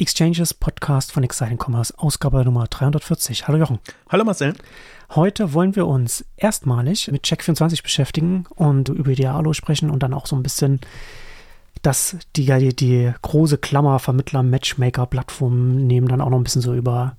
Exchanges 0.00 0.54
Podcast 0.54 1.12
von 1.12 1.24
Exciting 1.24 1.58
Commerce, 1.62 1.92
Ausgabe 1.98 2.42
Nummer 2.42 2.66
340. 2.66 3.46
Hallo 3.46 3.58
Jochen. 3.58 3.80
Hallo 4.08 4.24
Marcel. 4.24 4.54
Heute 5.10 5.52
wollen 5.52 5.76
wir 5.76 5.86
uns 5.86 6.24
erstmalig 6.38 7.10
mit 7.12 7.24
Check24 7.24 7.82
beschäftigen 7.82 8.46
und 8.56 8.88
über 8.88 9.10
Idealo 9.10 9.52
sprechen 9.52 9.90
und 9.90 10.02
dann 10.02 10.14
auch 10.14 10.24
so 10.24 10.36
ein 10.36 10.42
bisschen 10.42 10.80
dass 11.82 12.16
die, 12.36 12.46
die, 12.46 12.76
die 12.76 13.12
große 13.22 13.58
Klammer 13.58 13.98
Vermittler, 13.98 14.42
Matchmaker, 14.42 15.06
Plattformen 15.06 15.86
nehmen, 15.86 16.08
dann 16.08 16.20
auch 16.20 16.28
noch 16.28 16.36
ein 16.36 16.44
bisschen 16.44 16.62
so 16.62 16.74
über 16.74 17.16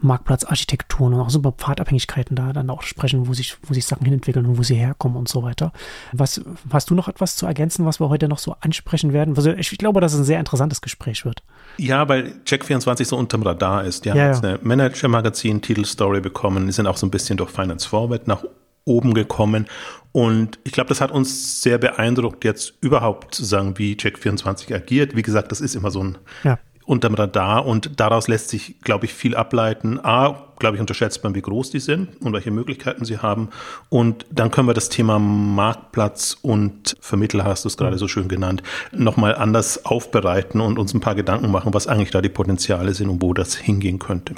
Marktplatzarchitekturen 0.00 1.14
und 1.14 1.20
auch 1.20 1.30
so 1.30 1.38
über 1.38 1.52
Pfadabhängigkeiten 1.52 2.34
da 2.34 2.52
dann 2.52 2.70
auch 2.70 2.82
sprechen, 2.82 3.28
wo 3.28 3.34
sich, 3.34 3.56
wo 3.62 3.74
sich 3.74 3.86
Sachen 3.86 4.04
hinentwickeln 4.04 4.46
und 4.46 4.58
wo 4.58 4.62
sie 4.62 4.74
herkommen 4.74 5.16
und 5.16 5.28
so 5.28 5.42
weiter. 5.42 5.72
Was, 6.12 6.40
hast 6.72 6.90
du 6.90 6.94
noch 6.94 7.08
etwas 7.08 7.36
zu 7.36 7.46
ergänzen, 7.46 7.86
was 7.86 8.00
wir 8.00 8.08
heute 8.08 8.28
noch 8.28 8.38
so 8.38 8.56
ansprechen 8.60 9.12
werden? 9.12 9.36
Also 9.36 9.52
ich 9.52 9.78
glaube, 9.78 10.00
dass 10.00 10.12
es 10.14 10.20
ein 10.20 10.24
sehr 10.24 10.40
interessantes 10.40 10.80
Gespräch 10.80 11.24
wird. 11.24 11.42
Ja, 11.76 12.08
weil 12.08 12.34
Check24 12.46 13.04
so 13.04 13.16
unterm 13.16 13.42
Radar 13.42 13.84
ist. 13.84 14.04
Die 14.04 14.10
haben 14.10 14.18
ja, 14.18 14.28
jetzt 14.28 14.44
eine 14.44 14.58
Manager-Magazin-Titelstory 14.62 16.20
bekommen, 16.20 16.66
die 16.66 16.72
sind 16.72 16.86
auch 16.86 16.96
so 16.96 17.06
ein 17.06 17.10
bisschen 17.10 17.36
durch 17.36 17.50
Finance 17.50 17.88
Forward 17.88 18.26
nach 18.26 18.44
oben 18.84 19.14
gekommen. 19.14 19.66
Und 20.12 20.58
ich 20.64 20.72
glaube, 20.72 20.88
das 20.88 21.00
hat 21.00 21.12
uns 21.12 21.62
sehr 21.62 21.78
beeindruckt, 21.78 22.44
jetzt 22.44 22.74
überhaupt 22.80 23.34
zu 23.34 23.44
sagen, 23.44 23.78
wie 23.78 23.94
Check24 23.94 24.74
agiert. 24.74 25.14
Wie 25.14 25.22
gesagt, 25.22 25.52
das 25.52 25.60
ist 25.60 25.76
immer 25.76 25.92
so 25.92 26.02
ein 26.02 26.18
ja. 26.42 26.58
unterm 26.84 27.14
Radar 27.14 27.64
und 27.64 28.00
daraus 28.00 28.26
lässt 28.26 28.48
sich, 28.48 28.80
glaube 28.80 29.04
ich, 29.04 29.14
viel 29.14 29.36
ableiten. 29.36 30.00
A, 30.04 30.48
glaube 30.58 30.76
ich, 30.76 30.80
unterschätzt 30.80 31.22
man, 31.22 31.36
wie 31.36 31.42
groß 31.42 31.70
die 31.70 31.78
sind 31.78 32.20
und 32.22 32.32
welche 32.32 32.50
Möglichkeiten 32.50 33.04
sie 33.04 33.18
haben. 33.18 33.50
Und 33.88 34.26
dann 34.32 34.50
können 34.50 34.66
wir 34.66 34.74
das 34.74 34.88
Thema 34.88 35.20
Marktplatz 35.20 36.36
und 36.42 36.96
Vermittler, 37.00 37.44
hast 37.44 37.64
du 37.64 37.68
es 37.68 37.76
gerade 37.76 37.96
so 37.96 38.08
schön 38.08 38.26
genannt, 38.26 38.64
nochmal 38.90 39.36
anders 39.36 39.84
aufbereiten 39.84 40.60
und 40.60 40.76
uns 40.76 40.92
ein 40.92 41.00
paar 41.00 41.14
Gedanken 41.14 41.52
machen, 41.52 41.72
was 41.72 41.86
eigentlich 41.86 42.10
da 42.10 42.20
die 42.20 42.28
Potenziale 42.28 42.94
sind 42.94 43.10
und 43.10 43.22
wo 43.22 43.32
das 43.32 43.54
hingehen 43.54 44.00
könnte. 44.00 44.34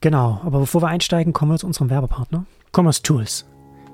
Genau, 0.00 0.40
aber 0.42 0.60
bevor 0.60 0.80
wir 0.80 0.88
einsteigen, 0.88 1.34
kommen 1.34 1.52
wir 1.52 1.58
zu 1.58 1.66
unserem 1.66 1.90
Werbepartner. 1.90 2.46
Commerce 2.72 3.02
Tools. 3.02 3.46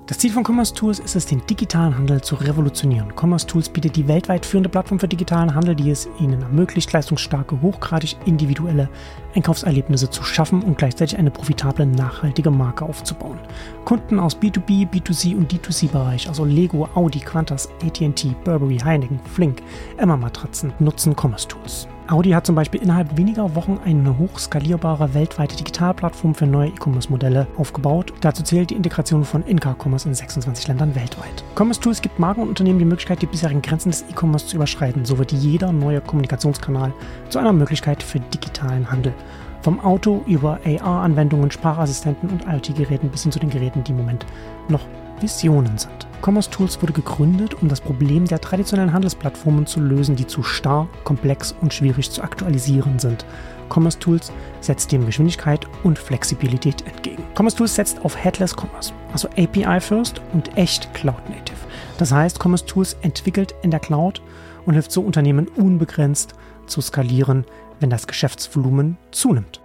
Das 0.07 0.19
Ziel 0.19 0.33
von 0.33 0.45
Commerce 0.45 0.75
Tools 0.75 0.99
ist 0.99 1.17
es, 1.17 1.25
den 1.25 1.41
digitalen 1.47 1.97
Handel 1.97 2.21
zu 2.21 2.35
revolutionieren. 2.35 3.15
Commerce 3.17 3.47
Tools 3.47 3.71
bietet 3.71 3.97
die 3.97 4.07
weltweit 4.07 4.45
führende 4.45 4.69
Plattform 4.69 4.99
für 4.99 5.09
digitalen 5.09 5.55
Handel, 5.55 5.75
die 5.75 5.91
es 5.91 6.09
Ihnen 6.19 6.43
ermöglicht, 6.43 6.93
leistungsstarke, 6.93 7.63
hochgradig 7.63 8.17
individuelle 8.27 8.91
Einkaufserlebnisse 9.35 10.11
zu 10.11 10.23
schaffen 10.23 10.63
und 10.63 10.77
gleichzeitig 10.77 11.17
eine 11.17 11.31
profitable, 11.31 11.87
nachhaltige 11.87 12.51
Marke 12.51 12.85
aufzubauen. 12.85 13.39
Kunden 13.85 14.19
aus 14.19 14.37
B2B, 14.37 14.91
B2C 14.91 15.37
und 15.37 15.51
D2C-Bereich, 15.51 16.29
also 16.29 16.45
Lego, 16.45 16.89
Audi, 16.95 17.21
Qantas, 17.21 17.71
AT&T, 17.83 18.35
Burberry, 18.45 18.79
Heineken, 18.79 19.21
Flink, 19.33 19.63
Emma 19.97 20.17
Matratzen, 20.17 20.73
nutzen 20.81 21.17
Commerce 21.17 21.49
Tools. 21.49 21.89
Audi 22.07 22.31
hat 22.31 22.45
zum 22.45 22.55
Beispiel 22.55 22.83
innerhalb 22.83 23.17
weniger 23.17 23.55
Wochen 23.55 23.81
eine 23.83 24.19
hochskalierbare 24.19 25.15
weltweite 25.15 25.57
Digitalplattform 25.57 26.35
für 26.35 26.47
neue 26.47 26.69
E-Commerce-Modelle 26.69 27.47
aufgebaut. 27.57 28.13
Dazu 28.21 28.43
zählt 28.43 28.69
die 28.69 28.75
Integration 28.75 29.25
von 29.25 29.43
In-Car-Commerce 29.43 30.07
in 30.07 30.15
26 30.15 30.69
Ländern 30.69 30.95
weltweit. 30.95 31.43
Commerce 31.55 31.81
Tools 31.81 32.03
gibt 32.03 32.19
Marken 32.19 32.43
und 32.43 32.51
Unternehmen 32.51 32.79
die 32.79 32.85
Möglichkeit, 32.85 33.23
die 33.23 33.27
bisherigen 33.27 33.63
Grenzen 33.63 33.91
des 33.91 34.05
E-Commerce 34.11 34.47
zu 34.47 34.57
überschreiten. 34.57 35.07
So 35.07 35.17
wird 35.17 35.33
jeder 35.33 35.73
neue 35.73 36.03
Kommunikationskanal 36.03 36.93
zu 37.31 37.39
einer 37.39 37.55
Möglichkeit 37.55 38.03
für 38.03 38.21
digitalen 38.21 38.91
Handel. 38.91 39.15
Vom 39.63 39.81
Auto 39.81 40.23
über 40.27 40.61
AR-Anwendungen, 40.67 41.51
Sprachassistenten 41.51 42.29
und 42.29 42.45
IoT-Geräten 42.47 43.09
bis 43.09 43.23
hin 43.23 43.33
zu 43.33 43.39
den 43.39 43.49
Geräten, 43.49 43.83
die 43.83 43.93
im 43.93 43.99
Moment 43.99 44.27
noch 44.69 44.83
Visionen 45.21 45.79
sind. 45.79 46.07
Commerce 46.25 46.49
Tools 46.49 46.81
wurde 46.81 46.95
gegründet, 46.95 47.53
um 47.61 47.69
das 47.69 47.83
Problem 47.83 48.25
der 48.25 48.41
traditionellen 48.41 48.95
Handelsplattformen 48.95 49.67
zu 49.67 49.79
lösen, 49.79 50.17
die 50.17 50.27
zu 50.27 50.43
starr, 50.43 50.89
komplex 51.05 51.55
und 51.61 51.75
schwierig 51.75 52.11
zu 52.11 52.23
aktualisieren 52.23 52.99
sind. 52.99 53.27
Commerce 53.69 53.99
Tools 53.99 54.33
setzt 54.63 54.91
dem 54.91 55.05
Geschwindigkeit 55.05 55.67
und 55.83 55.99
Flexibilität 55.99 56.87
entgegen. 56.87 57.23
Commerce 57.37 57.59
Tools 57.59 57.75
setzt 57.75 58.03
auf 58.07 58.17
Headless 58.17 58.57
Commerce, 58.57 58.95
also 59.13 59.29
API 59.37 59.79
First 59.81 60.23
und 60.33 60.57
echt 60.57 60.95
Cloud 60.95 61.29
Native. 61.29 61.59
Das 61.99 62.11
heißt, 62.11 62.43
Commerce 62.43 62.65
Tools 62.65 62.97
entwickelt 63.03 63.55
in 63.61 63.71
der 63.71 63.81
Cloud 63.81 64.23
und 64.65 64.73
hilft 64.73 64.93
so 64.93 65.03
Unternehmen 65.03 65.47
unbegrenzt 65.49 66.35
zu 66.67 66.81
skalieren, 66.81 67.45
wenn 67.81 67.91
das 67.91 68.07
Geschäftsvolumen 68.07 68.97
zunimmt. 69.11 69.61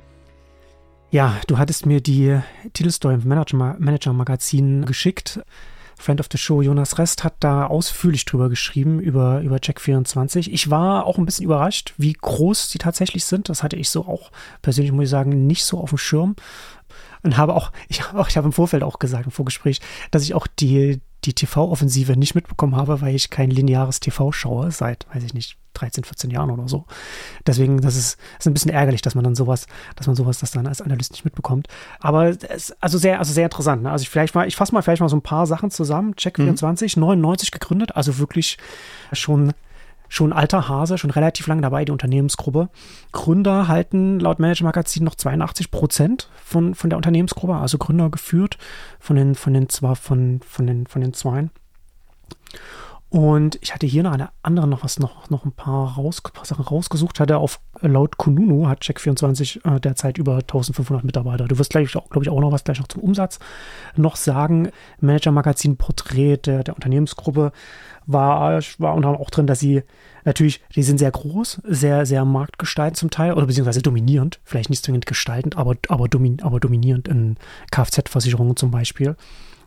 Ja, 1.10 1.38
du 1.48 1.58
hattest 1.58 1.86
mir 1.86 2.02
die 2.02 2.38
Titelstory 2.74 3.14
im 3.14 3.26
Manager, 3.26 3.78
Manager 3.80 4.12
Magazin 4.12 4.84
geschickt. 4.86 5.40
Friend 6.00 6.20
of 6.22 6.28
the 6.32 6.38
Show 6.38 6.62
Jonas 6.62 6.98
Rest 6.98 7.26
hat 7.26 7.36
da 7.42 7.68
ausführlich 7.68 8.24
drüber 8.24 8.50
geschrieben, 8.50 9.02
über, 9.02 9.42
über 9.42 9.58
Check24. 9.58 10.50
Ich 10.50 10.70
war 10.70 11.06
auch 11.06 11.18
ein 11.18 11.26
bisschen 11.26 11.44
überrascht, 11.44 11.94
wie 11.98 12.14
groß 12.14 12.70
sie 12.70 12.78
tatsächlich 12.78 13.26
sind. 13.26 13.50
Das 13.50 13.64
hatte 13.64 13.76
ich 13.76 13.90
so 13.90 14.08
auch 14.08 14.32
persönlich, 14.62 14.94
muss 14.94 15.04
ich 15.04 15.10
sagen, 15.10 15.46
nicht 15.46 15.66
so 15.66 15.78
auf 15.78 15.90
dem 15.90 15.98
Schirm. 15.98 16.38
Und 17.22 17.36
habe 17.36 17.54
auch, 17.54 17.72
ich, 17.90 18.04
auch, 18.06 18.30
ich 18.30 18.38
habe 18.38 18.48
im 18.48 18.54
Vorfeld 18.54 18.82
auch 18.82 18.98
gesagt, 18.98 19.26
im 19.26 19.32
Vorgespräch, 19.32 19.82
dass 20.10 20.24
ich 20.24 20.34
auch 20.34 20.48
die, 20.48 21.02
die 21.26 21.34
TV-Offensive 21.34 22.18
nicht 22.18 22.36
mitbekommen 22.36 22.76
habe, 22.76 23.02
weil 23.02 23.16
ich 23.16 23.30
kein 23.30 23.50
lineares 23.50 24.00
TV 24.00 24.32
schaue, 24.32 24.72
seit, 24.72 25.06
weiß 25.14 25.24
ich 25.24 25.34
nicht, 25.34 25.58
13, 25.74 26.04
14 26.04 26.32
Jahren 26.32 26.52
oder 26.52 26.68
so. 26.68 26.86
Deswegen, 27.46 27.80
das 27.82 27.96
ist, 27.96 28.18
ist 28.38 28.48
ein 28.48 28.54
bisschen 28.54 28.72
ärgerlich, 28.72 29.02
dass 29.02 29.16
man 29.16 29.24
dann 29.24 29.36
sowas, 29.36 29.68
dass 29.96 30.08
man 30.08 30.16
sowas 30.16 30.40
das 30.40 30.52
dann 30.52 30.68
als 30.68 30.82
Analyst 30.82 31.12
nicht 31.12 31.26
mitbekommt. 31.26 31.68
Aber 32.00 32.30
es, 32.30 32.72
also 32.82 32.98
sehr, 32.98 33.20
also 33.20 33.34
sehr 33.34 33.46
interessant. 33.46 33.84
Ne? 33.84 33.92
Also 33.92 34.04
ich 34.04 34.10
vielleicht 34.10 34.36
mal, 34.36 34.48
ich 34.48 34.56
fasse 34.56 34.74
mal 34.74 34.82
vielleicht 34.82 35.02
mal 35.02 35.10
so 35.10 35.18
ein 35.18 35.22
paar 35.22 35.46
Sachen 35.46 35.72
zusammen. 35.72 36.16
Check24, 36.16 36.98
mhm. 36.98 37.02
99 37.02 37.52
gegründet, 37.52 37.96
also 37.96 38.18
wirklich 38.18 38.58
schon 39.14 39.54
schon 40.10 40.34
alter 40.34 40.68
Hase, 40.68 40.98
schon 40.98 41.12
relativ 41.12 41.48
lange 41.48 41.62
dabei, 41.62 41.86
die 41.86 41.92
Unternehmensgruppe. 41.92 42.70
Gründer 43.12 43.68
halten 43.68 44.20
laut 44.20 44.40
Manager 44.40 44.66
Magazin 44.66 45.04
noch 45.04 45.16
82 45.16 45.72
Prozent 45.72 46.30
von, 46.44 46.76
von 46.76 46.90
der 46.90 46.98
Unternehmensgruppe, 46.98 47.56
also 47.56 47.78
Gründer 47.78 48.10
geführt 48.10 48.58
von 49.00 49.16
den, 49.16 49.36
von 49.36 49.54
den, 49.54 49.70
zwar 49.70 49.96
von, 49.96 50.42
von 50.46 50.68
den, 50.68 50.88
von 50.88 51.02
den 51.02 51.14
Zweien. 51.14 51.52
Und 53.10 53.58
ich 53.62 53.74
hatte 53.74 53.88
hier 53.88 54.04
noch 54.04 54.12
eine 54.12 54.30
andere, 54.44 54.68
noch 54.68 54.84
was, 54.84 55.00
noch, 55.00 55.32
noch 55.32 55.44
ein 55.44 55.52
paar, 55.52 55.96
raus, 55.96 56.22
Sachen 56.44 56.64
rausgesucht. 56.64 57.20
Hatte 57.20 57.38
auf 57.38 57.60
laut 57.82 58.18
Kununu 58.18 58.68
hat 58.68 58.84
Check24 58.84 59.66
äh, 59.66 59.80
derzeit 59.80 60.20
über 60.20 60.36
1500 60.36 61.04
Mitarbeiter. 61.04 61.48
Du 61.48 61.58
wirst 61.58 61.72
gleich, 61.72 61.92
glaube 61.92 62.22
ich, 62.22 62.30
auch 62.30 62.40
noch 62.40 62.52
was 62.52 62.64
gleich 62.64 62.80
noch 62.80 62.88
zum 62.88 63.02
Umsatz 63.02 63.40
noch 63.96 64.16
sagen. 64.16 64.70
Manager 65.00 65.32
Magazin 65.32 65.76
Porträt 65.76 66.38
der, 66.46 66.64
der 66.64 66.76
Unternehmensgruppe 66.76 67.52
war, 68.06 68.60
war 68.78 68.94
unter 68.94 69.08
anderem 69.10 69.26
auch 69.26 69.32
drin, 69.32 69.48
dass 69.48 69.60
sie 69.60 69.82
natürlich, 70.24 70.62
die 70.76 70.84
sind 70.84 71.00
sehr 71.00 71.12
groß, 71.12 71.62
sehr, 71.64 72.06
sehr 72.06 72.26
marktgestaltend 72.26 72.98
zum 72.98 73.10
Teil 73.10 73.34
oder 73.34 73.48
beziehungsweise 73.48 73.82
dominierend. 73.82 74.40
Vielleicht 74.44 74.70
nicht 74.70 74.84
zwingend 74.84 75.08
gestaltend, 75.08 75.58
aber, 75.58 75.76
aber, 75.88 76.08
domin, 76.08 76.44
aber 76.44 76.60
dominierend 76.60 77.08
in 77.08 77.38
Kfz-Versicherungen 77.72 78.56
zum 78.56 78.70
Beispiel 78.70 79.16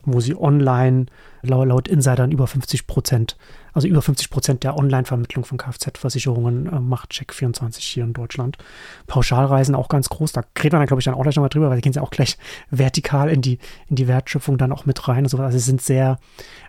wo 0.05 0.21
sie 0.21 0.37
online 0.37 1.07
laut, 1.43 1.89
Insidern 1.89 2.31
über 2.31 2.47
50 2.47 2.87
Prozent, 2.87 3.37
also 3.73 3.89
über 3.89 4.01
50 4.01 4.31
Prozent 4.31 4.63
der 4.63 4.77
Online-Vermittlung 4.77 5.45
von 5.45 5.59
Kfz-Versicherungen 5.59 6.67
äh, 6.67 6.79
macht 6.79 7.13
Check24 7.13 7.81
hier 7.81 8.05
in 8.05 8.13
Deutschland. 8.13 8.59
Pauschalreisen 9.07 9.75
auch 9.75 9.89
ganz 9.89 10.09
groß, 10.09 10.33
da 10.33 10.43
redet 10.59 10.73
man 10.73 10.81
dann, 10.83 10.87
glaube 10.87 11.01
ich, 11.01 11.05
dann 11.05 11.15
auch 11.15 11.23
gleich 11.23 11.37
nochmal 11.37 11.49
drüber, 11.49 11.69
weil 11.69 11.77
sie 11.77 11.83
gehen 11.83 11.93
ja 11.93 12.03
auch 12.03 12.11
gleich 12.11 12.39
vertikal 12.71 13.29
in 13.29 13.43
die, 13.43 13.59
in 13.89 13.97
die 13.97 14.09
Wertschöpfung 14.09 14.57
dann 14.57 14.73
auch 14.73 14.87
mit 14.87 15.09
rein 15.09 15.25
und 15.25 15.29
so. 15.29 15.39
Also 15.39 15.59
sie 15.59 15.65
sind 15.65 15.83
sehr, 15.83 16.19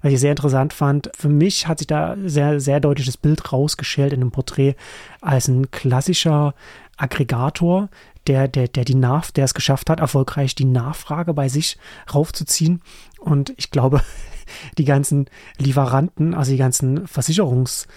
was 0.01 0.11
ich 0.11 0.19
sehr 0.19 0.31
interessant 0.31 0.73
fand. 0.73 1.11
Für 1.15 1.29
mich 1.29 1.67
hat 1.67 1.79
sich 1.79 1.87
da 1.87 2.15
sehr, 2.25 2.59
sehr 2.59 2.79
deutliches 2.79 3.17
Bild 3.17 3.53
rausgeschält 3.53 4.13
in 4.13 4.21
dem 4.21 4.31
Porträt 4.31 4.75
als 5.21 5.47
ein 5.47 5.69
klassischer 5.69 6.55
Aggregator, 6.97 7.89
der, 8.27 8.47
der, 8.47 8.67
der 8.67 8.85
die 8.85 8.95
Nach, 8.95 9.31
der 9.31 9.45
es 9.45 9.53
geschafft 9.53 9.89
hat, 9.89 9.99
erfolgreich 9.99 10.55
die 10.55 10.65
Nachfrage 10.65 11.33
bei 11.33 11.49
sich 11.49 11.77
raufzuziehen. 12.13 12.81
Und 13.23 13.53
ich 13.57 13.71
glaube, 13.71 14.01
die 14.77 14.85
ganzen 14.85 15.25
Lieferanten, 15.57 16.33
also 16.33 16.51
die 16.51 16.57
ganzen 16.57 17.07
Versicherungs, 17.07 17.87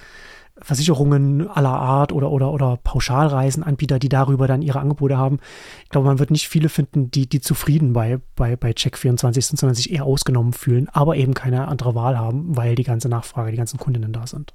Versicherungen 0.62 1.48
aller 1.48 1.68
Art 1.68 2.12
oder, 2.12 2.30
oder, 2.30 2.50
oder 2.50 2.78
Pauschalreisenanbieter, 2.82 3.98
die 3.98 4.08
darüber 4.08 4.46
dann 4.46 4.62
ihre 4.62 4.80
Angebote 4.80 5.18
haben. 5.18 5.38
Ich 5.84 5.90
glaube, 5.90 6.06
man 6.06 6.18
wird 6.18 6.30
nicht 6.30 6.48
viele 6.48 6.70
finden, 6.70 7.10
die, 7.10 7.28
die 7.28 7.40
zufrieden 7.40 7.92
bei, 7.92 8.20
bei, 8.36 8.56
bei 8.56 8.70
Check24 8.70 9.42
sind, 9.42 9.58
sondern 9.58 9.74
sich 9.74 9.92
eher 9.92 10.04
ausgenommen 10.04 10.54
fühlen, 10.54 10.88
aber 10.90 11.16
eben 11.16 11.34
keine 11.34 11.68
andere 11.68 11.94
Wahl 11.94 12.18
haben, 12.18 12.56
weil 12.56 12.74
die 12.74 12.84
ganze 12.84 13.10
Nachfrage, 13.10 13.50
die 13.50 13.58
ganzen 13.58 13.78
Kundinnen 13.78 14.12
da 14.12 14.26
sind 14.26 14.54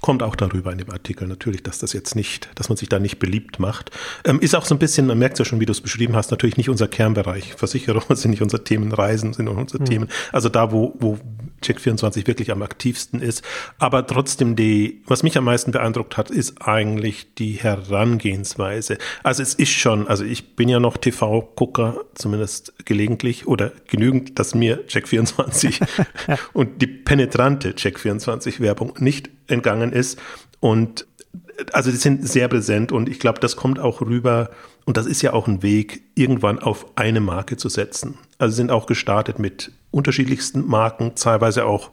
kommt 0.00 0.22
auch 0.22 0.36
darüber 0.36 0.72
in 0.72 0.78
dem 0.78 0.90
Artikel 0.90 1.26
natürlich, 1.26 1.62
dass 1.62 1.78
das 1.78 1.92
jetzt 1.92 2.14
nicht, 2.14 2.48
dass 2.54 2.68
man 2.68 2.76
sich 2.76 2.88
da 2.88 2.98
nicht 2.98 3.18
beliebt 3.18 3.58
macht. 3.58 3.90
Ähm, 4.24 4.40
ist 4.40 4.54
auch 4.54 4.64
so 4.64 4.74
ein 4.74 4.78
bisschen, 4.78 5.06
man 5.06 5.18
merkt 5.18 5.38
ja 5.38 5.44
schon, 5.44 5.60
wie 5.60 5.66
du 5.66 5.72
es 5.72 5.80
beschrieben 5.80 6.14
hast, 6.14 6.30
natürlich 6.30 6.56
nicht 6.56 6.70
unser 6.70 6.88
Kernbereich. 6.88 7.54
Versicherungen 7.54 8.04
sind 8.16 8.30
nicht 8.30 8.42
unser 8.42 8.64
Themen, 8.64 8.92
Reisen 8.92 9.32
sind 9.32 9.48
unsere 9.48 9.82
mhm. 9.82 9.86
Themen. 9.86 10.08
Also 10.32 10.48
da, 10.48 10.72
wo, 10.72 10.94
wo 10.98 11.18
Check24 11.62 12.26
wirklich 12.26 12.50
am 12.50 12.62
aktivsten 12.62 13.20
ist. 13.20 13.42
Aber 13.78 14.06
trotzdem 14.06 14.56
die, 14.56 15.02
was 15.06 15.22
mich 15.22 15.36
am 15.36 15.44
meisten 15.44 15.72
beeindruckt 15.72 16.16
hat, 16.16 16.30
ist 16.30 16.62
eigentlich 16.62 17.34
die 17.34 17.52
Herangehensweise. 17.52 18.98
Also 19.22 19.42
es 19.42 19.54
ist 19.54 19.72
schon, 19.72 20.06
also 20.08 20.24
ich 20.24 20.56
bin 20.56 20.68
ja 20.68 20.80
noch 20.80 20.96
TV-Gucker, 20.96 22.04
zumindest 22.14 22.72
gelegentlich 22.84 23.46
oder 23.46 23.72
genügend, 23.86 24.38
dass 24.38 24.54
mir 24.54 24.86
Check24 24.86 25.80
und 26.52 26.80
die 26.82 26.86
penetrante 26.86 27.70
Check24-Werbung 27.70 28.94
nicht 28.98 29.30
entgangen 29.46 29.92
ist. 29.92 30.18
Und 30.60 31.06
also 31.72 31.90
die 31.90 31.96
sind 31.96 32.26
sehr 32.26 32.48
präsent 32.48 32.92
und 32.92 33.08
ich 33.08 33.18
glaube, 33.18 33.40
das 33.40 33.56
kommt 33.56 33.78
auch 33.78 34.00
rüber 34.00 34.50
und 34.88 34.96
das 34.96 35.04
ist 35.04 35.20
ja 35.20 35.34
auch 35.34 35.46
ein 35.46 35.62
Weg, 35.62 36.00
irgendwann 36.14 36.60
auf 36.60 36.86
eine 36.96 37.20
Marke 37.20 37.58
zu 37.58 37.68
setzen. 37.68 38.16
Also 38.38 38.56
sind 38.56 38.70
auch 38.70 38.86
gestartet 38.86 39.38
mit 39.38 39.70
unterschiedlichsten 39.90 40.66
Marken, 40.66 41.12
teilweise 41.14 41.66
auch 41.66 41.90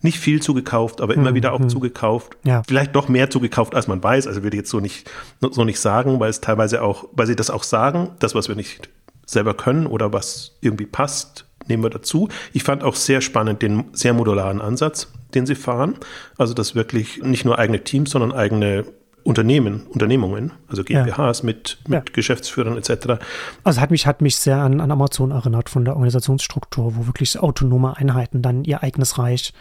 nicht 0.00 0.18
viel 0.18 0.42
zugekauft, 0.42 1.00
aber 1.00 1.14
immer 1.14 1.30
mhm. 1.30 1.34
wieder 1.36 1.52
auch 1.52 1.60
mhm. 1.60 1.68
zugekauft. 1.68 2.36
Ja. 2.42 2.64
Vielleicht 2.66 2.96
doch 2.96 3.08
mehr 3.08 3.30
zugekauft, 3.30 3.76
als 3.76 3.86
man 3.86 4.02
weiß. 4.02 4.26
Also 4.26 4.42
würde 4.42 4.56
ich 4.56 4.62
jetzt 4.62 4.70
so 4.70 4.80
nicht, 4.80 5.08
so 5.40 5.62
nicht 5.62 5.78
sagen, 5.78 6.18
weil 6.18 6.30
es 6.30 6.40
teilweise 6.40 6.82
auch, 6.82 7.04
weil 7.12 7.28
sie 7.28 7.36
das 7.36 7.48
auch 7.48 7.62
sagen, 7.62 8.10
das, 8.18 8.34
was 8.34 8.48
wir 8.48 8.56
nicht 8.56 8.88
selber 9.24 9.54
können 9.54 9.86
oder 9.86 10.12
was 10.12 10.56
irgendwie 10.60 10.86
passt, 10.86 11.46
nehmen 11.68 11.84
wir 11.84 11.90
dazu. 11.90 12.28
Ich 12.52 12.64
fand 12.64 12.82
auch 12.82 12.96
sehr 12.96 13.20
spannend 13.20 13.62
den 13.62 13.84
sehr 13.92 14.14
modularen 14.14 14.60
Ansatz, 14.60 15.12
den 15.32 15.46
sie 15.46 15.54
fahren. 15.54 15.94
Also, 16.38 16.54
dass 16.54 16.74
wirklich 16.74 17.22
nicht 17.22 17.44
nur 17.44 17.60
eigene 17.60 17.84
Teams, 17.84 18.10
sondern 18.10 18.32
eigene 18.32 18.84
Unternehmen, 19.24 19.86
Unternehmungen, 19.88 20.52
also 20.68 20.84
GmbHs 20.84 21.38
ja. 21.40 21.44
mit, 21.44 21.78
mit 21.86 22.08
ja. 22.08 22.12
Geschäftsführern 22.12 22.76
etc. 22.76 23.22
Also 23.64 23.80
hat 23.80 23.90
mich, 23.90 24.06
hat 24.06 24.20
mich 24.20 24.36
sehr 24.36 24.58
an, 24.58 24.80
an 24.80 24.90
Amazon 24.90 25.30
erinnert 25.30 25.68
von 25.68 25.84
der 25.84 25.94
Organisationsstruktur, 25.94 26.96
wo 26.96 27.06
wirklich 27.06 27.38
autonome 27.38 27.96
Einheiten 27.96 28.42
dann 28.42 28.64
ihr 28.64 28.82
eigenes 28.82 29.18
Reich 29.18 29.52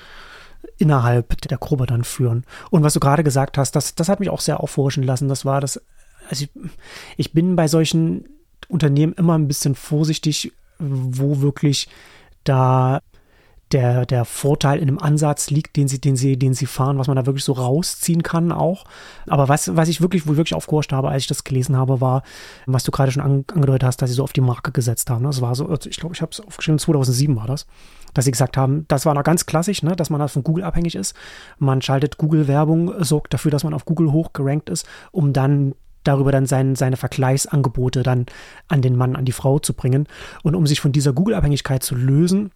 innerhalb 0.78 1.42
der 1.42 1.58
Gruppe 1.58 1.86
dann 1.86 2.04
führen. 2.04 2.46
Und 2.70 2.84
was 2.84 2.94
du 2.94 3.00
gerade 3.00 3.24
gesagt 3.24 3.58
hast, 3.58 3.76
das, 3.76 3.96
das 3.96 4.10
hat 4.10 4.20
mich 4.20 4.30
auch 4.30 4.42
sehr 4.42 4.60
aufhorchen 4.62 5.04
lassen. 5.04 5.28
Das 5.28 5.46
war 5.46 5.62
das, 5.62 5.82
also 6.30 6.46
ich, 6.46 6.50
ich 7.18 7.34
bin 7.34 7.56
bei 7.56 7.68
solchen 7.68 8.26
Unternehmen 8.68 9.14
immer 9.14 9.38
ein 9.38 9.48
bisschen 9.48 9.76
vorsichtig, 9.76 10.54
wo 10.80 11.42
wirklich 11.42 11.88
da 12.44 13.02
der, 13.72 14.06
der 14.06 14.26
Vorteil 14.26 14.80
in 14.80 14.88
einem 14.88 15.00
Ansatz 15.00 15.50
liegt, 15.50 15.76
den 15.78 15.88
sie, 15.88 16.00
den 16.00 16.16
sie, 16.16 16.38
den 16.38 16.54
sie 16.54 16.66
fahren, 16.66 16.98
was 16.98 17.08
man 17.08 17.16
da 17.16 17.26
wirklich 17.26 17.44
so 17.44 17.54
rausziehen 17.54 18.24
kann 18.24 18.52
auch. 18.52 18.84
Aber 19.28 19.48
was, 19.48 19.76
was 19.76 19.88
ich 19.88 20.02
wirklich, 20.02 20.28
wo 20.28 20.32
ich 20.32 20.38
wirklich 20.38 20.56
aufgehorcht 20.56 20.94
habe, 20.94 21.10
als 21.10 21.24
ich 21.24 21.28
das 21.28 21.44
gelesen 21.44 21.78
habe, 21.78 22.02
war, 22.02 22.24
was 22.66 22.84
du 22.84 22.92
gerade 22.92 23.12
schon 23.12 23.24
an, 23.24 23.46
angedeutet 23.54 23.84
hast, 23.84 24.02
dass 24.02 24.10
sie 24.10 24.16
so 24.16 24.24
auf 24.24 24.34
die 24.34 24.42
Marke 24.42 24.72
gesetzt 24.72 25.10
haben. 25.10 25.24
Das 25.24 25.42
war 25.42 25.56
so, 25.56 25.68
also 25.68 25.90
ich 25.90 25.98
glaube, 25.98 26.16
ich 26.16 26.22
habe 26.22 26.32
es 26.32 26.42
aufgeschrieben, 26.42 26.80
2007 26.80 27.36
war 27.36 27.48
das, 27.48 27.66
dass 28.14 28.26
sie 28.26 28.32
gesagt 28.32 28.58
haben, 28.58 28.86
das 28.88 29.06
war 29.06 29.14
noch 29.14 29.24
ganz 29.24 29.46
klassisch, 29.46 29.84
ne, 29.84 29.96
dass 29.96 30.10
man 30.10 30.20
das 30.20 30.34
von 30.34 30.44
Google 30.44 30.64
abhängig 30.64 30.96
ist. 30.96 31.16
Man 31.58 31.82
schaltet 31.82 32.18
Google-Werbung, 32.18 33.04
sorgt 33.04 33.34
dafür, 33.34 33.52
dass 33.52 33.64
man 33.64 33.74
auf 33.74 33.86
Google 33.86 34.12
hoch 34.12 34.34
gerankt 34.34 34.70
ist, 34.70 34.86
um 35.12 35.34
dann 35.34 35.74
darüber 36.04 36.32
dann 36.32 36.48
sein, 36.48 36.76
seine 36.76 36.98
Vergleichsangebote 36.98 38.04
dann 38.04 38.26
an 38.68 38.82
den 38.82 38.96
Mann, 38.96 39.16
an 39.16 39.26
die 39.26 39.32
Frau 39.32 39.60
zu 39.60 39.74
bringen. 39.74 40.08
Und 40.44 40.56
um 40.56 40.66
sich 40.66 40.82
von 40.82 40.92
dieser 40.92 41.14
Google-Abhängigkeit 41.14 41.84
zu 41.84 41.96
lösen, 41.96 42.52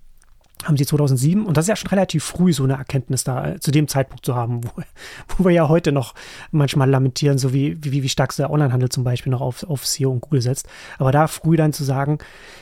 haben 0.64 0.78
sie 0.78 0.86
2007, 0.86 1.46
und 1.46 1.58
das 1.58 1.66
ist 1.66 1.70
ja 1.70 1.76
schon 1.76 1.90
relativ 1.90 2.24
früh, 2.24 2.54
so 2.54 2.64
eine 2.64 2.74
Erkenntnis 2.74 3.24
da 3.24 3.52
äh, 3.52 3.60
zu 3.60 3.72
dem 3.72 3.88
Zeitpunkt 3.88 4.26
zu 4.26 4.36
haben, 4.36 4.64
wo, 4.64 4.70
wo 5.38 5.46
wir 5.46 5.52
ja 5.52 5.68
heute 5.68 5.92
noch 5.92 6.14
manchmal 6.52 6.90
lamentieren, 6.90 7.38
so 7.38 7.54
wie, 7.54 7.78
wie, 7.84 8.04
wie 8.04 8.10
stark 8.10 8.36
der 8.36 8.50
Onlinehandel 8.50 8.90
zum 8.90 9.04
Beispiel 9.04 9.32
noch 9.32 9.42
auf, 9.42 9.64
auf 9.64 9.86
SEO 9.86 10.12
und 10.12 10.22
Google 10.22 10.42
setzt. 10.42 10.68
Aber 10.98 11.12
da 11.12 11.28
früh 11.28 11.58
dann 11.58 11.74
zu 11.74 11.84
sagen, 11.84 12.20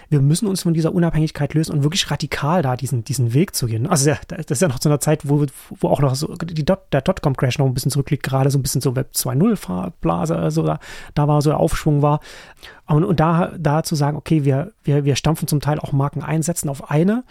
wir 0.10 0.22
müssen 0.22 0.48
uns 0.48 0.64
von 0.64 0.74
dieser 0.74 0.94
Unabhängigkeit 0.94 1.54
lösen 1.54 1.74
und 1.74 1.84
wirklich 1.84 2.10
radikal 2.10 2.62
da 2.62 2.76
diesen, 2.76 3.04
diesen 3.04 3.34
Weg 3.34 3.56
zu 3.56 3.68
gehen. 3.68 3.88
Also 3.88 4.12
das 4.28 4.52
ist 4.52 4.62
ja 4.62 4.68
noch 4.68 4.80
zu 4.80 4.90
einer 4.90 5.00
Zeit, 5.00 5.28
wo, 5.28 5.46
wo 5.70 5.88
auch 5.88 6.00
noch 6.00 6.16
so 6.16 6.36
die 6.36 6.66
Dot, 6.66 6.82
der 6.92 7.02
Dotcom-Crash 7.02 7.60
noch 7.60 7.66
ein 7.66 7.74
bisschen 7.74 7.92
zurückliegt, 7.92 8.24
gerade 8.24 8.50
so 8.50 8.58
ein 8.58 8.62
bisschen 8.62 8.82
so 8.82 8.96
Web 8.96 9.12
2.0-Blase, 9.14 10.36
also 10.36 10.64
da, 10.64 10.80
da 11.16 11.28
war 11.28 11.42
so 11.42 11.50
der 11.50 11.60
Aufschwung 11.60 12.02
war. 12.02 12.20
Und, 12.86 13.04
und 13.04 13.20
da, 13.20 13.52
da 13.58 13.84
zu 13.84 13.96
sagen, 13.96 14.18
okay, 14.18 14.44
wir, 14.46 14.72
wir, 14.84 15.06
wir 15.06 15.16
stampfen 15.16 15.48
zum 15.48 15.62
Teil 15.62 15.80
auch 15.80 15.94
Marken 15.94 16.22
einsetzen 16.22 16.70
auf 16.70 16.92
eine 16.92 17.24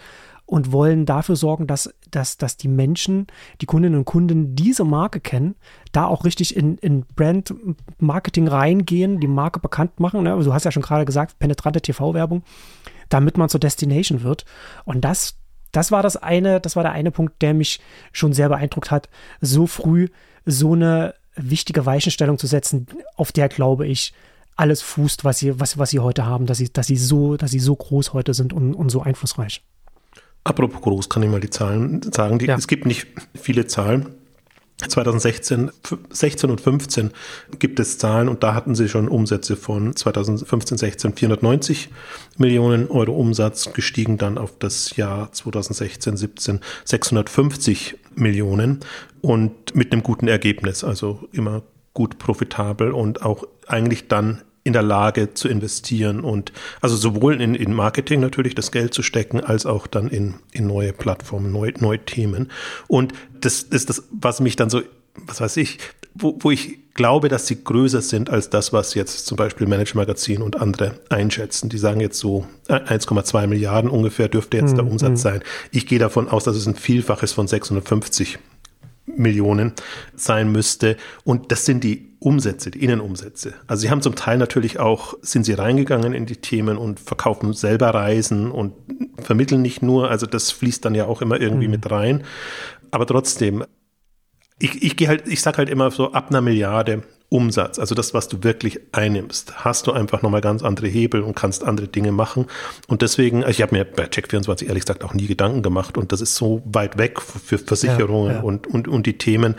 und 0.45 0.71
wollen 0.71 1.05
dafür 1.05 1.35
sorgen, 1.35 1.67
dass, 1.67 1.93
dass, 2.11 2.37
dass 2.37 2.57
die 2.57 2.67
Menschen, 2.67 3.27
die 3.61 3.65
Kundinnen 3.65 3.97
und 3.97 4.05
Kunden 4.05 4.55
diese 4.55 4.83
Marke 4.83 5.19
kennen, 5.19 5.55
da 5.91 6.05
auch 6.05 6.25
richtig 6.25 6.55
in, 6.55 6.77
in 6.77 7.05
Brand-Marketing 7.15 8.47
reingehen, 8.47 9.19
die 9.19 9.27
Marke 9.27 9.59
bekannt 9.59 9.99
machen. 9.99 10.23
Ne? 10.23 10.37
Du 10.43 10.53
hast 10.53 10.65
ja 10.65 10.71
schon 10.71 10.83
gerade 10.83 11.05
gesagt, 11.05 11.39
penetrante 11.39 11.81
TV-Werbung, 11.81 12.43
damit 13.09 13.37
man 13.37 13.49
zur 13.49 13.59
Destination 13.59 14.23
wird. 14.23 14.45
Und 14.85 15.01
das, 15.01 15.37
das 15.71 15.91
war 15.91 16.03
das 16.03 16.17
eine, 16.17 16.59
das 16.59 16.75
war 16.75 16.83
der 16.83 16.91
eine 16.91 17.11
Punkt, 17.11 17.41
der 17.41 17.53
mich 17.53 17.79
schon 18.11 18.33
sehr 18.33 18.49
beeindruckt 18.49 18.91
hat, 18.91 19.09
so 19.39 19.65
früh 19.65 20.09
so 20.45 20.73
eine 20.73 21.15
wichtige 21.35 21.85
Weichenstellung 21.85 22.37
zu 22.37 22.47
setzen, 22.47 22.87
auf 23.15 23.31
der 23.31 23.49
glaube 23.49 23.87
ich, 23.87 24.13
alles 24.55 24.81
fußt, 24.81 25.23
was 25.23 25.39
sie, 25.39 25.59
was, 25.59 25.77
was 25.77 25.89
sie 25.89 25.99
heute 25.99 26.25
haben, 26.25 26.45
dass 26.45 26.59
sie, 26.59 26.71
dass 26.71 26.87
sie 26.87 26.97
so, 26.97 27.37
dass 27.37 27.51
sie 27.51 27.59
so 27.59 27.75
groß 27.75 28.13
heute 28.13 28.33
sind 28.33 28.53
und, 28.53 28.75
und 28.75 28.89
so 28.89 29.01
einflussreich. 29.01 29.63
Apropos 30.43 30.81
groß, 30.81 31.09
kann 31.09 31.23
ich 31.23 31.29
mal 31.29 31.39
die 31.39 31.49
Zahlen 31.49 32.01
sagen. 32.11 32.39
Die, 32.39 32.45
ja. 32.47 32.55
Es 32.55 32.67
gibt 32.67 32.85
nicht 32.85 33.07
viele 33.33 33.67
Zahlen. 33.67 34.15
2016 34.87 35.71
16 36.09 36.49
und 36.49 36.59
15 36.59 37.11
gibt 37.59 37.79
es 37.79 37.99
Zahlen 37.99 38.27
und 38.27 38.43
da 38.43 38.53
hatten 38.53 38.75
sie 38.75 38.89
schon 38.89 39.07
Umsätze 39.07 39.55
von 39.55 39.95
2015, 39.95 40.77
16 40.77 41.13
490 41.13 41.89
Millionen 42.37 42.89
Euro 42.89 43.13
Umsatz, 43.13 43.71
gestiegen 43.73 44.17
dann 44.17 44.37
auf 44.37 44.57
das 44.57 44.95
Jahr 44.97 45.31
2016, 45.31 46.17
17 46.17 46.59
650 46.85 47.95
Millionen 48.15 48.79
und 49.21 49.75
mit 49.75 49.93
einem 49.93 50.03
guten 50.03 50.27
Ergebnis, 50.27 50.83
also 50.83 51.27
immer 51.31 51.61
gut 51.93 52.17
profitabel 52.17 52.91
und 52.91 53.21
auch 53.21 53.45
eigentlich 53.67 54.07
dann 54.07 54.41
in 54.63 54.73
der 54.73 54.81
Lage 54.81 55.33
zu 55.33 55.47
investieren 55.49 56.21
und 56.21 56.53
also 56.79 56.95
sowohl 56.95 57.41
in, 57.41 57.53
in 57.53 57.73
Marketing 57.73 58.21
natürlich 58.21 58.55
das 58.55 58.71
Geld 58.71 58.93
zu 58.93 59.03
stecken, 59.03 59.41
als 59.41 59.65
auch 59.65 59.87
dann 59.87 60.07
in, 60.07 60.35
in 60.51 60.67
neue 60.67 60.93
Plattformen, 60.93 61.51
neue, 61.51 61.73
neue 61.79 61.99
Themen. 61.99 62.49
Und 62.87 63.13
das 63.41 63.63
ist 63.63 63.89
das, 63.89 64.03
was 64.11 64.39
mich 64.39 64.55
dann 64.55 64.69
so, 64.69 64.81
was 65.15 65.41
weiß 65.41 65.57
ich, 65.57 65.79
wo, 66.15 66.37
wo 66.39 66.51
ich 66.51 66.79
glaube, 66.93 67.27
dass 67.27 67.47
sie 67.47 67.63
größer 67.63 68.01
sind 68.01 68.29
als 68.29 68.49
das, 68.49 68.71
was 68.71 68.93
jetzt 68.93 69.25
zum 69.25 69.35
Beispiel 69.35 69.67
Manager 69.67 69.97
Magazin 69.97 70.41
und 70.41 70.61
andere 70.61 70.99
einschätzen. 71.09 71.69
Die 71.69 71.77
sagen 71.77 71.99
jetzt 71.99 72.19
so 72.19 72.45
1,2 72.69 73.47
Milliarden 73.47 73.89
ungefähr 73.89 74.29
dürfte 74.29 74.57
jetzt 74.57 74.77
der 74.77 74.83
mhm, 74.83 74.91
Umsatz 74.91 75.09
mhm. 75.09 75.17
sein. 75.17 75.43
Ich 75.71 75.87
gehe 75.87 75.99
davon 75.99 76.29
aus, 76.29 76.43
dass 76.43 76.55
es 76.55 76.67
ein 76.67 76.75
Vielfaches 76.75 77.33
von 77.33 77.47
650 77.47 78.37
Millionen 79.05 79.73
sein 80.15 80.51
müsste. 80.51 80.97
Und 81.23 81.51
das 81.51 81.65
sind 81.65 81.83
die 81.83 82.12
Umsätze, 82.23 82.71
die 82.71 82.83
Innenumsätze. 82.83 83.53
Also 83.67 83.81
sie 83.81 83.89
haben 83.89 84.01
zum 84.01 84.15
Teil 84.15 84.37
natürlich 84.37 84.79
auch, 84.79 85.15
sind 85.21 85.43
sie 85.45 85.53
reingegangen 85.53 86.13
in 86.13 86.25
die 86.25 86.37
Themen 86.37 86.77
und 86.77 86.99
verkaufen 86.99 87.53
selber 87.53 87.89
Reisen 87.93 88.51
und 88.51 88.73
vermitteln 89.19 89.61
nicht 89.61 89.81
nur, 89.81 90.09
also 90.09 90.25
das 90.25 90.51
fließt 90.51 90.85
dann 90.85 90.95
ja 90.95 91.05
auch 91.05 91.21
immer 91.21 91.39
irgendwie 91.39 91.67
mhm. 91.67 91.71
mit 91.71 91.91
rein. 91.91 92.23
Aber 92.91 93.05
trotzdem, 93.05 93.65
ich, 94.59 94.81
ich 94.81 94.95
gehe 94.95 95.07
halt, 95.07 95.27
ich 95.27 95.41
sag 95.41 95.57
halt 95.57 95.69
immer 95.69 95.91
so 95.91 96.13
ab 96.13 96.29
einer 96.29 96.41
Milliarde 96.41 97.03
Umsatz, 97.27 97.79
also 97.79 97.95
das, 97.95 98.13
was 98.13 98.27
du 98.27 98.43
wirklich 98.43 98.79
einnimmst, 98.91 99.65
hast 99.65 99.87
du 99.87 99.91
einfach 99.91 100.21
nochmal 100.21 100.41
ganz 100.41 100.61
andere 100.61 100.87
Hebel 100.87 101.23
und 101.23 101.35
kannst 101.35 101.63
andere 101.63 101.87
Dinge 101.87 102.11
machen. 102.11 102.45
Und 102.87 103.01
deswegen, 103.01 103.43
ich 103.47 103.61
habe 103.61 103.75
mir 103.75 103.85
bei 103.85 104.05
Check24 104.05 104.67
ehrlich 104.67 104.83
gesagt 104.83 105.03
auch 105.03 105.15
nie 105.15 105.25
Gedanken 105.25 105.63
gemacht 105.63 105.97
und 105.97 106.11
das 106.11 106.21
ist 106.21 106.35
so 106.35 106.61
weit 106.65 106.97
weg 106.97 107.19
für 107.19 107.57
Versicherungen 107.57 108.29
ja, 108.29 108.37
ja. 108.37 108.43
Und, 108.43 108.67
und, 108.67 108.87
und 108.87 109.07
die 109.07 109.17
Themen. 109.17 109.55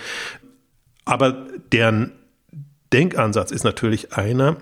Aber 1.05 1.47
deren 1.73 2.13
Denkansatz 2.95 3.51
ist 3.51 3.65
natürlich 3.65 4.13
einer, 4.13 4.57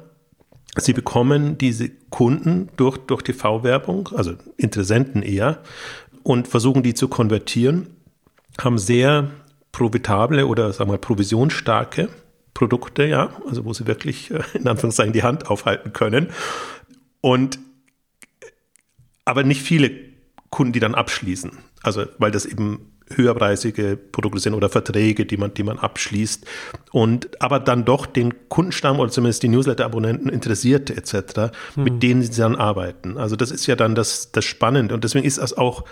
Sie 0.76 0.94
bekommen 0.94 1.58
diese 1.58 1.90
Kunden 2.08 2.70
durch, 2.78 2.96
durch 2.96 3.20
TV-Werbung, 3.20 4.08
also 4.16 4.36
Interessenten 4.56 5.22
eher, 5.22 5.62
und 6.22 6.48
versuchen 6.48 6.82
die 6.82 6.94
zu 6.94 7.08
konvertieren, 7.08 7.88
haben 8.58 8.78
sehr 8.78 9.30
profitable 9.70 10.46
oder 10.46 10.72
sagen 10.72 10.90
wir 10.90 10.96
provisionsstarke 10.96 12.08
Produkte, 12.54 13.04
ja, 13.04 13.30
also 13.46 13.66
wo 13.66 13.74
sie 13.74 13.86
wirklich 13.86 14.30
äh, 14.30 14.42
in 14.54 14.66
Anführungszeichen 14.66 15.12
die 15.12 15.22
Hand 15.22 15.48
aufhalten 15.48 15.92
können. 15.92 16.28
Und 17.20 17.58
aber 19.24 19.44
nicht 19.44 19.62
viele 19.62 19.90
Kunden, 20.50 20.72
die 20.72 20.80
dann 20.80 20.94
abschließen. 20.94 21.52
Also, 21.82 22.06
weil 22.18 22.30
das 22.30 22.44
eben 22.44 22.91
höherpreisige 23.08 23.96
Produkte 23.96 24.40
sind 24.40 24.54
oder 24.54 24.68
Verträge, 24.68 25.26
die 25.26 25.36
man, 25.36 25.54
die 25.54 25.62
man 25.62 25.78
abschließt. 25.78 26.44
Und 26.90 27.40
aber 27.42 27.60
dann 27.60 27.84
doch 27.84 28.06
den 28.06 28.48
Kundenstamm 28.48 29.00
oder 29.00 29.10
zumindest 29.10 29.42
die 29.42 29.48
Newsletter-Abonnenten 29.48 30.28
Interessierte 30.28 30.96
etc., 30.96 31.52
hm. 31.74 31.84
mit 31.84 32.02
denen 32.02 32.22
sie 32.22 32.40
dann 32.40 32.56
arbeiten. 32.56 33.18
Also 33.18 33.36
das 33.36 33.50
ist 33.50 33.66
ja 33.66 33.76
dann 33.76 33.94
das, 33.94 34.32
das 34.32 34.44
Spannende. 34.44 34.94
Und 34.94 35.04
deswegen 35.04 35.26
ist 35.26 35.38
das 35.38 35.56
auch, 35.56 35.84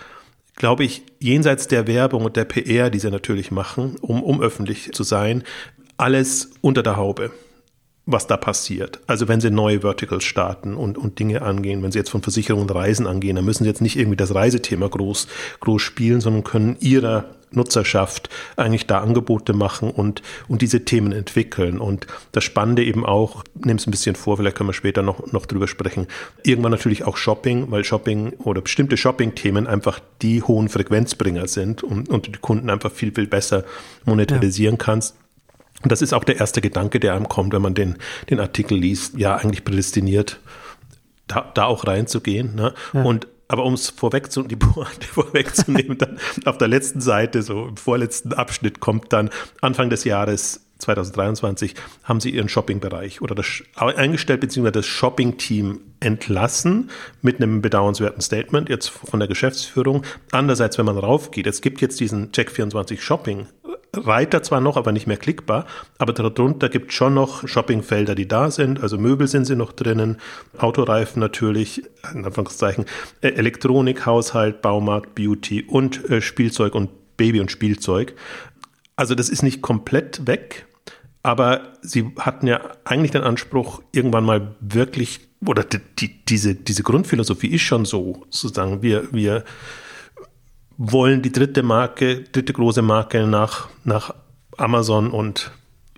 glaube 0.57 0.85
ich, 0.85 1.02
jenseits 1.19 1.69
der 1.69 1.87
Werbung 1.87 2.25
und 2.25 2.37
der 2.37 2.45
PR, 2.45 2.90
die 2.90 2.99
sie 2.99 3.11
natürlich 3.11 3.50
machen, 3.50 3.97
um, 4.00 4.23
um 4.23 4.40
öffentlich 4.40 4.93
zu 4.93 5.02
sein, 5.02 5.45
alles 5.97 6.50
unter 6.61 6.83
der 6.83 6.97
Haube 6.97 7.31
was 8.07 8.26
da 8.26 8.37
passiert. 8.37 9.00
Also 9.07 9.28
wenn 9.28 9.40
Sie 9.40 9.50
neue 9.50 9.80
Verticals 9.80 10.25
starten 10.25 10.75
und, 10.75 10.99
und 10.99 11.19
Dinge 11.19 11.42
angehen, 11.42 11.83
wenn 11.83 11.92
Sie 11.92 11.99
jetzt 11.99 12.11
von 12.11 12.23
Versicherungen 12.23 12.69
und 12.69 12.75
Reisen 12.75 13.07
angehen, 13.07 13.37
dann 13.37 13.45
müssen 13.45 13.64
Sie 13.64 13.71
jetzt 13.71 13.83
nicht 13.83 13.97
irgendwie 13.97 14.16
das 14.16 14.35
Reisethema 14.35 14.88
groß, 14.88 15.28
groß 15.61 15.83
spielen, 15.83 16.21
sondern 16.21 16.45
können 16.45 16.76
Ihrer 16.80 17.26
Nutzerschaft 17.52 18.28
eigentlich 18.57 18.87
da 18.87 19.00
Angebote 19.00 19.52
machen 19.52 19.90
und, 19.90 20.23
und 20.49 20.62
diese 20.62 20.85
Themen 20.85 21.12
entwickeln. 21.12 21.78
Und 21.78 22.07
das 22.33 22.45
Spannende 22.45 22.85
eben 22.85 23.04
auch, 23.04 23.45
nehme 23.54 23.78
es 23.78 23.87
ein 23.87 23.90
bisschen 23.90 24.16
vor, 24.16 24.37
vielleicht 24.37 24.57
können 24.57 24.69
wir 24.69 24.75
später 24.75 25.02
noch, 25.02 25.33
noch 25.33 25.47
drüber 25.47 25.66
sprechen, 25.66 26.07
irgendwann 26.42 26.73
natürlich 26.73 27.04
auch 27.04 27.16
Shopping, 27.16 27.71
weil 27.71 27.85
Shopping 27.85 28.35
oder 28.38 28.61
bestimmte 28.61 28.97
Shopping-Themen 28.97 29.66
einfach 29.66 30.00
die 30.23 30.42
hohen 30.42 30.69
Frequenzbringer 30.69 31.49
sind 31.49 31.83
und, 31.83 32.09
und 32.09 32.26
die 32.28 32.33
Kunden 32.33 32.71
einfach 32.71 32.92
viel, 32.92 33.12
viel 33.12 33.26
besser 33.26 33.64
monetarisieren 34.04 34.76
ja. 34.76 34.85
kannst. 34.85 35.16
Und 35.83 35.93
das 35.93 36.03
ist 36.03 36.13
auch 36.13 36.25
der 36.25 36.39
erste 36.39 36.61
Gedanke, 36.61 37.01
der 37.01 37.15
einem 37.15 37.29
kommt, 37.29 37.53
wenn 37.53 37.63
man 37.63 37.75
den, 37.75 37.97
den 38.29 38.41
Artikel 38.41 38.77
liest, 38.77 39.19
ja, 39.19 39.37
eigentlich 39.37 39.65
prädestiniert, 39.65 40.41
da, 41.27 41.51
da 41.55 41.65
auch 41.65 41.87
reinzugehen. 41.87 42.55
Ne? 42.55 42.75
Ja. 42.93 43.03
Und 43.03 43.27
aber 43.49 43.65
um 43.65 43.75
es 43.75 43.91
vorweg 43.91 44.31
zu, 44.31 44.45
die 44.45 44.55
Pointe 44.55 45.07
vorwegzunehmen, 45.13 45.99
dann 45.99 46.19
auf 46.45 46.59
der 46.59 46.69
letzten 46.69 47.01
Seite, 47.01 47.43
so 47.43 47.67
im 47.67 47.77
vorletzten 47.77 48.33
Abschnitt, 48.33 48.79
kommt 48.79 49.13
dann 49.13 49.31
Anfang 49.61 49.91
des 49.91 50.05
Jahres 50.05 50.61
2023 50.81 51.75
haben 52.05 52.21
sie 52.21 52.31
ihren 52.31 52.49
Shopping-Bereich 52.49 53.21
oder 53.23 53.35
das 53.35 53.63
eingestellt 53.77 54.41
beziehungsweise 54.41 54.73
das 54.73 54.87
Shopping-Team 54.87 55.81
entlassen 56.01 56.91
mit 57.23 57.37
einem 57.37 57.61
bedauernswerten 57.61 58.23
Statement 58.23 58.69
jetzt 58.69 58.89
von 58.89 59.21
der 59.21 59.29
Geschäftsführung. 59.29 60.05
Andererseits, 60.33 60.79
wenn 60.79 60.87
man 60.87 60.97
raufgeht, 60.97 61.47
es 61.47 61.61
gibt 61.61 61.81
jetzt 61.81 62.01
diesen 62.01 62.33
Check24 62.33 63.01
Shopping 63.01 63.47
Reiter 63.94 64.42
zwar 64.42 64.61
noch, 64.61 64.76
aber 64.76 64.92
nicht 64.92 65.06
mehr 65.06 65.16
klickbar, 65.16 65.66
aber 65.99 66.12
darunter 66.12 66.68
gibt 66.68 66.90
es 66.90 66.94
schon 66.94 67.14
noch 67.14 67.47
Shoppingfelder, 67.49 68.14
die 68.14 68.28
da 68.28 68.50
sind. 68.50 68.80
Also 68.82 68.99
Möbel 68.99 69.26
sind 69.26 69.47
sie 69.47 69.56
noch 69.56 69.73
drinnen, 69.73 70.18
Autoreifen 70.59 71.18
natürlich, 71.20 71.82
in 72.14 72.25
Anführungszeichen, 72.25 72.85
äh, 73.20 73.28
Elektronik, 73.28 74.06
Haushalt, 74.06 74.62
Baumarkt, 74.62 75.14
Beauty 75.14 75.64
und 75.64 76.09
äh, 76.09 76.20
Spielzeug 76.20 76.75
und 76.75 77.16
Baby 77.16 77.40
und 77.40 77.50
Spielzeug. 77.50 78.14
Also 78.94 79.14
das 79.14 79.28
ist 79.28 79.42
nicht 79.42 79.61
komplett 79.61 80.26
weg, 80.26 80.66
aber 81.23 81.73
sie 81.82 82.12
hatten 82.18 82.47
ja 82.47 82.61
eigentlich 82.85 83.11
den 83.11 83.23
Anspruch, 83.23 83.82
irgendwann 83.92 84.25
mal 84.25 84.54
wirklich, 84.61 85.20
oder 85.44 85.64
die, 85.64 85.80
die, 85.99 86.25
diese, 86.25 86.54
diese 86.54 86.82
Grundphilosophie 86.82 87.49
ist 87.49 87.62
schon 87.62 87.85
so, 87.85 88.25
sozusagen, 88.30 88.82
wir, 88.82 89.12
wir 89.12 89.44
wollen 90.83 91.21
die 91.21 91.31
dritte 91.31 91.63
Marke, 91.63 92.23
dritte 92.33 92.55
große 92.55 92.81
Marke 92.81 93.27
nach, 93.27 93.69
nach 93.85 94.15
Amazon 94.57 95.11
und 95.11 95.53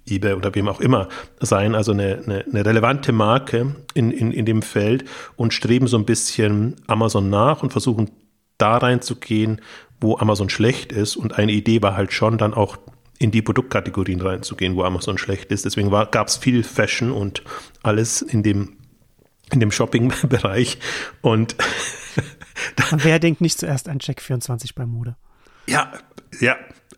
eBay 0.09 0.33
oder 0.33 0.53
wem 0.57 0.69
auch 0.69 0.81
immer 0.81 1.09
sein, 1.39 1.77
also 1.77 1.93
eine, 1.93 2.21
eine, 2.27 2.45
eine 2.45 2.67
relevante 2.67 3.13
Marke 3.13 3.77
in, 3.95 4.11
in, 4.11 4.33
in 4.33 4.45
dem 4.45 4.61
Feld 4.61 5.05
und 5.37 5.55
streben 5.55 5.87
so 5.87 5.97
ein 5.97 6.05
bisschen 6.05 6.75
Amazon 6.89 7.31
nach 7.31 7.63
und 7.63 7.71
versuchen 7.71 8.11
da 8.59 8.77
reinzugehen, 8.77 9.61
wo 10.01 10.19
Amazon 10.19 10.51
schlecht 10.51 10.91
ist. 10.91 11.15
Und 11.15 11.39
eine 11.39 11.53
Idee 11.53 11.81
war 11.81 11.97
halt 11.97 12.13
schon 12.13 12.37
dann 12.37 12.53
auch 12.53 12.77
in 13.21 13.31
die 13.31 13.41
Produktkategorien 13.41 14.21
reinzugehen, 14.21 14.75
wo 14.75 14.83
Amazon 14.83 15.17
schlecht 15.17 15.53
ist. 15.53 15.65
Deswegen 15.65 15.91
gab 15.91 16.27
es 16.27 16.37
viel 16.37 16.65
Fashion 16.65 17.13
und 17.13 17.45
alles 17.85 18.21
in 18.21 18.43
dem, 18.43 18.79
in 19.53 19.61
dem 19.61 19.71
Shopping-Bereich. 19.71 20.79
Und, 21.21 21.57
und 22.91 23.05
wer 23.05 23.19
denkt 23.19 23.41
nicht 23.41 23.59
zuerst 23.59 23.89
an 23.89 23.99
Check 23.99 24.21
24 24.21 24.75
bei 24.75 24.87
Mode? 24.87 25.17
Ja, 25.67 25.93
ja, 26.41 26.57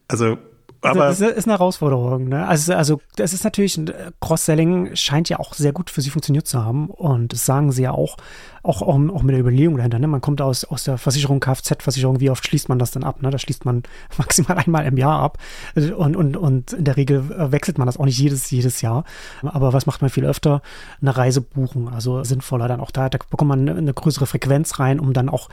also 0.09 0.39
aber 0.85 1.07
das 1.07 1.21
ist 1.21 1.47
eine 1.47 1.55
Herausforderung. 1.55 2.29
Ne? 2.29 2.47
Also, 2.47 2.75
also 2.75 3.01
das 3.17 3.33
ist 3.33 3.45
natürlich, 3.45 3.79
äh, 3.79 4.13
Cross-Selling 4.21 4.95
scheint 4.97 5.29
ja 5.29 5.39
auch 5.39 5.55
sehr 5.55 5.73
gut 5.73 5.91
für 5.91 6.03
sie 6.03 6.11
funktioniert 6.11 6.47
zu 6.47 6.63
haben. 6.63 6.91
Und 6.91 7.33
das 7.33 7.47
sagen 7.47 7.73
sie 7.73 7.83
ja 7.83 7.93
auch 7.93 8.17
auch, 8.65 8.81
auch, 8.81 8.99
auch 8.99 9.23
mit 9.23 9.35
der 9.35 9.41
Überlegung 9.41 9.77
dahinter. 9.77 9.99
Ne? 9.99 10.07
Man 10.07 10.23
kommt 10.23 10.41
aus, 10.41 10.65
aus 10.65 10.85
der 10.85 10.97
Versicherung, 10.97 11.39
Kfz-Versicherung, 11.39 12.21
wie 12.21 12.31
oft 12.31 12.47
schließt 12.47 12.71
man 12.71 12.79
das 12.79 12.93
dann 12.93 13.05
ab? 13.05 13.23
Ne? 13.23 13.31
Das 13.31 13.43
schließt 13.43 13.67
man 13.67 13.83
maximal 14.19 14.57
einmal 14.57 14.87
im 14.87 14.97
Jahr 14.97 15.21
ab. 15.21 15.39
Und, 15.75 16.17
und, 16.17 16.37
und 16.37 16.73
in 16.73 16.85
der 16.85 16.97
Regel 16.97 17.31
äh, 17.31 17.53
wechselt 17.53 17.77
man 17.77 17.87
das 17.87 17.99
auch 17.99 18.07
nicht 18.07 18.19
jedes, 18.19 18.51
jedes 18.51 18.81
Jahr. 18.81 19.05
Aber 19.43 19.75
was 19.75 19.85
macht 19.85 20.01
man 20.01 20.11
viel 20.11 20.25
öfter? 20.25 20.63
Eine 21.03 21.15
Reisebuchung. 21.15 21.91
Also 21.91 22.25
sinnvoller 22.25 22.67
dann 22.67 22.81
auch 22.81 22.91
da, 22.91 23.11
da 23.11 23.19
bekommt 23.31 23.51
man 23.51 23.69
eine, 23.69 23.93
größere 23.93 24.27
Frequenz 24.27 24.79
rein, 24.81 24.99
um 24.99 25.13
dann 25.13 25.29
auch 25.29 25.51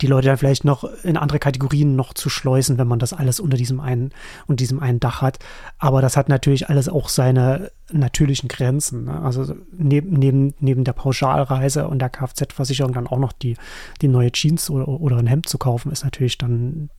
die 0.00 0.06
Leute 0.06 0.28
dann 0.28 0.38
vielleicht 0.38 0.64
noch 0.64 0.84
in 1.02 1.18
andere 1.18 1.38
Kategorien 1.38 1.96
noch 1.96 2.14
zu 2.14 2.30
schleusen, 2.30 2.78
wenn 2.78 2.88
man 2.88 2.98
das 2.98 3.12
alles 3.12 3.40
unter 3.40 3.58
diesem 3.58 3.78
einen 3.78 4.10
und 4.46 4.60
diesem 4.60 4.80
einen 4.80 5.00
Dach 5.00 5.20
hat. 5.20 5.38
Aber 5.78 6.00
das 6.00 6.16
hat 6.16 6.30
natürlich 6.30 6.70
alles 6.70 6.88
auch 6.88 7.10
seine 7.10 7.70
natürlichen 7.92 8.48
Grenzen. 8.48 9.04
Ne? 9.04 9.20
Also 9.20 9.54
neben, 9.72 10.14
neben, 10.14 10.54
neben 10.60 10.84
der 10.84 10.92
Pauschalreise 10.92 11.88
und 11.88 11.98
der 11.98 12.10
Kfz-Versicherung 12.10 12.92
dann 12.92 13.06
auch 13.06 13.18
noch 13.18 13.32
die, 13.32 13.56
die 14.00 14.08
neue 14.08 14.32
Jeans 14.32 14.70
oder, 14.70 14.88
oder 14.88 15.16
ein 15.16 15.26
Hemd 15.26 15.48
zu 15.48 15.58
kaufen, 15.58 15.92
ist 15.92 16.04
natürlich 16.04 16.38
dann 16.38 16.90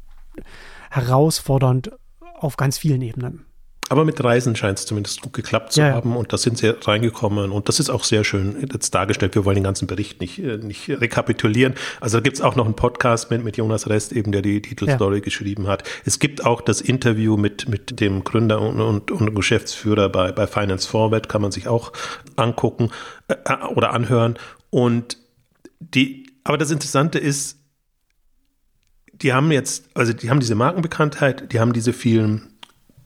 herausfordernd 0.91 1.91
auf 2.39 2.57
ganz 2.57 2.77
vielen 2.77 3.01
Ebenen. 3.01 3.45
Aber 3.89 4.03
mit 4.03 4.23
Reisen 4.23 4.55
scheint 4.55 4.79
es 4.79 4.85
zumindest 4.85 5.21
gut 5.21 5.33
geklappt 5.33 5.73
zu 5.73 5.81
ja, 5.81 5.93
haben 5.93 6.17
und 6.17 6.33
da 6.33 6.37
sind 6.37 6.57
sie 6.57 6.69
reingekommen 6.69 7.51
und 7.51 7.69
das 7.69 7.79
ist 7.79 7.89
auch 7.91 8.03
sehr 8.03 8.23
schön 8.23 8.67
jetzt 8.71 8.95
dargestellt. 8.95 9.35
Wir 9.35 9.45
wollen 9.45 9.55
den 9.55 9.63
ganzen 9.63 9.87
Bericht 9.87 10.21
nicht, 10.21 10.39
äh, 10.39 10.57
nicht 10.57 10.89
rekapitulieren. 10.89 11.75
Also 12.01 12.17
da 12.17 12.21
gibt 12.21 12.37
es 12.37 12.41
auch 12.41 12.55
noch 12.55 12.65
einen 12.65 12.75
Podcast 12.75 13.29
mit, 13.29 13.43
mit 13.43 13.57
Jonas 13.57 13.87
Rest, 13.87 14.11
eben 14.11 14.31
der 14.31 14.41
die 14.41 14.61
Titelstory 14.61 15.17
ja. 15.17 15.21
geschrieben 15.21 15.67
hat. 15.67 15.83
Es 16.03 16.17
gibt 16.17 16.43
auch 16.45 16.61
das 16.61 16.81
Interview 16.81 17.37
mit, 17.37 17.69
mit 17.69 17.99
dem 17.99 18.23
Gründer 18.23 18.59
und, 18.59 18.81
und, 18.81 19.11
und 19.11 19.35
Geschäftsführer 19.35 20.09
bei, 20.09 20.31
bei 20.31 20.47
Finance 20.47 20.87
Forward, 20.87 21.29
kann 21.29 21.43
man 21.43 21.51
sich 21.51 21.67
auch 21.67 21.91
angucken 22.35 22.89
äh, 23.27 23.35
oder 23.75 23.93
anhören. 23.93 24.35
Und 24.71 25.17
die, 25.79 26.25
aber 26.43 26.57
das 26.57 26.71
Interessante 26.71 27.19
ist, 27.19 27.59
die 29.13 29.31
haben 29.33 29.51
jetzt, 29.51 29.89
also 29.93 30.11
die 30.11 30.29
haben 30.29 30.39
diese 30.39 30.55
Markenbekanntheit, 30.55 31.51
die 31.53 31.59
haben 31.59 31.71
diese 31.71 31.93
vielen 31.93 32.54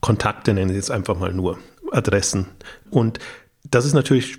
Kontakte, 0.01 0.53
nennen 0.53 0.69
Sie 0.69 0.75
jetzt 0.75 0.91
einfach 0.91 1.17
mal 1.17 1.33
nur, 1.33 1.59
Adressen. 1.91 2.47
Und 2.89 3.19
das 3.63 3.85
ist 3.85 3.93
natürlich, 3.93 4.37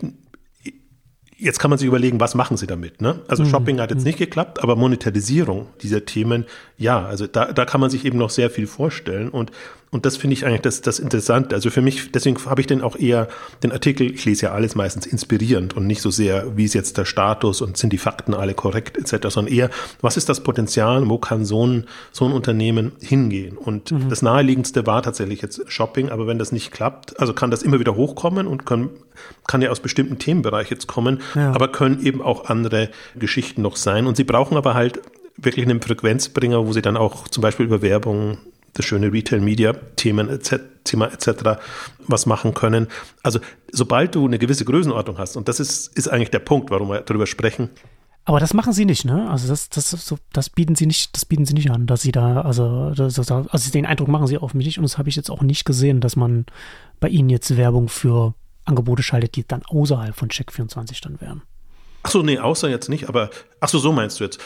jetzt 1.37 1.59
kann 1.59 1.71
man 1.71 1.79
sich 1.79 1.88
überlegen, 1.88 2.21
was 2.21 2.35
machen 2.35 2.57
Sie 2.57 2.67
damit? 2.67 3.00
Ne? 3.00 3.21
Also 3.29 3.45
mhm. 3.45 3.49
Shopping 3.49 3.81
hat 3.81 3.90
jetzt 3.90 4.00
mhm. 4.00 4.07
nicht 4.07 4.19
geklappt, 4.19 4.62
aber 4.62 4.76
Monetarisierung 4.76 5.69
dieser 5.83 6.05
Themen, 6.05 6.47
ja, 6.76 7.05
also 7.05 7.26
da, 7.26 7.52
da 7.52 7.64
kann 7.64 7.81
man 7.81 7.90
sich 7.90 8.05
eben 8.05 8.19
noch 8.19 8.31
sehr 8.31 8.50
viel 8.50 8.67
vorstellen. 8.67 9.29
Und 9.29 9.50
und 9.93 10.07
das 10.07 10.17
finde 10.17 10.35
ich 10.35 10.47
eigentlich 10.47 10.61
das, 10.61 10.83
das 10.83 11.01
Interessante. 11.01 11.55
Also 11.55 11.69
für 11.71 11.83
mich, 11.83 12.13
deswegen 12.13 12.39
habe 12.47 12.61
ich 12.61 12.69
den 12.69 12.81
auch 12.81 12.95
eher, 12.95 13.27
den 13.65 13.73
Artikel, 13.73 14.09
ich 14.09 14.25
lese 14.25 14.47
ja 14.47 14.53
alles 14.53 14.77
meistens 14.77 15.05
inspirierend 15.05 15.77
und 15.77 15.87
nicht 15.87 16.01
so 16.01 16.11
sehr, 16.11 16.57
wie 16.57 16.65
ist 16.65 16.75
jetzt 16.75 16.97
der 16.97 17.05
Status 17.05 17.61
und 17.61 17.77
sind 17.77 17.93
die 17.93 17.99
Fakten 17.99 18.33
alle 18.33 18.55
korrekt 18.55 18.97
etc., 18.97 19.29
sondern 19.31 19.53
eher, 19.53 19.71
was 20.01 20.17
ist 20.17 20.29
das 20.29 20.45
Potenzial, 20.45 21.09
wo 21.09 21.19
kann 21.19 21.45
so 21.45 21.67
ein, 21.67 21.87
so 22.13 22.25
ein 22.25 22.31
Unternehmen 22.31 22.93
hingehen? 23.01 23.57
Und 23.57 23.91
mhm. 23.91 24.09
das 24.09 24.23
naheliegendste 24.23 24.87
war 24.87 25.03
tatsächlich 25.03 25.43
jetzt 25.43 25.61
Shopping, 25.67 26.09
aber 26.09 26.29
wenn 26.29 26.39
das 26.39 26.53
nicht 26.53 26.71
klappt, 26.71 27.19
also 27.19 27.33
kann 27.33 27.51
das 27.51 27.63
immer 27.65 27.81
wieder 27.81 27.97
hochkommen 27.97 28.47
und 28.47 28.67
können, 28.67 28.91
kann 29.49 29.61
ja 29.61 29.71
aus 29.71 29.81
bestimmten 29.81 30.21
Themenbereichen 30.21 30.77
jetzt 30.77 30.87
kommen, 30.87 31.21
ja. 31.35 31.53
aber 31.53 31.67
können 31.67 32.01
eben 32.07 32.23
auch 32.23 32.45
andere 32.45 32.91
Geschichten 33.17 33.63
noch 33.63 33.75
sein. 33.75 34.07
Und 34.07 34.17
sie 34.17 34.25
brauchen 34.25 34.57
aber 34.57 34.75
halt 34.75 35.01
wirklich 35.37 35.67
einen 35.67 35.83
Frequenzbringer, 35.83 36.65
wo 36.65 36.73
sie 36.73 36.83
dann 36.83 36.97
auch 36.97 37.27
zum 37.27 37.43
Beispiel 37.43 37.67
über 37.67 37.83
Werbung 37.83 38.39
das 38.75 38.85
schöne 38.85 39.12
Retail-Media-Themen 39.12 40.29
etc., 40.29 40.61
Thema 40.85 41.12
etc. 41.12 41.61
was 42.07 42.27
machen 42.27 42.55
können. 42.55 42.89
Also 43.23 43.41
sobald 43.71 44.15
du 44.15 44.27
eine 44.27 44.39
gewisse 44.39 44.65
Größenordnung 44.65 45.19
hast, 45.19 45.37
und 45.37 45.49
das 45.49 45.61
ist, 45.61 45.89
ist 45.97 46.09
eigentlich 46.09 46.31
der 46.31 46.39
Punkt, 46.39 46.71
warum 46.71 46.89
wir 46.89 47.00
darüber 47.03 47.27
sprechen. 47.27 47.69
Aber 48.25 48.41
das 48.41 48.55
machen 48.55 48.73
sie 48.73 48.85
nicht, 48.85 49.05
ne? 49.05 49.29
Also 49.31 49.49
das, 49.49 49.71
das, 49.71 49.91
so, 49.91 50.19
das 50.33 50.50
bieten 50.50 50.75
sie 50.77 50.87
nicht, 50.87 51.17
das 51.17 51.25
bieten 51.25 51.47
sie 51.47 51.55
nicht 51.55 51.71
an, 51.71 51.87
dass 51.87 52.03
sie 52.03 52.12
da, 52.12 52.43
also, 52.43 52.91
das, 52.91 53.19
also 53.31 53.71
den 53.73 53.87
Eindruck 53.87 54.09
machen 54.09 54.27
sie 54.27 54.39
auf 54.39 54.55
mich 54.55 54.67
nicht 54.67 54.79
und 54.79 54.85
das 54.85 54.99
habe 54.99 55.09
ich 55.09 55.17
jetzt 55.17 55.31
auch 55.31 55.43
nicht 55.43 55.65
gesehen, 55.65 56.00
dass 56.00 56.17
man 56.17 56.47
bei 57.00 57.09
ihnen 57.09 57.31
jetzt 57.31 57.57
Werbung 57.57 57.89
für 57.89 58.35
Angebote 58.65 59.03
schaltet, 59.03 59.37
die 59.37 59.47
dann 59.47 59.62
außerhalb 59.65 60.15
von 60.15 60.29
Check24 60.29 61.03
dann 61.03 61.21
wären. 61.21 61.43
Ach 62.03 62.11
so, 62.11 62.23
nee, 62.23 62.39
außer 62.39 62.69
jetzt 62.69 62.89
nicht, 62.89 63.09
aber 63.09 63.31
ach 63.59 63.69
so, 63.69 63.79
so 63.79 63.93
meinst 63.93 64.21
du 64.21 64.25
jetzt. 64.25 64.39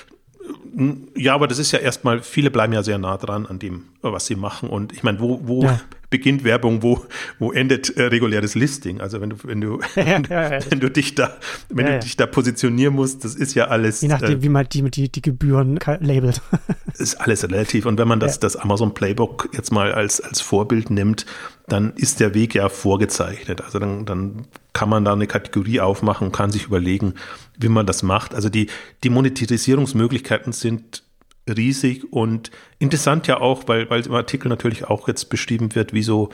Ja, 1.17 1.35
aber 1.35 1.47
das 1.47 1.59
ist 1.59 1.73
ja 1.73 1.79
erstmal, 1.79 2.21
viele 2.21 2.51
bleiben 2.51 2.73
ja 2.73 2.83
sehr 2.83 2.99
nah 2.99 3.17
dran 3.17 3.47
an 3.47 3.59
dem, 3.59 3.85
was 4.03 4.27
sie 4.27 4.35
machen. 4.35 4.69
Und 4.69 4.93
ich 4.93 5.03
meine, 5.03 5.21
wo, 5.21 5.41
wo 5.45 5.63
ja. 5.63 5.81
beginnt 6.11 6.43
Werbung, 6.43 6.83
wo, 6.83 7.05
wo 7.39 7.53
endet 7.53 7.97
äh, 7.97 8.05
reguläres 8.05 8.57
Listing? 8.57 9.01
Also 9.01 9.21
wenn 9.21 9.31
du, 9.31 9.37
wenn 9.45 9.61
du, 9.61 9.79
ja, 9.95 10.21
ja, 10.29 10.59
wenn 10.69 10.81
du 10.81 10.91
dich 10.91 11.15
da, 11.15 11.37
wenn 11.69 11.87
du 11.87 11.99
dich 12.01 12.17
da 12.17 12.27
positionieren 12.27 12.95
musst, 12.95 13.25
das 13.25 13.37
ist 13.37 13.55
ja 13.55 13.69
alles. 13.69 14.01
Je 14.01 14.09
nachdem, 14.09 14.39
äh, 14.39 14.43
wie 14.43 14.49
man 14.49 14.67
die, 14.69 14.83
die, 14.91 15.09
die 15.09 15.23
Gebühren 15.23 15.79
labelt. 16.01 16.43
ist 16.99 17.21
alles 17.21 17.45
relativ. 17.45 17.87
Und 17.87 17.99
wenn 17.99 18.09
man 18.09 18.19
das, 18.19 18.41
das 18.41 18.57
Amazon 18.57 18.95
Playbook 18.95 19.51
jetzt 19.53 19.71
mal 19.71 19.93
als, 19.93 20.21
als 20.21 20.41
Vorbild 20.41 20.91
nimmt, 20.91 21.25
dann 21.69 21.93
ist 21.97 22.21
der 22.21 22.35
Weg 22.35 22.55
ja 22.55 22.69
vorgezeichnet. 22.69 23.61
Also 23.61 23.79
dann, 23.79 24.05
dann 24.05 24.47
kann 24.73 24.89
man 24.89 25.05
da 25.05 25.13
eine 25.13 25.27
Kategorie 25.27 25.81
aufmachen, 25.81 26.33
kann 26.33 26.51
sich 26.51 26.67
überlegen, 26.67 27.15
wie 27.59 27.69
man 27.69 27.87
das 27.87 28.03
macht. 28.03 28.35
Also 28.35 28.49
die, 28.49 28.69
die 29.03 29.11
Monetarisierungsmöglichkeiten 29.11 30.53
sind 30.53 31.03
riesig 31.49 32.13
und 32.13 32.51
interessant 32.79 33.27
ja 33.27 33.41
auch, 33.41 33.69
weil, 33.69 33.91
weil 33.91 34.05
im 34.07 34.15
Artikel 34.15 34.49
natürlich 34.49 34.85
auch 34.85 35.09
jetzt 35.09 35.29
beschrieben 35.29 35.75
wird, 35.75 35.93
wie 35.93 36.03
so 36.03 36.31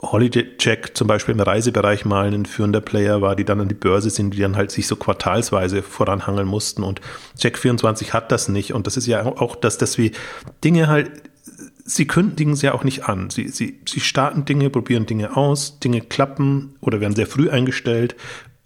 Holiday 0.00 0.56
Check 0.58 0.96
zum 0.96 1.08
Beispiel 1.08 1.34
im 1.34 1.40
Reisebereich 1.40 2.04
mal 2.04 2.32
ein 2.32 2.46
führender 2.46 2.80
Player 2.80 3.20
war, 3.20 3.36
die 3.36 3.44
dann 3.44 3.60
an 3.60 3.68
die 3.68 3.74
Börse 3.74 4.10
sind, 4.10 4.32
die 4.32 4.38
dann 4.38 4.56
halt 4.56 4.70
sich 4.70 4.86
so 4.86 4.96
quartalsweise 4.96 5.82
voranhangeln 5.82 6.46
mussten 6.46 6.82
und 6.82 7.00
Check24 7.38 8.12
hat 8.12 8.30
das 8.30 8.48
nicht 8.48 8.72
und 8.72 8.86
das 8.86 8.96
ist 8.96 9.06
ja 9.06 9.26
auch 9.26 9.56
das, 9.56 9.76
dass 9.76 9.98
wir 9.98 10.12
Dinge 10.62 10.86
halt 10.86 11.10
sie 11.88 12.06
kündigen 12.06 12.52
es 12.52 12.62
ja 12.62 12.74
auch 12.74 12.84
nicht 12.84 13.08
an. 13.08 13.30
Sie, 13.30 13.48
sie, 13.48 13.80
sie 13.88 14.00
starten 14.00 14.44
Dinge, 14.44 14.70
probieren 14.70 15.06
Dinge 15.06 15.36
aus, 15.36 15.80
Dinge 15.80 16.02
klappen 16.02 16.76
oder 16.80 17.00
werden 17.00 17.16
sehr 17.16 17.26
früh 17.26 17.48
eingestellt. 17.48 18.14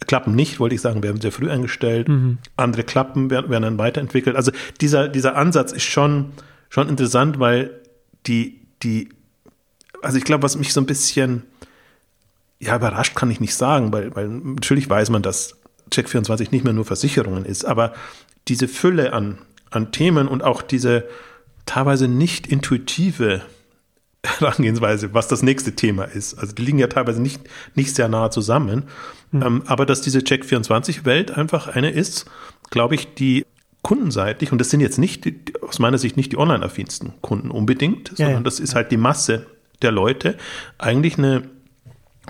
Klappen 0.05 0.35
nicht, 0.35 0.61
wollte 0.61 0.75
ich 0.75 0.81
sagen, 0.81 1.03
werden 1.03 1.21
sehr 1.21 1.33
früh 1.33 1.51
eingestellt. 1.51 2.09
Mhm. 2.09 2.39
Andere 2.57 2.85
klappen, 2.85 3.31
werden, 3.31 3.51
werden 3.51 3.63
dann 3.63 3.79
weiterentwickelt. 3.79 4.37
Also 4.37 4.53
dieser, 4.81 5.09
dieser 5.09 5.37
Ansatz 5.37 5.73
ist 5.73 5.85
schon, 5.85 6.33
schon 6.69 6.89
interessant, 6.89 7.39
weil 7.39 7.71
die, 8.27 8.61
die, 8.83 9.09
also 10.03 10.19
ich 10.19 10.25
glaube, 10.25 10.43
was 10.43 10.57
mich 10.57 10.73
so 10.73 10.81
ein 10.81 10.87
bisschen 10.87 11.43
ja, 12.63 12.77
überrascht 12.77 13.17
kann 13.17 13.31
ich 13.31 13.41
nicht 13.41 13.55
sagen, 13.55 13.93
weil, 13.93 14.15
weil 14.15 14.29
natürlich 14.29 14.89
weiß 14.89 15.11
man, 15.11 15.23
dass 15.23 15.59
Check24 15.91 16.49
nicht 16.53 16.65
mehr 16.65 16.73
nur 16.73 16.85
Versicherungen 16.85 17.45
ist, 17.45 17.65
aber 17.65 17.93
diese 18.49 18.69
Fülle 18.69 19.13
an, 19.13 19.39
an 19.71 19.91
Themen 19.91 20.29
und 20.29 20.45
auch 20.45 20.63
diese 20.63 21.09
teilweise 21.67 22.09
nicht 22.09 22.47
intuitive 22.47 23.43
Herangehensweise, 24.39 25.15
was 25.15 25.29
das 25.29 25.43
nächste 25.43 25.73
Thema 25.73 26.05
ist. 26.05 26.39
Also 26.39 26.55
die 26.55 26.63
liegen 26.63 26.79
ja 26.79 26.87
teilweise 26.87 27.21
nicht, 27.21 27.43
nicht 27.75 27.95
sehr 27.95 28.09
nah 28.09 28.31
zusammen. 28.31 28.85
Mhm. 29.33 29.43
Ähm, 29.43 29.63
aber 29.67 29.87
dass 29.87 30.01
diese 30.01 30.21
Check24-Welt 30.21 31.33
einfach 31.33 31.69
eine 31.69 31.91
ist, 31.91 32.27
glaube 32.71 32.95
ich, 32.95 33.15
die 33.15 33.45
kundenseitig, 33.83 34.53
und 34.53 34.59
das 34.59 34.71
sind 34.71 34.81
jetzt 34.81 34.99
nicht, 34.99 35.27
aus 35.61 35.81
meiner 35.81 35.99
Sicht 35.99 36.17
nicht 36.17 36.31
die 36.31 36.39
online-affinsten 36.39 37.15
Kunden 37.21 37.51
unbedingt, 37.51 38.11
ja, 38.11 38.17
sondern 38.17 38.35
ja. 38.37 38.41
das 38.43 38.61
ist 38.61 38.77
halt 38.77 38.93
die 38.93 38.97
Masse 38.97 39.47
der 39.83 39.91
Leute, 39.91 40.37
eigentlich 40.79 41.19
eine 41.19 41.43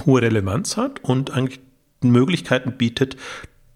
hohe 0.07 0.23
Relevanz 0.23 0.79
hat 0.79 1.05
und 1.05 1.33
eigentlich 1.33 1.61
Möglichkeiten 2.01 2.73
bietet, 2.79 3.17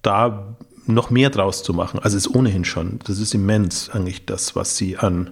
da 0.00 0.56
noch 0.86 1.10
mehr 1.10 1.30
draus 1.30 1.62
zu 1.62 1.74
machen. 1.74 2.00
Also 2.00 2.16
ist 2.16 2.34
ohnehin 2.34 2.64
schon, 2.64 3.00
das 3.04 3.18
ist 3.18 3.34
immens 3.34 3.90
eigentlich 3.90 4.24
das, 4.24 4.56
was 4.56 4.76
sie 4.76 4.96
an 4.96 5.30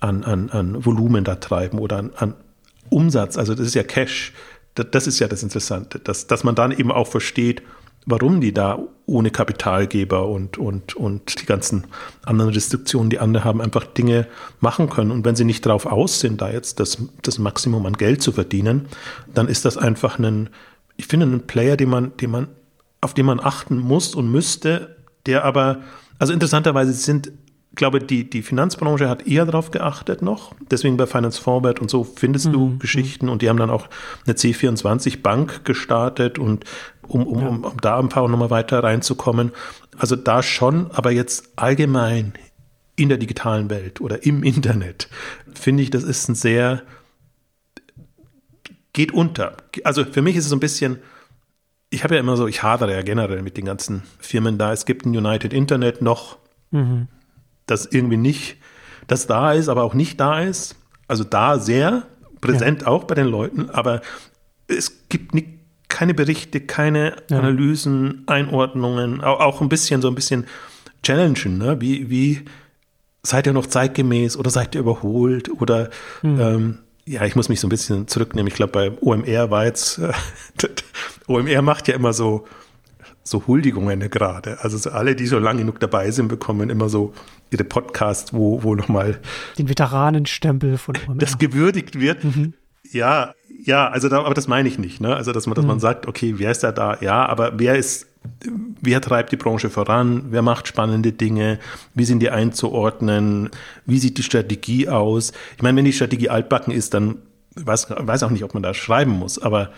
an, 0.00 0.24
an, 0.24 0.50
an 0.50 0.84
Volumen 0.84 1.24
da 1.24 1.36
treiben 1.36 1.78
oder 1.78 1.98
an, 1.98 2.10
an 2.16 2.34
Umsatz. 2.88 3.36
Also 3.36 3.54
das 3.54 3.66
ist 3.66 3.74
ja 3.74 3.82
Cash. 3.82 4.32
Das, 4.74 5.06
ist 5.06 5.18
ja 5.18 5.28
das 5.28 5.42
Interessante, 5.42 5.98
dass, 5.98 6.26
dass 6.26 6.44
man 6.44 6.54
dann 6.54 6.72
eben 6.72 6.90
auch 6.92 7.06
versteht, 7.06 7.62
warum 8.06 8.40
die 8.40 8.54
da 8.54 8.78
ohne 9.04 9.30
Kapitalgeber 9.30 10.28
und, 10.28 10.58
und, 10.58 10.94
und 10.94 11.40
die 11.40 11.46
ganzen 11.46 11.84
anderen 12.24 12.52
Restriktionen, 12.52 13.10
die 13.10 13.18
andere 13.18 13.44
haben, 13.44 13.60
einfach 13.60 13.84
Dinge 13.84 14.26
machen 14.60 14.88
können. 14.88 15.10
Und 15.10 15.24
wenn 15.24 15.36
sie 15.36 15.44
nicht 15.44 15.66
darauf 15.66 15.86
aus 15.86 16.20
sind, 16.20 16.40
da 16.40 16.50
jetzt 16.50 16.80
das, 16.80 16.98
das 17.22 17.38
Maximum 17.38 17.84
an 17.86 17.94
Geld 17.94 18.22
zu 18.22 18.32
verdienen, 18.32 18.86
dann 19.34 19.48
ist 19.48 19.64
das 19.64 19.76
einfach 19.76 20.18
ein, 20.18 20.48
ich 20.96 21.08
finde, 21.08 21.26
ein 21.26 21.46
Player, 21.46 21.76
den 21.76 21.90
man, 21.90 22.16
den 22.16 22.30
man, 22.30 22.48
auf 23.00 23.12
den 23.12 23.26
man 23.26 23.40
achten 23.40 23.78
muss 23.78 24.14
und 24.14 24.30
müsste, 24.30 24.96
der 25.26 25.44
aber, 25.44 25.80
also 26.18 26.32
interessanterweise 26.32 26.92
sind 26.92 27.32
glaube, 27.76 28.00
die, 28.00 28.28
die 28.28 28.42
Finanzbranche 28.42 29.08
hat 29.08 29.26
eher 29.26 29.46
darauf 29.46 29.70
geachtet 29.70 30.22
noch. 30.22 30.54
Deswegen 30.70 30.96
bei 30.96 31.06
Finance 31.06 31.40
Forward 31.40 31.80
und 31.80 31.90
so 31.90 32.04
findest 32.04 32.48
mhm. 32.48 32.52
du 32.52 32.78
Geschichten 32.78 33.28
und 33.28 33.42
die 33.42 33.48
haben 33.48 33.58
dann 33.58 33.70
auch 33.70 33.88
eine 34.26 34.34
C24 34.34 35.22
Bank 35.22 35.64
gestartet 35.64 36.38
und 36.38 36.64
um, 37.06 37.26
um, 37.26 37.40
ja. 37.40 37.48
um, 37.48 37.64
um 37.64 37.80
da 37.80 37.98
einfach 37.98 38.28
nochmal 38.28 38.50
weiter 38.50 38.82
reinzukommen. 38.82 39.52
Also 39.96 40.16
da 40.16 40.42
schon, 40.42 40.90
aber 40.92 41.12
jetzt 41.12 41.50
allgemein 41.56 42.32
in 42.96 43.08
der 43.08 43.18
digitalen 43.18 43.70
Welt 43.70 44.00
oder 44.00 44.24
im 44.24 44.42
Internet 44.42 45.08
finde 45.54 45.82
ich, 45.82 45.90
das 45.90 46.02
ist 46.02 46.28
ein 46.28 46.34
sehr, 46.34 46.82
geht 48.92 49.12
unter. 49.12 49.56
Also 49.84 50.04
für 50.04 50.22
mich 50.22 50.36
ist 50.36 50.44
es 50.44 50.50
so 50.50 50.56
ein 50.56 50.60
bisschen, 50.60 50.98
ich 51.88 52.02
habe 52.02 52.14
ja 52.14 52.20
immer 52.20 52.36
so, 52.36 52.46
ich 52.48 52.62
hadere 52.62 52.92
ja 52.92 53.02
generell 53.02 53.42
mit 53.42 53.56
den 53.56 53.64
ganzen 53.64 54.02
Firmen 54.18 54.58
da. 54.58 54.72
Es 54.72 54.86
gibt 54.86 55.06
ein 55.06 55.16
United 55.16 55.52
Internet 55.52 56.02
noch. 56.02 56.38
Mhm 56.72 57.08
das 57.70 57.86
irgendwie 57.86 58.16
nicht, 58.16 58.56
das 59.06 59.26
da 59.26 59.52
ist, 59.52 59.68
aber 59.68 59.84
auch 59.84 59.94
nicht 59.94 60.20
da 60.20 60.40
ist. 60.40 60.76
Also 61.08 61.24
da 61.24 61.58
sehr 61.58 62.04
präsent 62.40 62.82
ja. 62.82 62.88
auch 62.88 63.04
bei 63.04 63.14
den 63.14 63.26
Leuten, 63.26 63.70
aber 63.70 64.00
es 64.68 65.08
gibt 65.08 65.34
nicht, 65.34 65.48
keine 65.88 66.14
Berichte, 66.14 66.60
keine 66.60 67.16
ja. 67.28 67.38
Analysen, 67.38 68.22
Einordnungen, 68.26 69.20
auch, 69.20 69.40
auch, 69.40 69.60
ein 69.60 69.68
bisschen 69.68 70.00
so 70.00 70.08
ein 70.08 70.14
bisschen 70.14 70.46
challengen, 71.02 71.58
ne? 71.58 71.80
Wie, 71.80 72.08
wie 72.08 72.44
seid 73.22 73.46
ihr 73.46 73.52
noch 73.52 73.66
zeitgemäß 73.66 74.36
oder 74.36 74.50
seid 74.50 74.74
ihr 74.74 74.80
überholt 74.80 75.50
oder 75.60 75.90
hm. 76.20 76.40
ähm, 76.40 76.78
ja, 77.06 77.24
ich 77.24 77.34
muss 77.34 77.48
mich 77.48 77.60
so 77.60 77.66
ein 77.66 77.70
bisschen 77.70 78.06
zurücknehmen. 78.06 78.46
Ich 78.46 78.54
glaube, 78.54 78.72
bei 78.72 78.92
OMR 79.00 79.50
war 79.50 79.64
jetzt, 79.64 79.98
äh, 80.62 80.68
OMR 81.26 81.62
macht 81.62 81.88
ja 81.88 81.94
immer 81.94 82.12
so, 82.12 82.46
so 83.22 83.46
Huldigungen 83.46 84.00
gerade. 84.10 84.58
Also 84.60 84.76
so 84.78 84.90
alle, 84.90 85.14
die 85.14 85.26
so 85.26 85.38
lange 85.38 85.60
genug 85.60 85.80
dabei 85.80 86.10
sind, 86.10 86.28
bekommen 86.28 86.70
immer 86.70 86.88
so 86.88 87.12
ihre 87.50 87.64
Podcasts, 87.64 88.32
wo, 88.32 88.62
wo 88.62 88.74
nochmal 88.74 89.20
den 89.58 89.68
Veteranenstempel 89.68 90.78
von 90.78 90.96
OMR. 91.06 91.18
das 91.18 91.38
gewürdigt 91.38 91.98
wird. 91.98 92.24
Mhm. 92.24 92.54
Ja, 92.90 93.34
ja, 93.62 93.88
also 93.88 94.08
da, 94.08 94.24
aber 94.24 94.34
das 94.34 94.48
meine 94.48 94.68
ich 94.68 94.78
nicht, 94.78 95.00
ne? 95.00 95.14
Also 95.14 95.32
dass 95.32 95.46
man, 95.46 95.54
dass 95.54 95.64
mhm. 95.64 95.68
man 95.68 95.80
sagt, 95.80 96.06
okay, 96.06 96.34
wer 96.38 96.50
ist 96.50 96.62
da 96.62 96.72
da? 96.72 96.98
Ja, 97.00 97.26
aber 97.26 97.58
wer 97.58 97.76
ist, 97.76 98.06
wer 98.80 99.00
treibt 99.00 99.32
die 99.32 99.36
Branche 99.36 99.70
voran? 99.70 100.26
Wer 100.30 100.42
macht 100.42 100.66
spannende 100.66 101.12
Dinge? 101.12 101.58
Wie 101.94 102.04
sind 102.04 102.20
die 102.20 102.30
einzuordnen? 102.30 103.50
Wie 103.86 103.98
sieht 103.98 104.18
die 104.18 104.22
Strategie 104.22 104.88
aus? 104.88 105.32
Ich 105.56 105.62
meine, 105.62 105.76
wenn 105.76 105.84
die 105.84 105.92
Strategie 105.92 106.30
altbacken 106.30 106.72
ist, 106.72 106.94
dann 106.94 107.18
weiß, 107.54 107.88
weiß 107.90 108.22
auch 108.22 108.30
nicht, 108.30 108.44
ob 108.44 108.54
man 108.54 108.62
da 108.62 108.74
schreiben 108.74 109.12
muss, 109.12 109.38
aber 109.38 109.70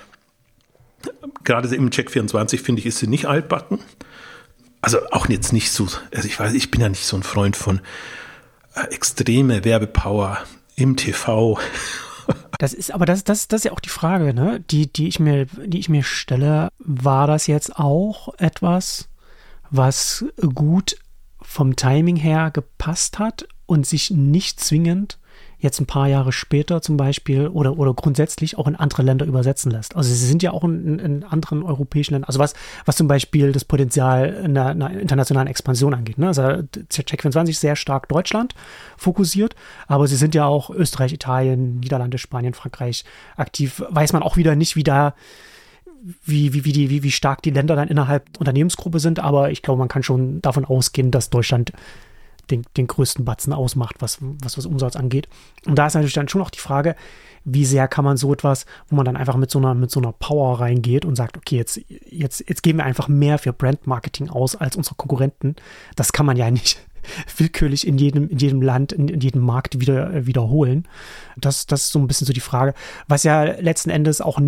gerade 1.45 1.75
im 1.75 1.91
Check 1.91 2.11
24 2.11 2.61
finde 2.61 2.81
ich, 2.81 2.87
ist 2.87 2.99
sie 2.99 3.07
nicht 3.07 3.27
altbacken. 3.27 3.79
Also 4.81 4.99
auch 5.11 5.29
jetzt 5.29 5.53
nicht 5.53 5.71
so, 5.71 5.87
also 6.15 6.27
ich 6.27 6.39
weiß, 6.39 6.55
ich 6.55 6.71
bin 6.71 6.81
ja 6.81 6.89
nicht 6.89 7.07
so 7.07 7.17
ein 7.17 7.23
Freund 7.23 7.57
von 7.57 7.81
äh, 8.75 8.93
extreme 8.93 9.65
Werbepower 9.65 10.39
im 10.77 10.97
TV. 10.97 11.59
Das 12.59 12.73
ist, 12.73 12.93
aber 12.93 13.07
das, 13.07 13.25
das, 13.25 13.49
das 13.49 13.61
ist 13.61 13.65
ja 13.65 13.73
auch 13.73 13.81
die 13.81 13.89
Frage, 13.89 14.33
ne? 14.33 14.61
die, 14.71 14.93
die, 14.93 15.09
ich 15.09 15.19
mir, 15.19 15.47
die 15.47 15.81
ich 15.81 15.89
mir 15.89 16.05
stelle. 16.05 16.69
War 16.79 17.27
das 17.27 17.49
jetzt 17.49 17.75
auch 17.75 18.33
etwas, 18.39 19.09
was 19.71 20.25
gut 20.55 20.97
vom 21.41 21.75
Timing 21.75 22.15
her 22.15 22.53
gepasst 22.53 23.19
hat 23.19 23.49
und 23.67 23.85
sich 23.85 24.13
nicht 24.13 24.61
zwingend 24.61 25.19
jetzt 25.63 25.81
ein 25.81 25.87
paar 25.87 26.09
Jahre 26.09 26.33
später 26.33 26.83
zum 26.83 26.97
Beispiel 26.97 27.47
oder, 27.47 27.79
oder 27.79 27.95
grundsätzlich 27.95 28.59
auch 28.59 28.67
in 28.67 28.75
andere 28.75 29.03
Länder 29.03 29.25
übersetzen 29.27 29.71
lässt. 29.71 29.95
Also 29.95 30.11
sie 30.11 30.27
sind 30.27 30.43
ja 30.43 30.51
auch 30.51 30.65
in, 30.65 30.99
in 30.99 31.25
anderen 31.25 31.63
europäischen 31.63 32.15
Ländern, 32.15 32.27
also 32.27 32.41
was, 32.41 32.55
was 32.85 32.97
zum 32.97 33.07
Beispiel 33.07 33.53
das 33.53 33.65
Potenzial 33.65 34.43
einer, 34.45 34.67
einer 34.67 34.91
internationalen 34.91 35.47
Expansion 35.47 35.95
angeht. 35.95 36.19
Ne? 36.19 36.27
Also 36.27 36.43
Check24 36.43 37.55
sehr 37.55 37.77
stark 37.77 38.09
Deutschland 38.09 38.55
fokussiert, 38.97 39.55
aber 39.87 40.09
sie 40.09 40.17
sind 40.17 40.35
ja 40.35 40.47
auch 40.47 40.69
Österreich, 40.69 41.13
Italien, 41.13 41.79
Niederlande, 41.79 42.19
Spanien, 42.19 42.55
Frankreich 42.55 43.05
aktiv. 43.37 43.85
Weiß 43.89 44.13
man 44.13 44.25
auch 44.25 44.37
wieder 44.37 44.57
nicht, 44.57 44.75
wie 44.75 44.85
da 44.85 45.15
wie, 46.25 46.53
wie, 46.53 46.65
wie, 46.65 46.73
die, 46.73 46.91
wie, 46.91 47.05
wie 47.05 47.13
stark 47.13 47.43
die 47.43 47.51
Länder 47.51 47.77
dann 47.77 47.87
innerhalb 47.87 48.33
der 48.33 48.41
Unternehmensgruppe 48.41 48.99
sind, 48.99 49.21
aber 49.21 49.53
ich 49.53 49.63
glaube, 49.63 49.79
man 49.79 49.87
kann 49.87 50.03
schon 50.03 50.43
davon 50.43 50.65
ausgehen, 50.65 51.13
dass 51.13 51.31
Deutschland 51.31 51.73
den, 52.51 52.63
den 52.77 52.87
größten 52.87 53.25
Batzen 53.25 53.53
ausmacht, 53.53 53.97
was, 54.01 54.19
was, 54.21 54.59
was 54.59 54.67
Umsatz 54.67 54.97
angeht. 54.97 55.29
Und 55.67 55.77
da 55.77 55.87
ist 55.87 55.95
natürlich 55.95 56.15
dann 56.15 56.29
schon 56.29 56.43
auch 56.43 56.51
die 56.51 56.59
Frage, 56.59 56.97
wie 57.45 57.65
sehr 57.65 57.89
kann 57.89 58.05
man 58.05 58.17
so 58.17 58.33
etwas, 58.33 58.67
wo 58.89 58.97
man 58.97 59.05
dann 59.05 59.17
einfach 59.17 59.37
mit 59.37 59.51
so 59.51 59.59
einer, 59.59 59.75
mit 59.75 59.91
so 59.91 60.01
einer 60.01 60.13
Power 60.13 60.61
reingeht 60.61 61.05
und 61.05 61.17
sagt, 61.17 61.37
okay, 61.37 61.57
jetzt, 61.57 61.81
jetzt, 61.89 62.45
jetzt 62.49 62.63
geben 62.63 62.79
wir 62.79 62.85
einfach 62.85 63.09
mehr 63.09 63.39
für 63.39 63.53
Brandmarketing 63.53 64.31
aus 64.31 64.57
als 64.57 64.77
unsere 64.77 64.97
Konkurrenten. 64.97 65.57
Das 65.97 66.13
kann 66.13 66.27
man 66.27 66.37
ja 66.37 66.51
nicht 66.51 66.79
willkürlich 67.37 67.87
in 67.87 67.99
jedem, 67.99 68.29
in 68.29 68.39
jedem 68.39 68.63
Land, 68.63 68.93
in, 68.93 69.09
in 69.09 69.21
jedem 69.21 69.43
Markt 69.43 69.81
wieder, 69.81 70.13
äh, 70.13 70.27
wiederholen. 70.27 70.87
Das, 71.37 71.67
das 71.67 71.85
ist 71.85 71.93
so 71.93 71.99
ein 71.99 72.07
bisschen 72.07 72.27
so 72.27 72.33
die 72.33 72.41
Frage, 72.41 72.75
was 73.09 73.23
ja 73.23 73.45
letzten 73.45 73.91
Endes 73.91 74.21
auch 74.21 74.41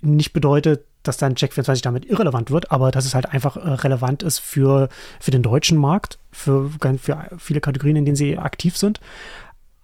nicht 0.00 0.32
bedeutet, 0.32 0.86
dass 1.04 1.16
dann 1.16 1.34
Check24 1.34 1.82
damit 1.82 2.06
irrelevant 2.06 2.50
wird, 2.50 2.70
aber 2.72 2.90
dass 2.90 3.04
es 3.04 3.14
halt 3.14 3.26
einfach 3.26 3.56
äh, 3.56 3.60
relevant 3.60 4.22
ist 4.22 4.40
für, 4.40 4.88
für 5.20 5.30
den 5.30 5.42
deutschen 5.42 5.78
Markt, 5.78 6.18
für, 6.32 6.70
für 6.98 7.28
viele 7.38 7.60
Kategorien, 7.60 7.96
in 7.96 8.04
denen 8.04 8.16
sie 8.16 8.38
aktiv 8.38 8.76
sind. 8.76 9.00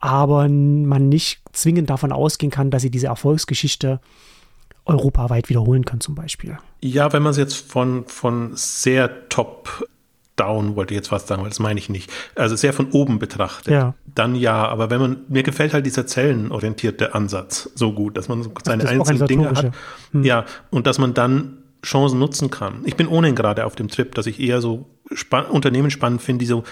Aber 0.00 0.48
man 0.48 1.08
nicht 1.08 1.42
zwingend 1.52 1.90
davon 1.90 2.10
ausgehen 2.10 2.50
kann, 2.50 2.70
dass 2.70 2.82
sie 2.82 2.90
diese 2.90 3.08
Erfolgsgeschichte 3.08 4.00
europaweit 4.86 5.48
wiederholen 5.50 5.84
können, 5.84 6.00
zum 6.00 6.14
Beispiel. 6.14 6.58
Ja, 6.80 7.12
wenn 7.12 7.22
man 7.22 7.32
es 7.32 7.36
jetzt 7.36 7.54
von, 7.54 8.06
von 8.06 8.52
sehr 8.54 9.28
top 9.28 9.86
down, 10.40 10.76
wollte 10.76 10.94
ich 10.94 10.96
jetzt 10.96 11.08
fast 11.08 11.28
sagen, 11.28 11.42
weil 11.42 11.50
das 11.50 11.58
meine 11.58 11.78
ich 11.78 11.88
nicht. 11.88 12.10
Also 12.34 12.56
sehr 12.56 12.72
von 12.72 12.90
oben 12.90 13.18
betrachtet. 13.18 13.72
Ja. 13.72 13.94
Dann 14.14 14.34
ja, 14.34 14.66
aber 14.66 14.90
wenn 14.90 15.00
man, 15.00 15.16
mir 15.28 15.42
gefällt 15.42 15.74
halt 15.74 15.86
dieser 15.86 16.06
zellenorientierte 16.06 17.14
Ansatz 17.14 17.70
so 17.74 17.92
gut, 17.92 18.16
dass 18.16 18.28
man 18.28 18.50
seine 18.64 18.84
Ach, 18.84 18.90
einzelnen 18.90 19.26
Dinge 19.26 19.50
hat. 19.50 19.72
Hm. 20.12 20.24
Ja, 20.24 20.44
und 20.70 20.86
dass 20.86 20.98
man 20.98 21.14
dann 21.14 21.58
Chancen 21.84 22.18
nutzen 22.18 22.50
kann. 22.50 22.82
Ich 22.84 22.96
bin 22.96 23.06
ohnehin 23.06 23.34
gerade 23.34 23.64
auf 23.64 23.74
dem 23.74 23.88
Trip, 23.88 24.14
dass 24.14 24.26
ich 24.26 24.40
eher 24.40 24.60
so 24.60 24.86
span 25.12 25.46
Unternehmen 25.46 25.90
spannend 25.90 26.22
finde, 26.22 26.40
die 26.40 26.46
so 26.46 26.64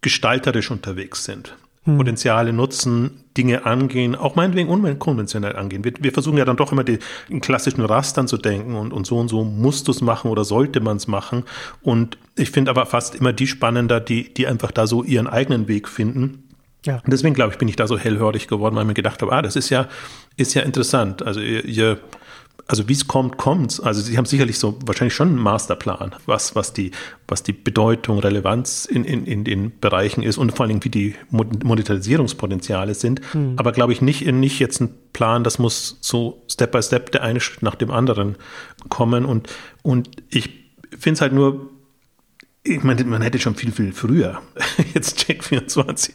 gestalterisch 0.00 0.70
unterwegs 0.70 1.24
sind 1.24 1.56
hm. 1.84 1.98
Potenziale 1.98 2.52
nutzen, 2.52 3.24
Dinge 3.36 3.66
angehen, 3.66 4.14
auch 4.14 4.36
meinetwegen 4.36 4.68
unkonventionell 4.68 5.56
angehen. 5.56 5.84
Wir, 5.84 5.92
wir 5.98 6.12
versuchen 6.12 6.38
ja 6.38 6.44
dann 6.44 6.56
doch 6.56 6.72
immer 6.72 6.84
die, 6.84 6.98
in 7.28 7.40
klassischen 7.40 7.84
Rastern 7.84 8.28
zu 8.28 8.38
denken 8.38 8.74
und, 8.74 8.92
und 8.92 9.06
so 9.06 9.18
und 9.18 9.28
so 9.28 9.44
musst 9.44 9.88
du 9.88 9.92
es 9.92 10.00
machen 10.00 10.30
oder 10.30 10.44
sollte 10.44 10.80
man 10.80 10.96
es 10.96 11.06
machen. 11.06 11.44
Und 11.82 12.16
ich 12.36 12.50
finde 12.50 12.70
aber 12.70 12.86
fast 12.86 13.14
immer 13.14 13.32
die 13.32 13.46
spannender, 13.46 14.00
die, 14.00 14.32
die 14.32 14.46
einfach 14.46 14.70
da 14.70 14.86
so 14.86 15.02
ihren 15.02 15.26
eigenen 15.26 15.68
Weg 15.68 15.88
finden. 15.88 16.44
Ja. 16.86 16.96
Und 16.96 17.12
deswegen, 17.12 17.34
glaube 17.34 17.52
ich, 17.52 17.58
bin 17.58 17.68
ich 17.68 17.76
da 17.76 17.86
so 17.86 17.98
hellhörig 17.98 18.46
geworden, 18.46 18.74
weil 18.76 18.82
ich 18.82 18.88
mir 18.88 18.94
gedacht 18.94 19.22
habe, 19.22 19.32
ah, 19.32 19.42
das 19.42 19.56
ist 19.56 19.70
ja, 19.70 19.88
ist 20.36 20.54
ja 20.54 20.62
interessant. 20.62 21.22
Also 21.22 21.40
ihr, 21.40 21.64
ihr 21.64 21.98
also 22.66 22.88
wie 22.88 22.94
es 22.94 23.06
kommt, 23.06 23.36
kommt's. 23.36 23.78
Also 23.78 24.00
sie 24.00 24.16
haben 24.16 24.24
sicherlich 24.24 24.58
so 24.58 24.78
wahrscheinlich 24.86 25.14
schon 25.14 25.28
einen 25.28 25.38
Masterplan, 25.38 26.14
was, 26.26 26.54
was 26.54 26.72
die, 26.72 26.92
was 27.28 27.42
die 27.42 27.52
Bedeutung, 27.52 28.18
Relevanz 28.18 28.86
in, 28.86 29.04
in, 29.04 29.26
in 29.26 29.44
den 29.44 29.78
Bereichen 29.80 30.22
ist 30.22 30.38
und 30.38 30.52
vor 30.52 30.60
allen 30.60 30.70
Dingen, 30.70 30.84
wie 30.84 30.88
die 30.88 31.14
Monetarisierungspotenziale 31.30 32.94
sind. 32.94 33.20
Mhm. 33.34 33.54
Aber 33.56 33.72
glaube 33.72 33.92
ich 33.92 34.00
nicht, 34.00 34.26
nicht 34.26 34.58
jetzt 34.60 34.80
ein 34.80 34.94
Plan, 35.12 35.44
das 35.44 35.58
muss 35.58 35.98
so 36.00 36.42
Step 36.48 36.72
by 36.72 36.82
Step 36.82 37.12
der 37.12 37.22
eine 37.22 37.40
Schritt 37.40 37.62
nach 37.62 37.74
dem 37.74 37.90
anderen 37.90 38.36
kommen. 38.88 39.26
Und, 39.26 39.48
und 39.82 40.10
ich 40.30 40.48
finde 40.98 41.14
es 41.14 41.20
halt 41.20 41.34
nur 41.34 41.70
ich 42.66 42.82
meine, 42.82 43.04
man 43.04 43.20
hätte 43.20 43.38
schon 43.38 43.54
viel, 43.54 43.72
viel 43.72 43.92
früher 43.92 44.40
jetzt 44.94 45.18
Check 45.18 45.44
24 45.44 46.14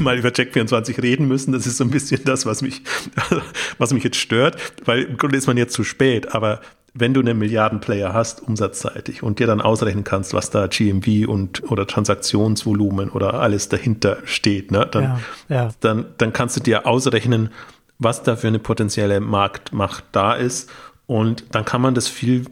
mal 0.00 0.18
über 0.18 0.30
Check 0.32 0.52
24 0.52 1.02
reden 1.02 1.26
müssen. 1.26 1.52
Das 1.52 1.66
ist 1.66 1.78
so 1.78 1.84
ein 1.84 1.90
bisschen 1.90 2.22
das, 2.24 2.44
was 2.44 2.60
mich, 2.60 2.82
was 3.78 3.92
mich 3.92 4.04
jetzt 4.04 4.18
stört, 4.18 4.58
weil 4.84 5.04
im 5.04 5.16
Grunde 5.16 5.38
ist 5.38 5.46
man 5.46 5.56
jetzt 5.56 5.72
zu 5.72 5.82
spät. 5.82 6.34
Aber 6.34 6.60
wenn 6.92 7.14
du 7.14 7.20
einen 7.20 7.38
Milliardenplayer 7.38 8.12
hast, 8.12 8.42
umsatzseitig, 8.42 9.22
und 9.22 9.38
dir 9.38 9.46
dann 9.46 9.62
ausrechnen 9.62 10.04
kannst, 10.04 10.34
was 10.34 10.50
da 10.50 10.66
GMV 10.66 11.26
und 11.28 11.70
oder 11.70 11.86
Transaktionsvolumen 11.86 13.08
oder 13.08 13.34
alles 13.34 13.70
dahinter 13.70 14.18
steht, 14.24 14.70
ne, 14.70 14.86
dann, 14.90 15.02
ja, 15.02 15.20
ja. 15.48 15.68
dann, 15.80 16.06
dann 16.18 16.34
kannst 16.34 16.56
du 16.56 16.60
dir 16.60 16.86
ausrechnen, 16.86 17.50
was 17.98 18.22
da 18.22 18.36
für 18.36 18.48
eine 18.48 18.58
potenzielle 18.58 19.20
Marktmacht 19.20 20.04
da 20.12 20.34
ist. 20.34 20.70
Und 21.06 21.54
dann 21.54 21.64
kann 21.64 21.80
man 21.80 21.94
das 21.94 22.08
viel, 22.08 22.44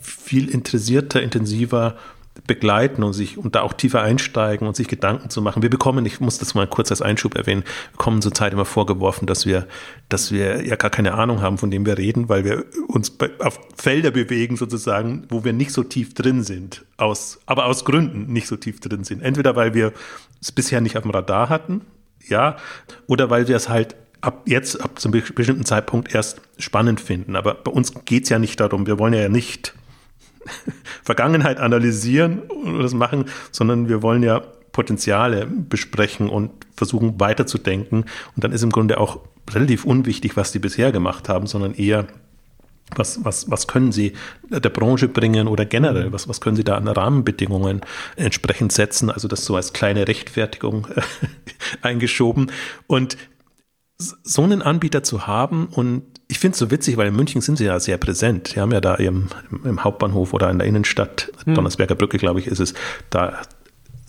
viel 0.00 0.48
interessierter, 0.48 1.20
intensiver 1.22 1.96
begleiten 2.46 3.02
und 3.02 3.12
sich 3.12 3.38
und 3.38 3.54
da 3.54 3.62
auch 3.62 3.72
tiefer 3.72 4.02
einsteigen 4.02 4.66
und 4.66 4.76
sich 4.76 4.88
Gedanken 4.88 5.30
zu 5.30 5.42
machen. 5.42 5.62
Wir 5.62 5.70
bekommen, 5.70 6.06
ich 6.06 6.20
muss 6.20 6.38
das 6.38 6.54
mal 6.54 6.66
kurz 6.66 6.90
als 6.90 7.02
Einschub 7.02 7.34
erwähnen, 7.34 7.64
bekommen 7.92 8.22
zurzeit 8.22 8.52
immer 8.52 8.64
vorgeworfen, 8.64 9.26
dass 9.26 9.46
wir, 9.46 9.66
dass 10.08 10.30
wir 10.30 10.64
ja 10.64 10.76
gar 10.76 10.90
keine 10.90 11.14
Ahnung 11.14 11.42
haben, 11.42 11.58
von 11.58 11.70
dem 11.70 11.84
wir 11.84 11.98
reden, 11.98 12.28
weil 12.28 12.44
wir 12.44 12.64
uns 12.88 13.12
auf 13.40 13.58
Felder 13.76 14.10
bewegen 14.10 14.56
sozusagen, 14.56 15.26
wo 15.28 15.44
wir 15.44 15.52
nicht 15.52 15.72
so 15.72 15.82
tief 15.82 16.14
drin 16.14 16.42
sind, 16.42 16.84
aus, 16.96 17.40
aber 17.46 17.66
aus 17.66 17.84
Gründen 17.84 18.32
nicht 18.32 18.46
so 18.46 18.56
tief 18.56 18.80
drin 18.80 19.04
sind. 19.04 19.22
Entweder 19.22 19.56
weil 19.56 19.74
wir 19.74 19.92
es 20.40 20.52
bisher 20.52 20.80
nicht 20.80 20.96
auf 20.96 21.02
dem 21.02 21.10
Radar 21.10 21.48
hatten, 21.48 21.82
ja, 22.28 22.56
oder 23.06 23.30
weil 23.30 23.48
wir 23.48 23.56
es 23.56 23.68
halt 23.68 23.96
ab 24.20 24.42
jetzt, 24.46 24.80
ab 24.80 24.98
zum 24.98 25.12
bestimmten 25.12 25.64
Zeitpunkt 25.64 26.14
erst 26.14 26.40
spannend 26.58 27.00
finden. 27.00 27.36
Aber 27.36 27.54
bei 27.54 27.70
uns 27.70 27.92
geht 28.04 28.24
es 28.24 28.28
ja 28.28 28.38
nicht 28.38 28.60
darum, 28.60 28.86
wir 28.86 28.98
wollen 28.98 29.14
ja 29.14 29.28
nicht 29.28 29.74
Vergangenheit 31.02 31.58
analysieren 31.58 32.40
und 32.40 32.82
das 32.82 32.94
machen, 32.94 33.26
sondern 33.50 33.88
wir 33.88 34.02
wollen 34.02 34.22
ja 34.22 34.42
Potenziale 34.72 35.46
besprechen 35.46 36.28
und 36.28 36.50
versuchen 36.76 37.18
weiterzudenken. 37.18 38.04
Und 38.34 38.44
dann 38.44 38.52
ist 38.52 38.62
im 38.62 38.70
Grunde 38.70 38.98
auch 38.98 39.20
relativ 39.50 39.84
unwichtig, 39.84 40.36
was 40.36 40.52
die 40.52 40.58
bisher 40.58 40.92
gemacht 40.92 41.28
haben, 41.28 41.46
sondern 41.46 41.74
eher, 41.74 42.06
was, 42.94 43.24
was, 43.24 43.50
was 43.50 43.66
können 43.66 43.92
sie 43.92 44.14
der 44.48 44.70
Branche 44.70 45.08
bringen 45.08 45.48
oder 45.48 45.64
generell, 45.64 46.12
was, 46.12 46.28
was 46.28 46.40
können 46.40 46.56
sie 46.56 46.64
da 46.64 46.76
an 46.76 46.88
Rahmenbedingungen 46.88 47.82
entsprechend 48.16 48.72
setzen? 48.72 49.10
Also 49.10 49.28
das 49.28 49.44
so 49.44 49.56
als 49.56 49.72
kleine 49.72 50.08
Rechtfertigung 50.08 50.86
eingeschoben. 51.82 52.50
Und 52.86 53.16
so 53.98 54.42
einen 54.42 54.62
Anbieter 54.62 55.02
zu 55.02 55.26
haben 55.26 55.66
und 55.66 56.19
ich 56.30 56.38
finde 56.38 56.52
es 56.52 56.60
so 56.60 56.70
witzig, 56.70 56.96
weil 56.96 57.08
in 57.08 57.16
München 57.16 57.40
sind 57.40 57.58
sie 57.58 57.64
ja 57.64 57.80
sehr 57.80 57.98
präsent. 57.98 58.48
Sie 58.54 58.60
haben 58.60 58.70
ja 58.70 58.80
da 58.80 58.94
im, 58.94 59.26
im 59.64 59.82
Hauptbahnhof 59.82 60.32
oder 60.32 60.48
in 60.48 60.58
der 60.58 60.68
Innenstadt, 60.68 61.32
hm. 61.44 61.56
Donnersberger 61.56 61.96
Brücke, 61.96 62.18
glaube 62.18 62.38
ich, 62.38 62.46
ist 62.46 62.60
es, 62.60 62.72
da 63.10 63.40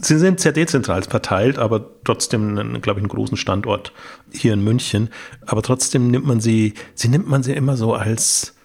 Sie 0.03 0.17
sind 0.17 0.39
sehr 0.39 0.51
dezentral 0.51 1.03
verteilt, 1.03 1.59
aber 1.59 1.85
trotzdem, 2.03 2.55
glaube 2.81 2.99
ich, 2.99 3.03
einen 3.03 3.07
großen 3.07 3.37
Standort 3.37 3.93
hier 4.31 4.53
in 4.53 4.63
München. 4.63 5.09
Aber 5.45 5.61
trotzdem 5.61 6.07
nimmt 6.09 6.25
man 6.25 6.41
sie, 6.41 6.73
sie 6.95 7.07
nimmt 7.07 7.27
man 7.27 7.43
sie 7.43 7.53
immer 7.53 7.77
so 7.77 7.93
als, 7.93 8.55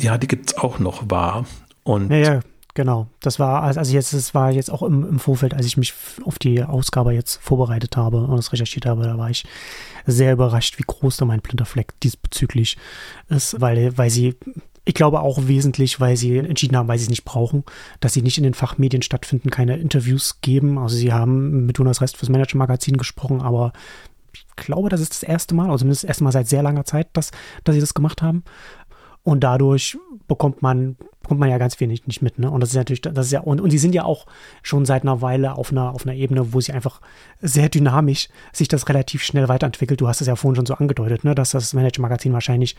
ja, 0.00 0.18
die 0.18 0.28
gibt 0.28 0.50
es 0.50 0.56
auch 0.56 0.78
noch 0.78 1.10
wahr. 1.10 1.46
Und 1.82 2.12
ja, 2.12 2.18
ja, 2.18 2.40
genau. 2.74 3.08
Das 3.20 3.40
war, 3.40 3.64
also 3.64 3.92
jetzt, 3.92 4.14
das 4.14 4.34
war 4.34 4.52
jetzt 4.52 4.70
auch 4.70 4.84
im, 4.84 5.04
im 5.08 5.18
Vorfeld, 5.18 5.52
als 5.52 5.66
ich 5.66 5.76
mich 5.78 5.94
auf 6.24 6.38
die 6.38 6.62
Ausgabe 6.62 7.12
jetzt 7.12 7.40
vorbereitet 7.42 7.96
habe 7.96 8.18
und 8.18 8.36
das 8.36 8.52
recherchiert 8.52 8.86
habe, 8.86 9.02
da 9.02 9.18
war 9.18 9.30
ich 9.30 9.46
sehr 10.08 10.32
überrascht, 10.32 10.78
wie 10.78 10.84
groß 10.86 11.18
da 11.18 11.24
mein 11.24 11.40
blinder 11.40 11.66
Fleck 11.66 11.98
diesbezüglich 12.00 12.76
ist, 13.28 13.60
weil, 13.60 13.96
weil 13.96 14.10
sie 14.10 14.36
ich 14.84 14.94
glaube 14.94 15.20
auch 15.20 15.46
wesentlich, 15.46 16.00
weil 16.00 16.16
sie 16.16 16.38
entschieden 16.38 16.74
haben, 16.74 16.88
weil 16.88 16.96
sie 16.96 17.04
es 17.04 17.10
nicht 17.10 17.26
brauchen, 17.26 17.62
dass 18.00 18.14
sie 18.14 18.22
nicht 18.22 18.38
in 18.38 18.44
den 18.44 18.54
Fachmedien 18.54 19.02
stattfinden, 19.02 19.50
keine 19.50 19.76
Interviews 19.76 20.40
geben. 20.40 20.78
Also 20.78 20.96
sie 20.96 21.12
haben 21.12 21.66
mit 21.66 21.76
Jonas 21.76 22.00
Rest 22.00 22.16
fürs 22.16 22.30
Manager-Magazin 22.30 22.96
gesprochen, 22.96 23.42
aber 23.42 23.74
ich 24.32 24.46
glaube, 24.56 24.88
das 24.88 25.02
ist 25.02 25.12
das 25.12 25.22
erste 25.22 25.54
Mal, 25.54 25.66
also 25.66 25.78
zumindest 25.78 26.04
das 26.04 26.08
erste 26.08 26.24
Mal 26.24 26.32
seit 26.32 26.48
sehr 26.48 26.62
langer 26.62 26.86
Zeit, 26.86 27.08
dass, 27.12 27.32
dass 27.64 27.74
sie 27.74 27.82
das 27.82 27.92
gemacht 27.92 28.22
haben. 28.22 28.44
Und 29.28 29.40
dadurch 29.40 29.98
bekommt 30.26 30.62
man, 30.62 30.96
bekommt 31.20 31.38
man 31.38 31.50
ja 31.50 31.58
ganz 31.58 31.78
wenig 31.80 32.06
nicht 32.06 32.22
mit, 32.22 32.38
ne? 32.38 32.50
Und 32.50 32.62
das 32.62 32.70
ist 32.70 32.76
natürlich, 32.76 33.02
das 33.02 33.26
ist 33.26 33.32
ja, 33.32 33.40
und, 33.40 33.60
und 33.60 33.70
die 33.74 33.76
sind 33.76 33.94
ja 33.94 34.04
auch 34.04 34.24
schon 34.62 34.86
seit 34.86 35.02
einer 35.02 35.20
Weile 35.20 35.58
auf 35.58 35.70
einer, 35.70 35.92
auf 35.92 36.06
einer 36.06 36.14
Ebene, 36.14 36.54
wo 36.54 36.62
sie 36.62 36.72
einfach 36.72 37.02
sehr 37.42 37.68
dynamisch 37.68 38.30
sich 38.54 38.68
das 38.68 38.88
relativ 38.88 39.22
schnell 39.22 39.46
weiterentwickelt. 39.50 40.00
Du 40.00 40.08
hast 40.08 40.22
es 40.22 40.28
ja 40.28 40.34
vorhin 40.34 40.56
schon 40.56 40.64
so 40.64 40.72
angedeutet, 40.72 41.24
ne? 41.24 41.34
Dass 41.34 41.50
das 41.50 41.74
Manager-Magazin 41.74 42.32
wahrscheinlich 42.32 42.74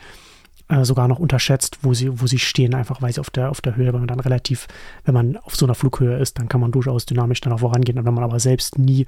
äh, 0.66 0.84
sogar 0.84 1.06
noch 1.06 1.20
unterschätzt, 1.20 1.78
wo 1.82 1.94
sie, 1.94 2.20
wo 2.20 2.26
sie 2.26 2.40
stehen, 2.40 2.74
einfach 2.74 3.00
weil 3.00 3.12
sie 3.12 3.20
auf 3.20 3.30
der, 3.30 3.50
auf 3.50 3.60
der 3.60 3.76
Höhe, 3.76 3.92
wenn 3.92 4.00
man 4.00 4.08
dann 4.08 4.18
relativ, 4.18 4.66
wenn 5.04 5.14
man 5.14 5.36
auf 5.36 5.54
so 5.54 5.66
einer 5.66 5.76
Flughöhe 5.76 6.18
ist, 6.18 6.40
dann 6.40 6.48
kann 6.48 6.60
man 6.60 6.72
durchaus 6.72 7.06
dynamisch 7.06 7.40
dann 7.42 7.52
auch 7.52 7.60
vorangehen. 7.60 7.96
Und 7.96 8.06
wenn 8.06 8.14
man 8.14 8.24
aber 8.24 8.40
selbst 8.40 8.76
nie 8.76 9.06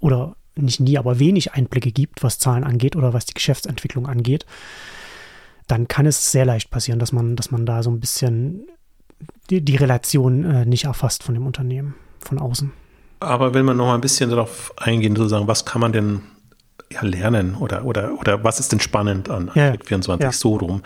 oder 0.00 0.36
nicht 0.54 0.78
nie, 0.78 0.98
aber 0.98 1.18
wenig 1.18 1.52
Einblicke 1.54 1.90
gibt, 1.90 2.22
was 2.22 2.38
Zahlen 2.38 2.62
angeht 2.62 2.94
oder 2.94 3.12
was 3.12 3.26
die 3.26 3.34
Geschäftsentwicklung 3.34 4.06
angeht, 4.06 4.46
dann 5.66 5.88
kann 5.88 6.06
es 6.06 6.32
sehr 6.32 6.44
leicht 6.44 6.70
passieren, 6.70 6.98
dass 6.98 7.12
man, 7.12 7.36
dass 7.36 7.50
man 7.50 7.66
da 7.66 7.82
so 7.82 7.90
ein 7.90 8.00
bisschen 8.00 8.66
die, 9.50 9.64
die 9.64 9.76
Relation 9.76 10.44
äh, 10.44 10.66
nicht 10.66 10.84
erfasst 10.84 11.22
von 11.22 11.34
dem 11.34 11.46
Unternehmen 11.46 11.94
von 12.20 12.38
außen. 12.38 12.72
Aber 13.20 13.54
wenn 13.54 13.64
man 13.64 13.76
noch 13.76 13.86
mal 13.86 13.94
ein 13.94 14.00
bisschen 14.00 14.30
darauf 14.30 14.72
eingehen, 14.76 15.16
sozusagen, 15.16 15.48
was 15.48 15.64
kann 15.64 15.80
man 15.80 15.92
denn 15.92 16.20
ja, 16.92 17.02
lernen 17.02 17.56
oder, 17.56 17.84
oder, 17.84 18.12
oder 18.20 18.44
was 18.44 18.60
ist 18.60 18.72
denn 18.72 18.80
spannend 18.80 19.28
an 19.28 19.50
ja, 19.54 19.74
24 19.84 20.22
ja. 20.22 20.32
so 20.32 20.56
rum, 20.56 20.82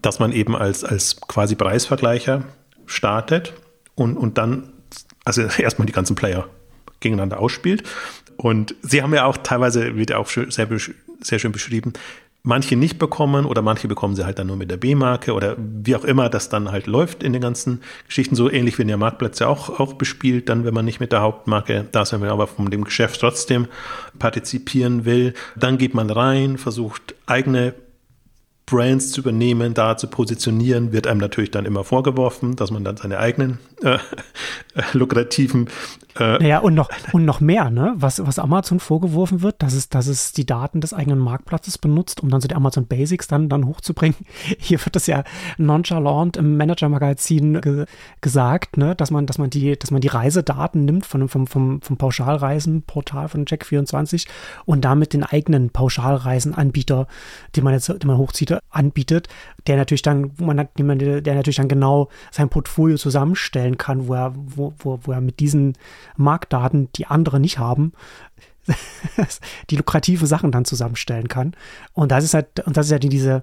dass 0.00 0.18
man 0.18 0.32
eben 0.32 0.56
als, 0.56 0.84
als 0.84 1.20
quasi 1.20 1.56
Preisvergleicher 1.56 2.44
startet 2.86 3.52
und, 3.94 4.16
und 4.16 4.38
dann, 4.38 4.72
also 5.24 5.42
erstmal 5.58 5.86
die 5.86 5.92
ganzen 5.92 6.16
Player 6.16 6.48
gegeneinander 7.00 7.40
ausspielt. 7.40 7.82
Und 8.36 8.74
Sie 8.82 9.02
haben 9.02 9.12
ja 9.12 9.26
auch 9.26 9.36
teilweise, 9.36 9.96
wird 9.96 10.10
ja 10.10 10.18
auch 10.18 10.28
sehr, 10.28 10.68
sehr 11.20 11.38
schön 11.38 11.52
beschrieben, 11.52 11.92
manche 12.44 12.74
nicht 12.74 12.98
bekommen 12.98 13.44
oder 13.44 13.62
manche 13.62 13.86
bekommen 13.86 14.16
sie 14.16 14.24
halt 14.24 14.38
dann 14.38 14.48
nur 14.48 14.56
mit 14.56 14.70
der 14.70 14.76
B-Marke 14.76 15.32
oder 15.32 15.56
wie 15.58 15.94
auch 15.94 16.04
immer 16.04 16.28
das 16.28 16.48
dann 16.48 16.72
halt 16.72 16.86
läuft 16.86 17.22
in 17.22 17.32
den 17.32 17.42
ganzen 17.42 17.82
Geschichten. 18.06 18.34
So 18.34 18.50
ähnlich 18.50 18.78
werden 18.78 18.88
ja 18.88 18.96
Marktplätze 18.96 19.46
auch, 19.46 19.78
auch 19.78 19.92
bespielt, 19.92 20.48
dann 20.48 20.64
wenn 20.64 20.74
man 20.74 20.84
nicht 20.84 20.98
mit 20.98 21.12
der 21.12 21.22
Hauptmarke 21.22 21.86
da 21.92 22.02
ist, 22.02 22.12
wenn 22.12 22.20
man 22.20 22.30
aber 22.30 22.48
von 22.48 22.70
dem 22.70 22.84
Geschäft 22.84 23.20
trotzdem 23.20 23.68
partizipieren 24.18 25.04
will. 25.04 25.34
Dann 25.54 25.78
geht 25.78 25.94
man 25.94 26.10
rein, 26.10 26.58
versucht 26.58 27.14
eigene 27.26 27.74
Brands 28.66 29.10
zu 29.10 29.20
übernehmen, 29.20 29.74
da 29.74 29.96
zu 29.96 30.06
positionieren, 30.06 30.92
wird 30.92 31.06
einem 31.06 31.20
natürlich 31.20 31.50
dann 31.50 31.66
immer 31.66 31.84
vorgeworfen, 31.84 32.56
dass 32.56 32.70
man 32.70 32.84
dann 32.84 32.96
seine 32.96 33.18
eigenen 33.18 33.58
äh, 33.82 33.94
äh, 34.74 34.82
lukrativen 34.92 35.68
äh, 36.18 36.38
naja, 36.38 36.58
und 36.58 36.74
noch, 36.74 36.90
und 37.12 37.24
noch 37.24 37.40
mehr, 37.40 37.70
ne? 37.70 37.94
Was, 37.96 38.24
was 38.26 38.38
Amazon 38.38 38.80
vorgeworfen 38.80 39.40
wird, 39.40 39.62
dass 39.62 39.72
es, 39.72 39.88
dass 39.88 40.08
es 40.08 40.32
die 40.32 40.44
Daten 40.44 40.82
des 40.82 40.92
eigenen 40.92 41.18
Marktplatzes 41.18 41.78
benutzt, 41.78 42.22
um 42.22 42.28
dann 42.28 42.40
so 42.42 42.48
die 42.48 42.54
Amazon 42.54 42.86
Basics 42.86 43.28
dann, 43.28 43.48
dann 43.48 43.66
hochzubringen. 43.66 44.16
Hier 44.58 44.78
wird 44.84 44.94
das 44.94 45.06
ja 45.06 45.24
nonchalant 45.56 46.36
im 46.36 46.56
Manager-Magazin 46.58 47.60
ge 47.62 47.86
gesagt, 48.20 48.76
ne? 48.76 48.94
Dass 48.94 49.10
man, 49.10 49.26
dass 49.26 49.38
man 49.38 49.48
die, 49.48 49.78
dass 49.78 49.90
man 49.90 50.02
die 50.02 50.08
Reisedaten 50.08 50.84
nimmt 50.84 51.06
von, 51.06 51.28
vom, 51.28 51.46
vom, 51.46 51.80
vom 51.80 51.96
Pauschalreisenportal 51.96 53.28
von 53.28 53.46
Check24 53.46 54.26
und 54.66 54.84
damit 54.84 55.14
den 55.14 55.24
eigenen 55.24 55.70
Pauschalreisenanbieter, 55.70 57.06
den 57.56 57.64
man 57.64 57.72
jetzt, 57.72 57.88
den 57.88 58.06
man 58.06 58.18
hochzieht, 58.18 58.58
anbietet, 58.68 59.28
der 59.66 59.76
natürlich 59.76 60.02
dann, 60.02 60.32
man, 60.38 60.68
der 60.76 61.34
natürlich 61.34 61.56
dann 61.56 61.68
genau 61.68 62.08
sein 62.30 62.48
Portfolio 62.48 62.96
zusammenstellen 62.96 63.78
kann, 63.78 64.08
wo 64.08 64.14
er, 64.14 64.34
wo, 64.34 64.72
wo, 64.78 64.98
wo 65.02 65.12
er 65.12 65.20
mit 65.20 65.40
diesen 65.40 65.74
Marktdaten, 66.16 66.88
die 66.96 67.06
andere 67.06 67.40
nicht 67.40 67.58
haben, 67.58 67.92
die 69.70 69.76
lukrative 69.76 70.26
Sachen 70.26 70.52
dann 70.52 70.64
zusammenstellen 70.64 71.28
kann. 71.28 71.54
Und 71.92 72.12
das 72.12 72.24
ist 72.24 72.34
halt, 72.34 72.60
und 72.60 72.76
das 72.76 72.86
ist 72.86 72.92
ja 72.92 72.98
die, 72.98 73.08
diese, 73.08 73.42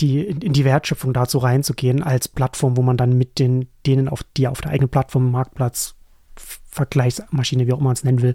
die, 0.00 0.20
in 0.20 0.52
die 0.52 0.64
Wertschöpfung 0.64 1.12
dazu 1.12 1.38
reinzugehen 1.38 2.02
als 2.02 2.28
Plattform, 2.28 2.76
wo 2.76 2.82
man 2.82 2.96
dann 2.96 3.16
mit 3.16 3.38
den, 3.38 3.68
denen 3.86 4.08
auf, 4.08 4.22
die 4.36 4.48
auf 4.48 4.60
der 4.60 4.72
eigenen 4.72 4.90
Plattform, 4.90 5.30
Marktplatz, 5.30 5.94
Vergleichsmaschine, 6.72 7.66
wie 7.66 7.72
auch 7.74 7.78
immer 7.78 7.88
man 7.88 7.92
es 7.92 8.04
nennen 8.04 8.22
will, 8.22 8.34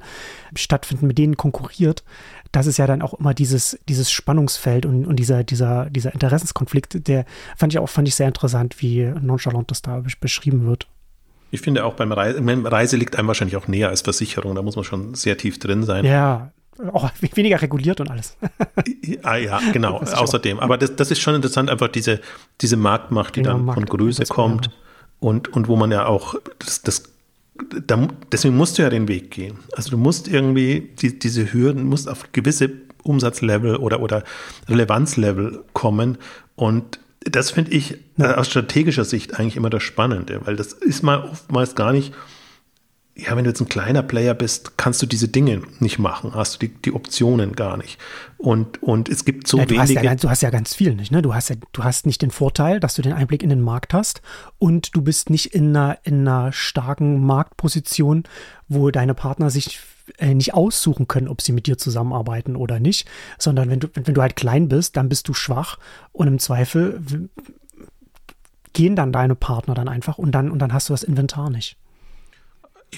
stattfinden, 0.55 1.07
mit 1.07 1.17
denen 1.17 1.37
konkurriert. 1.37 2.03
Das 2.51 2.67
ist 2.67 2.77
ja 2.77 2.87
dann 2.87 3.01
auch 3.01 3.13
immer 3.15 3.33
dieses, 3.33 3.77
dieses 3.87 4.11
Spannungsfeld 4.11 4.85
und, 4.85 5.05
und 5.05 5.15
dieser, 5.17 5.43
dieser, 5.43 5.89
dieser 5.89 6.13
Interessenskonflikt, 6.13 7.07
der 7.07 7.25
fand 7.55 7.73
ich 7.73 7.79
auch, 7.79 7.89
fand 7.89 8.07
ich 8.07 8.15
sehr 8.15 8.27
interessant, 8.27 8.81
wie 8.81 9.03
nonchalant 9.21 9.71
das 9.71 9.81
da 9.81 10.03
beschrieben 10.19 10.65
wird. 10.65 10.87
Ich 11.51 11.61
finde 11.61 11.85
auch 11.85 11.93
beim 11.93 12.11
Reise, 12.11 12.41
Reise 12.43 12.97
liegt 12.97 13.15
einem 13.15 13.27
wahrscheinlich 13.27 13.55
auch 13.55 13.67
näher 13.67 13.89
als 13.89 14.01
Versicherung, 14.01 14.55
da 14.55 14.61
muss 14.61 14.75
man 14.75 14.83
schon 14.83 15.15
sehr 15.15 15.37
tief 15.37 15.59
drin 15.59 15.83
sein. 15.83 16.03
Ja, 16.03 16.51
auch 16.93 17.09
weniger 17.35 17.61
reguliert 17.61 17.99
und 18.01 18.11
alles. 18.11 18.37
ah, 19.23 19.35
ja, 19.35 19.59
genau, 19.73 19.97
außerdem. 19.97 20.59
Aber 20.59 20.77
das, 20.77 20.95
das 20.95 21.11
ist 21.11 21.21
schon 21.21 21.35
interessant, 21.35 21.69
einfach 21.69 21.87
diese, 21.87 22.19
diese 22.61 22.77
Marktmacht, 22.77 23.35
die 23.35 23.41
genau, 23.41 23.53
dann 23.53 23.65
Markt, 23.65 23.79
von 23.79 23.85
Größe 23.85 24.25
kommt 24.25 24.69
und, 25.19 25.47
und 25.49 25.67
wo 25.67 25.75
man 25.75 25.91
ja 25.91 26.05
auch 26.05 26.35
das, 26.59 26.81
das 26.81 27.03
da, 27.85 28.07
deswegen 28.31 28.57
musst 28.57 28.77
du 28.77 28.81
ja 28.81 28.89
den 28.89 29.07
Weg 29.07 29.31
gehen. 29.31 29.59
Also 29.75 29.89
du 29.91 29.97
musst 29.97 30.27
irgendwie 30.27 30.89
die, 31.01 31.17
diese 31.17 31.51
Hürden, 31.53 31.83
musst 31.85 32.09
auf 32.09 32.31
gewisse 32.31 32.71
Umsatzlevel 33.03 33.77
oder, 33.77 34.01
oder 34.01 34.23
Relevanzlevel 34.67 35.63
kommen. 35.73 36.17
Und 36.55 36.99
das 37.21 37.51
finde 37.51 37.71
ich 37.71 37.97
ja. 38.17 38.35
aus 38.35 38.47
strategischer 38.47 39.05
Sicht 39.05 39.39
eigentlich 39.39 39.55
immer 39.55 39.69
das 39.69 39.83
Spannende, 39.83 40.41
weil 40.45 40.55
das 40.55 40.73
ist 40.73 41.03
mal 41.03 41.23
oftmals 41.23 41.75
gar 41.75 41.91
nicht 41.91 42.13
ja, 43.17 43.35
wenn 43.35 43.43
du 43.43 43.49
jetzt 43.49 43.61
ein 43.61 43.67
kleiner 43.67 44.03
Player 44.03 44.35
bist, 44.35 44.77
kannst 44.77 45.01
du 45.01 45.07
diese 45.07 45.27
Dinge 45.27 45.63
nicht 45.79 45.97
machen, 45.97 46.35
hast 46.35 46.55
du 46.55 46.67
die, 46.67 46.73
die 46.73 46.93
Optionen 46.93 47.53
gar 47.53 47.75
nicht. 47.75 47.97
Und, 48.37 48.81
und 48.83 49.09
es 49.09 49.25
gibt 49.25 49.47
so 49.47 49.57
ja, 49.57 49.65
du 49.65 49.75
wenige. 49.75 49.99
Hast 49.99 50.05
ja, 50.05 50.15
du 50.15 50.29
hast 50.29 50.41
ja 50.41 50.49
ganz 50.51 50.75
viel 50.75 50.93
nicht, 50.93 51.11
ne? 51.11 51.23
Du 51.23 51.33
hast 51.33 51.49
ja, 51.49 51.55
du 51.71 51.83
hast 51.83 52.05
nicht 52.05 52.21
den 52.21 52.29
Vorteil, 52.29 52.79
dass 52.79 52.93
du 52.93 53.01
den 53.01 53.13
Einblick 53.13 53.41
in 53.41 53.49
den 53.49 53.61
Markt 53.61 53.93
hast 53.93 54.21
und 54.59 54.95
du 54.95 55.01
bist 55.01 55.31
nicht 55.31 55.47
in 55.55 55.75
einer, 55.75 55.97
in 56.03 56.27
einer 56.27 56.51
starken 56.51 57.25
Marktposition, 57.25 58.23
wo 58.67 58.91
deine 58.91 59.15
Partner 59.15 59.49
sich 59.49 59.79
äh, 60.19 60.35
nicht 60.35 60.53
aussuchen 60.53 61.07
können, 61.07 61.27
ob 61.27 61.41
sie 61.41 61.53
mit 61.53 61.65
dir 61.65 61.79
zusammenarbeiten 61.79 62.55
oder 62.55 62.79
nicht, 62.79 63.07
sondern 63.39 63.71
wenn 63.71 63.79
du, 63.79 63.87
wenn 63.95 64.13
du 64.13 64.21
halt 64.21 64.35
klein 64.35 64.69
bist, 64.69 64.95
dann 64.95 65.09
bist 65.09 65.27
du 65.27 65.33
schwach 65.33 65.79
und 66.11 66.27
im 66.27 66.37
Zweifel 66.37 67.29
gehen 68.73 68.95
dann 68.95 69.11
deine 69.11 69.33
Partner 69.33 69.73
dann 69.73 69.87
einfach 69.87 70.19
und 70.19 70.33
dann, 70.33 70.51
und 70.51 70.59
dann 70.59 70.71
hast 70.71 70.89
du 70.89 70.93
das 70.93 71.01
Inventar 71.01 71.49
nicht 71.49 71.77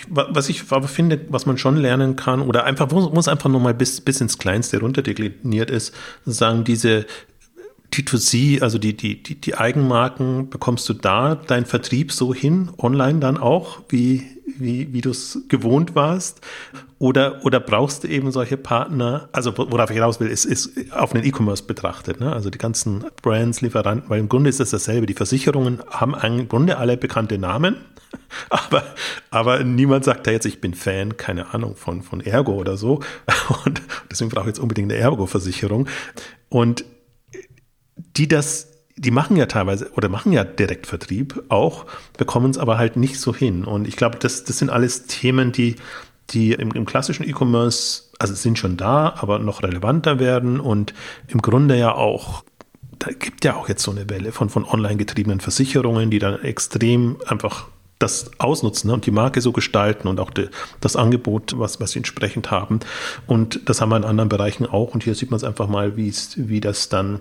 was 0.08 0.50
ich 0.50 0.72
aber 0.72 0.88
finde, 0.88 1.20
was 1.30 1.46
man 1.46 1.58
schon 1.58 1.76
lernen 1.76 2.16
kann, 2.16 2.42
oder 2.42 2.64
einfach, 2.64 2.92
wo 2.92 3.20
es 3.20 3.28
einfach 3.28 3.50
nochmal 3.50 3.74
bis, 3.74 4.02
bis 4.02 4.22
ins 4.22 4.38
Kleinste 4.38 4.80
runterdekliniert 4.80 5.72
ist, 5.72 5.94
sagen 6.26 6.64
diese 6.64 7.06
T2C, 7.92 8.62
also 8.62 8.78
die, 8.78 8.96
die, 8.96 9.22
die, 9.22 9.36
die 9.36 9.56
Eigenmarken, 9.56 10.50
bekommst 10.50 10.88
du 10.90 10.94
da 10.94 11.36
deinen 11.36 11.66
Vertrieb 11.66 12.12
so 12.12 12.34
hin, 12.34 12.70
online 12.78 13.20
dann 13.20 13.38
auch, 13.38 13.82
wie, 13.90 14.26
wie, 14.46 14.94
wie 14.94 15.02
du 15.02 15.10
es 15.12 15.40
gewohnt 15.48 15.96
warst? 15.96 16.42
Oder, 17.00 17.46
oder 17.46 17.60
brauchst 17.60 18.04
du 18.04 18.08
eben 18.08 18.32
solche 18.32 18.58
Partner, 18.58 19.30
also 19.32 19.58
worauf 19.58 19.90
ich 19.90 19.96
hinaus 19.96 20.20
will, 20.20 20.28
ist, 20.28 20.46
ist 20.46 20.92
auf 20.92 21.14
den 21.14 21.24
E-Commerce 21.24 21.64
betrachtet, 21.64 22.20
ne? 22.20 22.34
also 22.34 22.50
die 22.50 22.58
ganzen 22.58 23.06
Brands, 23.22 23.62
Lieferanten, 23.62 24.10
weil 24.10 24.20
im 24.20 24.30
Grunde 24.30 24.50
ist 24.50 24.60
es 24.60 24.72
dasselbe. 24.72 25.06
Die 25.06 25.14
Versicherungen 25.14 25.80
haben 25.90 26.14
im 26.14 26.50
Grunde 26.50 26.78
alle 26.78 26.98
bekannte 26.98 27.38
Namen, 27.38 27.78
aber, 28.50 28.84
aber 29.32 29.64
niemand 29.64 30.04
sagt 30.04 30.28
da 30.28 30.32
jetzt, 30.32 30.46
ich 30.46 30.60
bin 30.60 30.74
Fan, 30.74 31.16
keine 31.18 31.54
Ahnung, 31.54 31.76
von, 31.76 32.02
von 32.02 32.22
Ergo 32.22 32.54
oder 32.54 32.76
so. 32.76 33.00
Und 33.66 33.82
deswegen 34.12 34.30
brauche 34.30 34.44
ich 34.44 34.48
jetzt 34.48 34.60
unbedingt 34.60 34.92
eine 34.92 35.00
Ergo-Versicherung. 35.00 35.88
Und 36.50 36.84
die 38.18 38.28
das, 38.28 38.68
die 38.96 39.12
machen 39.12 39.36
ja 39.36 39.46
teilweise 39.46 39.92
oder 39.94 40.10
machen 40.10 40.32
ja 40.32 40.44
Direktvertrieb 40.44 41.44
auch, 41.50 41.86
bekommen 42.18 42.52
es 42.52 42.58
aber 42.58 42.78
halt 42.78 42.98
nicht 42.98 43.20
so 43.20 43.36
hin. 43.36 43.66
Und 43.66 43.88
ich 43.88 43.96
glaube, 43.96 44.18
das, 44.20 44.44
das 44.44 44.58
sind 44.58 44.70
alles 44.70 45.08
Themen, 45.08 45.52
die, 45.52 45.76
die 46.32 46.54
im, 46.54 46.72
im 46.72 46.86
klassischen 46.86 47.28
E-Commerce, 47.28 48.04
also 48.20 48.34
sind 48.34 48.60
schon 48.60 48.78
da, 48.78 49.16
aber 49.18 49.40
noch 49.40 49.64
relevanter 49.64 50.20
werden 50.20 50.60
und 50.60 50.94
im 51.28 51.42
Grunde 51.42 51.78
ja 51.78 51.94
auch 51.94 52.44
da 53.00 53.12
gibt 53.12 53.46
ja 53.46 53.56
auch 53.56 53.70
jetzt 53.70 53.82
so 53.82 53.92
eine 53.92 54.10
Welle 54.10 54.34
von, 54.34 54.50
von 54.50 54.66
online 54.66 54.98
getriebenen 54.98 55.40
Versicherungen, 55.40 56.12
die 56.12 56.20
dann 56.20 56.44
extrem 56.44 57.16
einfach 57.26 57.68
das 57.98 58.32
ausnutzen 58.40 58.88
ne, 58.88 58.94
und 58.94 59.06
die 59.06 59.12
Marke 59.12 59.42
so 59.42 59.52
gestalten 59.52 60.08
und 60.08 60.20
auch 60.20 60.32
die, 60.32 60.48
das 60.80 60.96
Angebot, 60.96 61.60
was, 61.60 61.80
was 61.82 61.92
sie 61.92 62.00
entsprechend 62.00 62.50
haben. 62.50 62.80
Und 63.28 63.68
das 63.68 63.82
haben 63.82 63.90
wir 63.90 63.98
in 63.98 64.06
anderen 64.06 64.30
Bereichen 64.30 64.66
auch. 64.66 64.94
Und 64.94 65.04
hier 65.04 65.16
sieht 65.16 65.32
man 65.32 65.38
es 65.38 65.44
einfach 65.44 65.68
mal, 65.68 65.98
wie 65.98 66.62
das 66.62 66.90
dann 66.90 67.20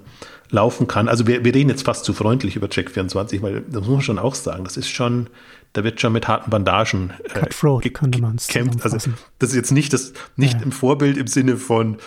laufen 0.51 0.87
kann. 0.87 1.09
Also 1.09 1.27
wir, 1.27 1.45
wir 1.45 1.55
reden 1.55 1.71
jetzt 1.71 1.85
fast 1.85 2.05
zu 2.05 2.13
freundlich 2.13 2.57
über 2.57 2.69
Check24, 2.69 3.43
weil 3.43 3.63
das 3.63 3.83
muss 3.83 3.89
man 3.89 4.01
schon 4.03 4.19
auch 4.19 4.35
sagen. 4.35 4.65
Das 4.65 4.77
ist 4.77 4.89
schon, 4.89 5.29
da 5.73 5.85
wird 5.85 6.01
schon 6.01 6.13
mit 6.13 6.29
harten 6.29 6.51
Bandagen 6.51 7.13
äh, 7.25 7.41
Cutthroat, 7.41 7.83
gekämpft. 7.83 8.85
Also 8.85 9.11
das 9.39 9.51
ist 9.51 9.57
jetzt 9.57 9.73
nicht 9.73 9.93
das, 9.93 10.13
nicht 10.37 10.55
ja. 10.55 10.63
im 10.63 10.73
Vorbild 10.73 11.17
im 11.17 11.27
Sinne 11.27 11.57
von, 11.57 11.99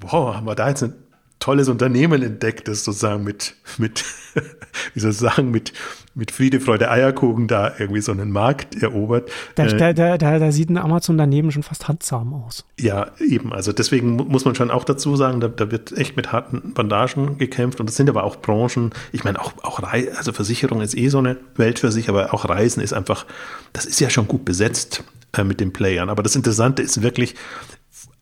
wow, 0.00 0.34
haben 0.34 0.46
wir 0.46 0.54
da 0.54 0.68
jetzt 0.68 0.82
eine 0.82 0.94
tolles 1.38 1.68
Unternehmen 1.68 2.22
entdeckt, 2.22 2.68
das 2.68 2.84
sozusagen 2.84 3.22
mit, 3.22 3.54
mit, 3.78 4.04
wie 4.94 5.00
soll 5.00 5.10
ich 5.10 5.16
sagen, 5.16 5.50
mit, 5.50 5.72
mit 6.14 6.30
Friede, 6.30 6.60
Freude, 6.60 6.90
Eierkuchen 6.90 7.46
da 7.46 7.72
irgendwie 7.78 8.00
so 8.00 8.10
einen 8.10 8.30
Markt 8.30 8.82
erobert. 8.82 9.30
Da, 9.54 9.66
äh, 9.66 9.94
da, 9.94 10.16
da, 10.16 10.38
da 10.38 10.52
sieht 10.52 10.70
ein 10.70 10.78
Amazon 10.78 11.18
daneben 11.18 11.52
schon 11.52 11.62
fast 11.62 11.88
handzahm 11.88 12.32
aus. 12.32 12.64
Ja, 12.80 13.08
eben. 13.18 13.52
Also 13.52 13.72
deswegen 13.72 14.16
muss 14.16 14.44
man 14.44 14.54
schon 14.54 14.70
auch 14.70 14.84
dazu 14.84 15.14
sagen, 15.16 15.40
da, 15.40 15.48
da 15.48 15.70
wird 15.70 15.92
echt 15.96 16.16
mit 16.16 16.32
harten 16.32 16.72
Bandagen 16.72 17.38
gekämpft 17.38 17.80
und 17.80 17.88
das 17.88 17.96
sind 17.96 18.08
aber 18.08 18.24
auch 18.24 18.36
Branchen. 18.36 18.90
Ich 19.12 19.24
meine, 19.24 19.40
auch, 19.40 19.52
auch 19.62 19.82
Rei 19.82 20.08
also 20.16 20.32
Versicherung 20.32 20.80
ist 20.80 20.96
eh 20.96 21.08
so 21.08 21.18
eine 21.18 21.36
Welt 21.56 21.78
für 21.78 21.92
sich, 21.92 22.08
aber 22.08 22.32
auch 22.32 22.48
Reisen 22.48 22.82
ist 22.82 22.94
einfach, 22.94 23.26
das 23.72 23.84
ist 23.84 24.00
ja 24.00 24.08
schon 24.08 24.26
gut 24.26 24.44
besetzt 24.44 25.04
äh, 25.36 25.44
mit 25.44 25.60
den 25.60 25.72
Playern. 25.72 26.08
Aber 26.08 26.22
das 26.22 26.34
Interessante 26.34 26.82
ist 26.82 27.02
wirklich, 27.02 27.34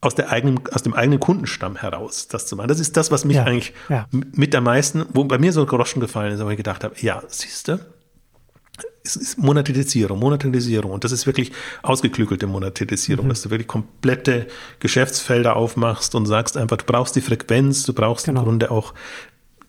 aus, 0.05 0.15
der 0.15 0.31
eigenen, 0.31 0.61
aus 0.73 0.83
dem 0.83 0.95
eigenen 0.95 1.21
Kundenstamm 1.21 1.77
heraus 1.77 2.29
das 2.29 2.47
zu 2.47 2.57
machen. 2.57 2.69
Das 2.69 2.81
ist 2.81 2.97
das, 2.97 3.11
was 3.11 3.25
mich 3.25 3.37
ja, 3.37 3.45
eigentlich 3.45 3.73
ja. 3.89 4.07
mit 4.11 4.55
am 4.55 4.65
meisten, 4.65 5.07
wo 5.13 5.25
bei 5.25 5.39
mir 5.39 5.53
so 5.53 5.61
ein 5.61 5.67
Groschen 5.67 6.01
gefallen 6.01 6.33
ist, 6.33 6.45
wo 6.45 6.51
ich 6.51 6.57
gedacht 6.57 6.85
habe, 6.85 6.95
ja, 7.01 7.23
siehst 7.29 7.69
du, 7.69 7.79
es 9.05 9.17
ist 9.17 9.39
Monetarisierung, 9.39 10.19
Monetarisierung 10.19 10.91
und 10.91 11.05
das 11.05 11.13
ist 11.13 11.27
wirklich 11.27 11.53
ausgeklügelte 11.83 12.47
Monetarisierung, 12.47 13.27
mhm. 13.27 13.29
dass 13.29 13.43
du 13.43 13.51
wirklich 13.51 13.69
komplette 13.69 14.47
Geschäftsfelder 14.81 15.57
aufmachst 15.57 16.15
und 16.15 16.27
sagst 16.27 16.57
einfach, 16.57 16.79
du 16.79 16.87
brauchst 16.87 17.15
die 17.15 17.21
Frequenz, 17.21 17.85
du 17.85 17.93
brauchst 17.93 18.27
genau. 18.27 18.41
im 18.41 18.45
Grunde 18.47 18.71
auch 18.71 18.95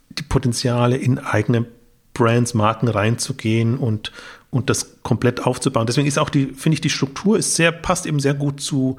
die 0.10 0.24
Potenziale 0.24 0.95
in 0.95 1.19
eigene 1.19 1.65
Brands, 2.13 2.54
Marken 2.54 2.88
reinzugehen 2.88 3.78
und, 3.78 4.13
und 4.52 4.69
das 4.69 5.02
komplett 5.04 5.45
aufzubauen. 5.45 5.86
Deswegen 5.86 6.08
ist 6.08 6.17
auch 6.17 6.30
die, 6.30 6.48
finde 6.48 6.76
ich, 6.76 6.82
die 6.82 6.89
Struktur 6.89 7.38
ist 7.38 7.56
sehr, 7.56 7.74
passt 7.74 8.06
eben 8.06 8.21
sehr 8.21 8.34
gut 8.34 8.62
zu, 8.62 8.98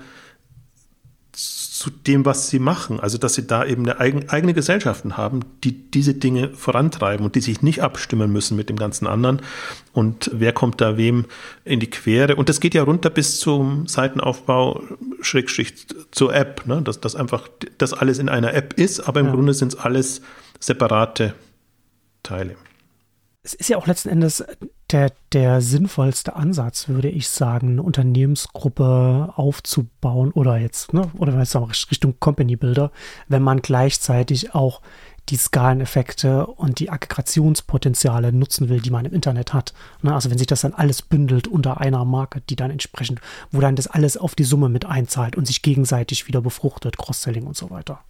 zu 1.78 1.90
dem, 1.90 2.24
was 2.24 2.48
sie 2.48 2.58
machen. 2.58 3.00
Also, 3.00 3.18
dass 3.18 3.34
sie 3.34 3.46
da 3.46 3.64
eben 3.64 3.82
eine 3.82 4.00
eigen, 4.00 4.30
eigene 4.30 4.54
Gesellschaften 4.54 5.18
haben, 5.18 5.40
die 5.62 5.90
diese 5.90 6.14
Dinge 6.14 6.48
vorantreiben 6.54 7.24
und 7.26 7.34
die 7.34 7.42
sich 7.42 7.60
nicht 7.60 7.82
abstimmen 7.82 8.32
müssen 8.32 8.56
mit 8.56 8.70
dem 8.70 8.76
ganzen 8.76 9.06
anderen. 9.06 9.42
Und 9.92 10.30
wer 10.32 10.54
kommt 10.54 10.80
da 10.80 10.96
wem 10.96 11.26
in 11.64 11.78
die 11.78 11.90
Quere? 11.90 12.36
Und 12.36 12.48
das 12.48 12.60
geht 12.60 12.72
ja 12.72 12.82
runter 12.82 13.10
bis 13.10 13.40
zum 13.40 13.86
Seitenaufbau, 13.88 14.82
Schrägstrich 15.20 15.86
zur 16.12 16.34
App, 16.34 16.66
ne? 16.66 16.80
dass 16.80 17.00
das 17.00 17.14
einfach, 17.14 17.46
das 17.76 17.92
alles 17.92 18.18
in 18.18 18.30
einer 18.30 18.54
App 18.54 18.72
ist, 18.74 19.00
aber 19.00 19.20
im 19.20 19.26
ja. 19.26 19.32
Grunde 19.32 19.52
sind 19.52 19.74
es 19.74 19.78
alles 19.78 20.22
separate 20.60 21.34
Teile 22.22 22.56
es 23.46 23.54
ist 23.54 23.68
ja 23.68 23.76
auch 23.76 23.86
letzten 23.86 24.08
Endes 24.08 24.44
der, 24.92 25.12
der 25.32 25.60
sinnvollste 25.60 26.36
Ansatz, 26.36 26.88
würde 26.88 27.08
ich 27.08 27.28
sagen, 27.28 27.70
eine 27.70 27.82
Unternehmensgruppe 27.82 29.32
aufzubauen 29.34 30.30
oder 30.32 30.58
jetzt, 30.58 30.92
ne, 30.92 31.10
oder 31.18 31.32
wenn 31.32 31.40
wir 31.40 31.44
jetzt 31.44 31.90
Richtung 31.90 32.14
Company 32.20 32.56
Builder, 32.56 32.92
wenn 33.28 33.42
man 33.42 33.62
gleichzeitig 33.62 34.54
auch 34.54 34.80
die 35.28 35.36
Skaleneffekte 35.36 36.46
und 36.46 36.78
die 36.78 36.88
Aggregationspotenziale 36.88 38.32
nutzen 38.32 38.68
will, 38.68 38.80
die 38.80 38.90
man 38.90 39.04
im 39.04 39.12
Internet 39.12 39.52
hat. 39.52 39.74
Ne, 40.02 40.14
also 40.14 40.30
wenn 40.30 40.38
sich 40.38 40.46
das 40.46 40.60
dann 40.60 40.72
alles 40.72 41.02
bündelt 41.02 41.48
unter 41.48 41.80
einer 41.80 42.04
Marke, 42.04 42.42
die 42.48 42.54
dann 42.54 42.70
entsprechend, 42.70 43.20
wo 43.50 43.60
dann 43.60 43.74
das 43.74 43.88
alles 43.88 44.16
auf 44.16 44.36
die 44.36 44.44
Summe 44.44 44.68
mit 44.68 44.86
einzahlt 44.86 45.36
und 45.36 45.46
sich 45.46 45.62
gegenseitig 45.62 46.28
wieder 46.28 46.40
befruchtet, 46.40 46.96
Cross-Selling 46.96 47.46
und 47.46 47.56
so 47.56 47.70
weiter 47.70 48.00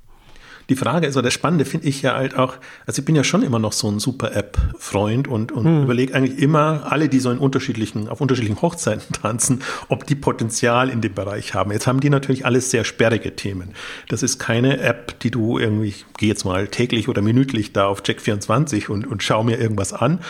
die 0.69 0.77
Frage 0.77 1.07
ist, 1.07 1.17
oder 1.17 1.25
das 1.25 1.35
Spannende 1.35 1.65
finde 1.65 1.87
ich 1.87 2.03
ja 2.03 2.15
halt 2.15 2.37
auch, 2.37 2.57
also 2.87 3.01
ich 3.01 3.05
bin 3.05 3.15
ja 3.15 3.23
schon 3.23 3.43
immer 3.43 3.59
noch 3.59 3.73
so 3.73 3.89
ein 3.89 4.01
Super-App-Freund 4.01 5.29
und, 5.29 5.53
und 5.53 5.65
hm. 5.65 5.83
überlege 5.85 6.15
eigentlich 6.15 6.39
immer, 6.39 6.87
alle, 6.91 7.09
die 7.09 7.21
so 7.21 7.31
in 7.31 7.39
unterschiedlichen, 7.39 8.09
auf 8.09 8.21
unterschiedlichen 8.21 8.61
Hochzeiten 8.61 9.13
tanzen, 9.23 9.63
ob 9.89 10.07
die 10.07 10.17
Potenzial 10.17 10.91
in 10.91 11.01
dem 11.01 11.15
Bereich 11.15 11.55
haben. 11.55 11.71
Jetzt 11.71 11.87
haben 11.87 12.01
die 12.01 12.11
natürlich 12.11 12.45
alles 12.45 12.71
sehr 12.71 12.85
sperrige 12.85 13.37
Themen. 13.37 13.75
Das 14.09 14.23
ist 14.23 14.39
keine 14.39 14.79
App, 14.81 15.21
die 15.21 15.31
du 15.31 15.59
irgendwie, 15.59 15.89
ich 15.89 16.07
gehe 16.19 16.29
jetzt 16.29 16.45
mal 16.45 16.67
täglich 16.67 17.09
oder 17.09 17.23
minütlich 17.23 17.73
da 17.73 17.87
auf 17.87 18.03
Check24 18.03 18.89
und, 18.89 19.07
und 19.07 19.23
schau 19.23 19.45
mir 19.45 19.59
irgendwas 19.59 19.93
an. 19.93 20.21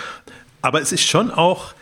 Aber 0.60 0.82
es 0.82 0.92
ist 0.92 1.06
schon 1.06 1.30
auch, 1.30 1.74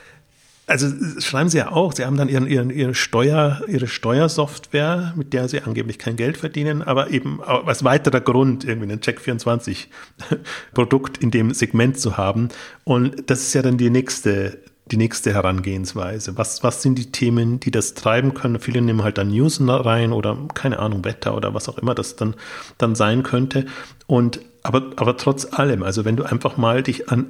also 0.66 0.88
schreiben 1.20 1.48
Sie 1.48 1.58
ja 1.58 1.72
auch, 1.72 1.92
Sie 1.92 2.04
haben 2.04 2.16
dann 2.16 2.28
ihren, 2.28 2.46
ihren, 2.46 2.70
ihre, 2.70 2.94
Steuer, 2.94 3.60
Ihre 3.68 3.86
Steuersoftware, 3.86 5.12
mit 5.16 5.32
der 5.32 5.48
Sie 5.48 5.60
angeblich 5.60 5.98
kein 5.98 6.16
Geld 6.16 6.38
verdienen, 6.38 6.82
aber 6.82 7.10
eben 7.10 7.42
als 7.42 7.84
weiterer 7.84 8.20
Grund, 8.20 8.64
irgendwie 8.64 8.92
ein 8.92 9.00
Check24-Produkt 9.00 11.18
in 11.22 11.30
dem 11.30 11.52
Segment 11.52 11.98
zu 11.98 12.16
haben. 12.16 12.48
Und 12.84 13.30
das 13.30 13.40
ist 13.40 13.54
ja 13.54 13.62
dann 13.62 13.76
die 13.76 13.90
nächste, 13.90 14.58
die 14.90 14.96
nächste 14.96 15.34
Herangehensweise. 15.34 16.38
Was, 16.38 16.62
was 16.62 16.82
sind 16.82 16.96
die 16.96 17.12
Themen, 17.12 17.60
die 17.60 17.70
das 17.70 17.94
treiben 17.94 18.34
können? 18.34 18.58
Viele 18.58 18.80
nehmen 18.80 19.02
halt 19.02 19.18
dann 19.18 19.28
News 19.28 19.60
rein 19.60 20.12
oder 20.12 20.38
keine 20.54 20.78
Ahnung, 20.78 21.04
Wetter 21.04 21.36
oder 21.36 21.54
was 21.54 21.68
auch 21.68 21.78
immer 21.78 21.94
das 21.94 22.16
dann, 22.16 22.34
dann 22.78 22.94
sein 22.94 23.22
könnte. 23.22 23.66
Und 24.06 24.40
aber, 24.62 24.92
aber 24.96 25.18
trotz 25.18 25.52
allem, 25.52 25.82
also 25.82 26.06
wenn 26.06 26.16
du 26.16 26.24
einfach 26.24 26.56
mal 26.56 26.82
dich 26.82 27.10
an 27.10 27.26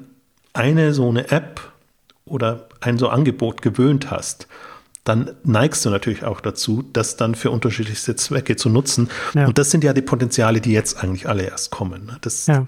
eine 0.53 0.95
so 0.95 1.09
eine 1.09 1.33
App 1.33 1.74
oder 2.27 2.69
ein 2.81 2.99
so 2.99 3.09
Angebot 3.09 3.63
gewöhnt 3.63 4.11
hast, 4.11 4.49
dann 5.05 5.37
neigst 5.45 5.85
du 5.85 5.91
natürlich 5.91 6.25
auch 6.25 6.41
dazu, 6.41 6.83
das 6.83 7.17
dann 7.17 7.35
für 7.35 7.51
unterschiedlichste 7.51 8.17
Zwecke 8.17 8.57
zu 8.57 8.71
nutzen. 8.71 9.11
Ja. 9.35 9.47
Und 9.47 9.59
das 9.59 9.71
sind 9.71 9.85
ja 9.85 9.93
die 9.93 10.03
Potenziale, 10.03 10.61
die 10.61 10.73
jetzt 10.73 11.03
eigentlich 11.03 11.29
alle 11.29 11.43
erst 11.43 11.71
kommen. 11.71 12.07
Ne? 12.07 12.17
Das 12.23 12.47
ja. 12.47 12.67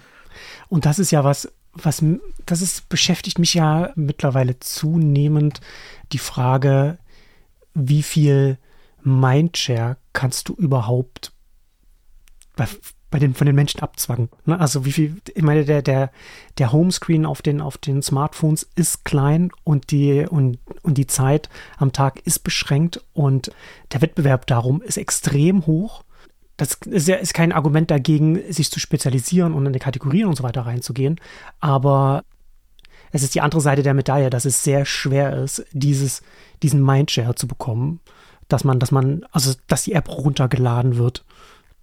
Und 0.69 0.85
das 0.85 0.99
ist 0.99 1.11
ja 1.11 1.25
was, 1.25 1.51
was, 1.73 2.03
das 2.45 2.61
ist, 2.61 2.89
beschäftigt 2.89 3.39
mich 3.39 3.55
ja 3.55 3.91
mittlerweile 3.95 4.59
zunehmend 4.61 5.61
die 6.13 6.19
Frage, 6.19 6.99
wie 7.75 8.03
viel 8.03 8.59
Mindshare 9.03 9.97
kannst 10.13 10.49
du 10.49 10.55
überhaupt 10.55 11.33
bei, 13.17 13.21
den, 13.21 13.33
von 13.33 13.47
den 13.47 13.57
Menschen 13.57 13.81
abzwacken. 13.81 14.29
Ne? 14.45 14.61
Also 14.61 14.85
wie 14.85 14.93
viel, 14.93 15.23
ich 15.35 15.43
meine, 15.43 15.65
der, 15.65 15.81
der, 15.81 16.11
der 16.59 16.71
Homescreen 16.71 17.25
auf 17.25 17.41
den, 17.41 17.63
auf 17.63 17.79
den 17.79 18.03
Smartphones 18.03 18.69
ist 18.75 19.07
klein 19.07 19.53
und 19.65 19.91
die, 19.91 20.27
und, 20.29 20.59
und 20.83 20.99
die 20.99 21.07
Zeit 21.07 21.49
am 21.79 21.93
Tag 21.93 22.21
ist 22.27 22.41
beschränkt 22.41 23.03
und 23.15 23.51
der 23.91 24.03
Wettbewerb 24.03 24.47
darum 24.47 24.83
ist 24.83 24.99
extrem 24.99 25.65
hoch. 25.65 26.03
Das 26.59 26.75
ist, 26.85 27.09
ja, 27.09 27.17
ist 27.17 27.33
kein 27.33 27.53
Argument 27.53 27.91
dagegen, 27.91 28.39
sich 28.53 28.71
zu 28.71 28.81
spezialisieren 28.81 29.55
und 29.55 29.65
in 29.65 29.73
die 29.73 29.79
Kategorien 29.79 30.27
und 30.27 30.37
so 30.37 30.43
weiter 30.43 30.67
reinzugehen. 30.67 31.19
Aber 31.59 32.23
es 33.13 33.23
ist 33.23 33.35
die 33.35 33.41
andere 33.41 33.63
Seite 33.63 33.83
der 33.83 33.95
Medaille, 33.95 34.29
dass 34.29 34.45
es 34.45 34.63
sehr 34.63 34.85
schwer 34.85 35.43
ist, 35.43 35.65
dieses, 35.73 36.21
diesen 36.63 36.85
Mindshare 36.85 37.35
zu 37.35 37.49
bekommen, 37.49 38.01
dass 38.49 38.63
man, 38.63 38.79
dass 38.79 38.91
man, 38.91 39.25
also 39.33 39.55
dass 39.69 39.85
die 39.85 39.95
App 39.95 40.11
runtergeladen 40.11 40.99
wird 40.99 41.25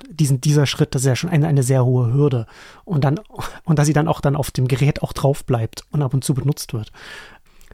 diesen, 0.09 0.41
dieser 0.41 0.65
Schritt, 0.65 0.95
das 0.95 1.03
ist 1.03 1.07
ja 1.07 1.15
schon 1.15 1.29
eine, 1.29 1.47
eine 1.47 1.63
sehr 1.63 1.85
hohe 1.85 2.13
Hürde. 2.13 2.45
Und 2.85 3.03
dann, 3.03 3.19
und 3.63 3.79
dass 3.79 3.87
sie 3.87 3.93
dann 3.93 4.07
auch 4.07 4.21
dann 4.21 4.35
auf 4.35 4.51
dem 4.51 4.67
Gerät 4.67 5.01
auch 5.01 5.13
drauf 5.13 5.45
bleibt 5.45 5.83
und 5.91 6.01
ab 6.01 6.13
und 6.13 6.23
zu 6.23 6.33
benutzt 6.33 6.73
wird. 6.73 6.91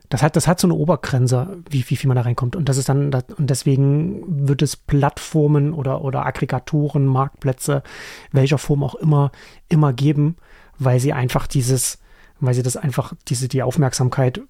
Das 0.10 0.24
hat, 0.24 0.36
das 0.36 0.48
hat 0.48 0.60
so 0.60 0.66
eine 0.66 0.74
Obergrenze, 0.74 1.60
wie, 1.70 1.88
wie 1.88 1.96
viel 1.96 2.08
man 2.08 2.16
da 2.16 2.24
reinkommt. 2.24 2.56
Und 2.56 2.68
das 2.68 2.78
ist 2.78 2.90
dann, 2.90 3.14
und 3.14 3.50
deswegen 3.50 4.48
wird 4.48 4.64
es 4.64 4.76
Plattformen 4.76 5.72
oder, 5.72 6.04
oder 6.04 6.26
Aggregatoren, 6.26 7.06
Marktplätze, 7.06 7.84
welcher 8.32 8.58
Form 8.58 8.84
auch 8.84 8.96
immer, 8.96 9.32
immer 9.68 9.94
geben, 9.94 10.38
weil 10.80 11.00
sie 11.00 11.14
einfach 11.14 11.46
dieses, 11.46 12.00
weil 12.40 12.56
sie 12.56 12.64
das 12.64 12.76
einfach, 12.76 13.14
diese, 13.28 13.48
die 13.48 13.62
Aufmerksamkeit 13.62 14.42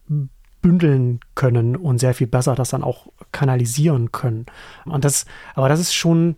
bündeln 0.61 1.19
können 1.35 1.75
und 1.75 1.99
sehr 1.99 2.13
viel 2.13 2.27
besser 2.27 2.55
das 2.55 2.69
dann 2.69 2.83
auch 2.83 3.07
kanalisieren 3.31 4.11
können. 4.11 4.45
Und 4.85 5.05
das, 5.05 5.25
aber 5.55 5.69
das 5.69 5.79
ist 5.79 5.93
schon, 5.93 6.35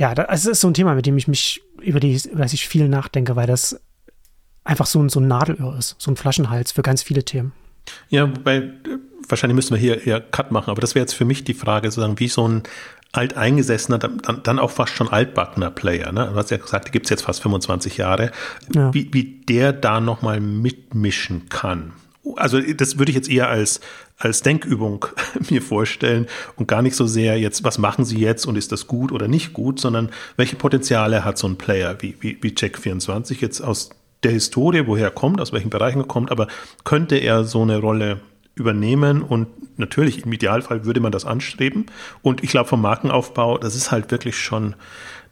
ja, 0.00 0.14
das 0.14 0.46
ist 0.46 0.62
so 0.62 0.68
ein 0.68 0.72
Thema, 0.72 0.94
mit 0.94 1.04
dem 1.04 1.18
ich 1.18 1.28
mich 1.28 1.60
über 1.82 2.00
die, 2.00 2.18
über 2.32 2.40
das 2.40 2.54
ich 2.54 2.66
viel 2.66 2.88
nachdenke, 2.88 3.36
weil 3.36 3.46
das 3.46 3.78
einfach 4.64 4.86
so 4.86 4.98
ein, 4.98 5.10
so 5.10 5.20
ein 5.20 5.28
Nadelöhr 5.28 5.76
ist, 5.76 5.96
so 5.98 6.10
ein 6.10 6.16
Flaschenhals 6.16 6.72
für 6.72 6.80
ganz 6.80 7.02
viele 7.02 7.22
Themen. 7.22 7.52
Ja, 8.08 8.32
weil 8.44 8.78
wahrscheinlich 9.28 9.56
müssen 9.56 9.74
wir 9.74 9.78
hier 9.78 10.06
eher 10.06 10.22
Cut 10.22 10.52
machen, 10.52 10.70
aber 10.70 10.80
das 10.80 10.94
wäre 10.94 11.02
jetzt 11.02 11.12
für 11.12 11.26
mich 11.26 11.44
die 11.44 11.52
Frage, 11.52 11.90
sozusagen, 11.90 12.18
wie 12.18 12.28
so 12.28 12.48
ein 12.48 12.62
alteingesessener, 13.12 13.98
dann, 13.98 14.22
dann 14.42 14.58
auch 14.58 14.70
fast 14.70 14.94
schon 14.94 15.08
altbackener 15.08 15.70
Player, 15.70 16.12
ne? 16.12 16.30
Du 16.32 16.34
hast 16.34 16.50
ja 16.50 16.56
gesagt, 16.56 16.88
die 16.88 16.92
gibt 16.92 17.04
es 17.04 17.10
jetzt 17.10 17.22
fast 17.22 17.42
25 17.42 17.98
Jahre, 17.98 18.30
ja. 18.74 18.94
wie, 18.94 19.12
wie 19.12 19.42
der 19.42 19.74
da 19.74 20.00
nochmal 20.00 20.40
mitmischen 20.40 21.50
kann 21.50 21.92
also 22.36 22.60
das 22.60 22.98
würde 22.98 23.10
ich 23.10 23.16
jetzt 23.16 23.30
eher 23.30 23.48
als, 23.48 23.80
als 24.20 24.42
Denkübung 24.42 25.06
mir 25.50 25.62
vorstellen 25.62 26.26
und 26.56 26.68
gar 26.68 26.82
nicht 26.82 26.94
so 26.94 27.06
sehr 27.06 27.38
jetzt, 27.38 27.64
was 27.64 27.78
machen 27.78 28.04
sie 28.04 28.18
jetzt 28.18 28.46
und 28.46 28.56
ist 28.56 28.70
das 28.70 28.86
gut 28.86 29.10
oder 29.10 29.26
nicht 29.26 29.52
gut, 29.52 29.80
sondern 29.80 30.10
welche 30.36 30.56
Potenziale 30.56 31.24
hat 31.24 31.38
so 31.38 31.48
ein 31.48 31.56
Player 31.56 31.96
wie, 32.00 32.16
wie, 32.20 32.38
wie 32.40 32.50
Check24 32.50 33.40
jetzt 33.40 33.60
aus 33.60 33.90
der 34.22 34.32
Historie, 34.32 34.86
woher 34.86 35.06
er 35.06 35.10
kommt, 35.10 35.40
aus 35.40 35.52
welchen 35.52 35.70
Bereichen 35.70 36.00
er 36.00 36.06
kommt, 36.06 36.30
aber 36.30 36.46
könnte 36.84 37.16
er 37.16 37.44
so 37.44 37.62
eine 37.62 37.78
Rolle 37.78 38.20
übernehmen? 38.54 39.22
Und 39.22 39.48
natürlich 39.78 40.24
im 40.24 40.32
Idealfall 40.32 40.84
würde 40.84 41.00
man 41.00 41.10
das 41.12 41.24
anstreben. 41.24 41.86
Und 42.20 42.44
ich 42.44 42.50
glaube 42.50 42.68
vom 42.68 42.82
Markenaufbau, 42.82 43.56
das 43.56 43.74
ist 43.74 43.90
halt 43.90 44.10
wirklich 44.10 44.38
schon 44.38 44.74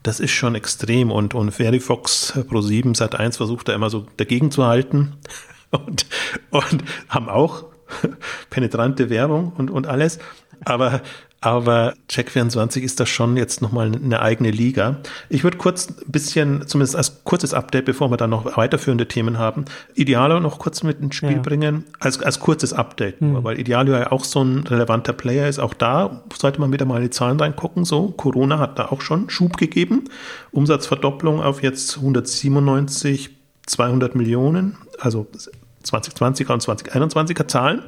das 0.03 0.19
ist 0.19 0.31
schon 0.31 0.55
extrem. 0.55 1.11
Und, 1.11 1.35
und 1.35 1.51
Verifox 1.51 2.39
Pro 2.47 2.61
7 2.61 2.95
Sat 2.95 3.15
1 3.15 3.37
versucht 3.37 3.67
da 3.67 3.73
immer 3.73 3.89
so 3.89 4.07
dagegen 4.17 4.51
zu 4.51 4.65
halten. 4.65 5.13
Und, 5.71 6.07
und 6.49 6.83
haben 7.09 7.29
auch 7.29 7.65
penetrante 8.49 9.09
Werbung 9.09 9.53
und, 9.57 9.69
und 9.71 9.87
alles. 9.87 10.19
Aber, 10.65 11.01
aber 11.41 11.93
Check24 12.09 12.81
ist 12.81 12.99
das 12.99 13.07
schon 13.07 13.37
jetzt 13.37 13.61
nochmal 13.61 13.91
eine 13.95 14.21
eigene 14.21 14.51
Liga. 14.51 14.97
Ich 15.29 15.43
würde 15.43 15.57
kurz 15.57 15.87
ein 15.87 16.11
bisschen, 16.11 16.67
zumindest 16.67 16.97
als 16.97 17.23
kurzes 17.23 17.53
Update, 17.53 17.85
bevor 17.85 18.11
wir 18.11 18.17
dann 18.17 18.29
noch 18.29 18.57
weiterführende 18.57 19.07
Themen 19.07 19.37
haben, 19.37 19.65
Idealo 19.95 20.41
noch 20.41 20.59
kurz 20.59 20.83
mit 20.83 20.99
ins 20.99 21.15
Spiel 21.15 21.33
ja. 21.33 21.41
bringen, 21.41 21.85
als, 21.99 22.21
als 22.21 22.39
kurzes 22.39 22.73
Update, 22.73 23.21
hm. 23.21 23.43
weil 23.43 23.59
Idealo 23.59 23.93
ja 23.93 24.11
auch 24.11 24.25
so 24.25 24.43
ein 24.43 24.67
relevanter 24.67 25.13
Player 25.13 25.47
ist. 25.47 25.59
Auch 25.59 25.73
da 25.73 26.23
sollte 26.37 26.59
man 26.59 26.73
wieder 26.73 26.85
mal 26.85 26.97
in 26.97 27.03
die 27.03 27.09
Zahlen 27.09 27.39
reingucken. 27.39 27.85
So, 27.85 28.09
Corona 28.09 28.59
hat 28.59 28.77
da 28.77 28.87
auch 28.87 29.01
schon 29.01 29.29
Schub 29.29 29.57
gegeben. 29.57 30.05
Umsatzverdopplung 30.51 31.41
auf 31.41 31.63
jetzt 31.63 31.97
197 31.97 33.29
200 33.69 34.15
Millionen, 34.15 34.77
also 34.99 35.27
2020er 35.83 36.53
und 36.53 36.63
2021er 36.63 37.47
Zahlen. 37.47 37.83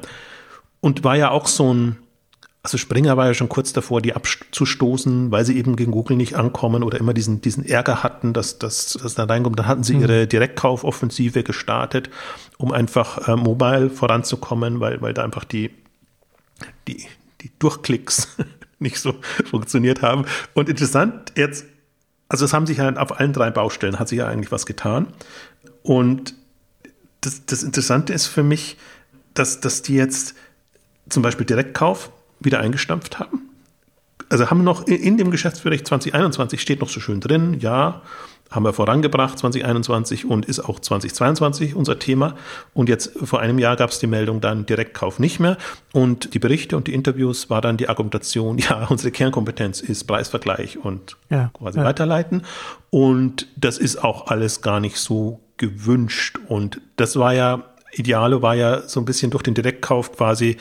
Und 0.80 1.04
war 1.04 1.16
ja 1.16 1.30
auch 1.30 1.46
so 1.46 1.72
ein, 1.72 1.98
also 2.62 2.78
Springer 2.78 3.16
war 3.16 3.26
ja 3.26 3.34
schon 3.34 3.48
kurz 3.48 3.72
davor, 3.72 4.00
die 4.00 4.14
abzustoßen, 4.14 5.30
weil 5.30 5.44
sie 5.44 5.56
eben 5.56 5.76
gegen 5.76 5.92
Google 5.92 6.16
nicht 6.16 6.34
ankommen 6.34 6.82
oder 6.82 6.98
immer 6.98 7.14
diesen, 7.14 7.40
diesen 7.40 7.64
Ärger 7.64 8.02
hatten, 8.02 8.32
dass 8.32 8.58
das 8.58 8.98
dass 9.02 9.14
da 9.14 9.24
reinkommt. 9.24 9.58
Dann 9.58 9.66
hatten 9.66 9.82
sie 9.82 9.94
mhm. 9.94 10.02
ihre 10.02 10.26
Direktkaufoffensive 10.26 11.42
gestartet, 11.42 12.10
um 12.58 12.72
einfach 12.72 13.28
äh, 13.28 13.36
mobile 13.36 13.90
voranzukommen, 13.90 14.80
weil, 14.80 15.00
weil 15.02 15.14
da 15.14 15.24
einfach 15.24 15.44
die, 15.44 15.70
die, 16.86 17.04
die 17.40 17.50
Durchklicks 17.58 18.36
nicht 18.78 18.98
so 18.98 19.14
funktioniert 19.44 20.02
haben. 20.02 20.24
Und 20.54 20.68
interessant 20.68 21.32
jetzt, 21.36 21.66
also 22.28 22.44
es 22.44 22.52
haben 22.52 22.66
sich 22.66 22.78
ja 22.78 22.92
auf 22.96 23.18
allen 23.18 23.32
drei 23.32 23.50
Baustellen 23.50 23.98
hat 23.98 24.08
sich 24.08 24.18
ja 24.18 24.28
eigentlich 24.28 24.52
was 24.52 24.66
getan. 24.66 25.08
Und 25.82 26.34
das, 27.22 27.46
das 27.46 27.62
Interessante 27.62 28.12
ist 28.12 28.26
für 28.26 28.42
mich, 28.42 28.76
dass, 29.34 29.60
dass 29.60 29.80
die 29.80 29.94
jetzt 29.94 30.34
zum 31.08 31.22
Beispiel 31.22 31.46
Direktkauf 31.46 32.10
wieder 32.40 32.60
eingestampft 32.60 33.18
haben. 33.18 33.48
Also 34.28 34.50
haben 34.50 34.64
noch 34.64 34.86
in, 34.86 34.96
in 34.96 35.16
dem 35.16 35.30
Geschäftsbericht 35.30 35.86
2021 35.86 36.60
steht 36.60 36.80
noch 36.80 36.88
so 36.88 37.00
schön 37.00 37.20
drin, 37.20 37.58
ja, 37.60 38.02
haben 38.50 38.64
wir 38.64 38.72
vorangebracht 38.72 39.38
2021 39.38 40.26
und 40.26 40.44
ist 40.44 40.60
auch 40.60 40.78
2022 40.78 41.74
unser 41.74 41.98
Thema. 41.98 42.36
Und 42.74 42.88
jetzt 42.88 43.12
vor 43.24 43.40
einem 43.40 43.58
Jahr 43.58 43.76
gab 43.76 43.90
es 43.90 43.98
die 43.98 44.06
Meldung 44.06 44.40
dann 44.40 44.66
Direktkauf 44.66 45.18
nicht 45.18 45.40
mehr. 45.40 45.56
Und 45.92 46.34
die 46.34 46.38
Berichte 46.38 46.76
und 46.76 46.86
die 46.86 46.92
Interviews 46.92 47.48
war 47.48 47.62
dann 47.62 47.78
die 47.78 47.88
Argumentation, 47.88 48.58
ja, 48.58 48.86
unsere 48.88 49.10
Kernkompetenz 49.10 49.80
ist 49.80 50.04
Preisvergleich 50.04 50.78
und 50.78 51.16
ja, 51.30 51.50
quasi 51.54 51.78
ja. 51.78 51.84
weiterleiten. 51.84 52.42
Und 52.90 53.48
das 53.56 53.78
ist 53.78 54.04
auch 54.04 54.26
alles 54.26 54.60
gar 54.60 54.80
nicht 54.80 54.98
so 54.98 55.40
gewünscht. 55.56 56.38
Und 56.48 56.80
das 56.96 57.16
war 57.16 57.34
ja, 57.34 57.74
Ideale 57.92 58.42
war 58.42 58.54
ja 58.54 58.82
so 58.88 59.00
ein 59.00 59.04
bisschen 59.04 59.30
durch 59.30 59.42
den 59.42 59.54
Direktkauf 59.54 60.12
quasi 60.16 60.56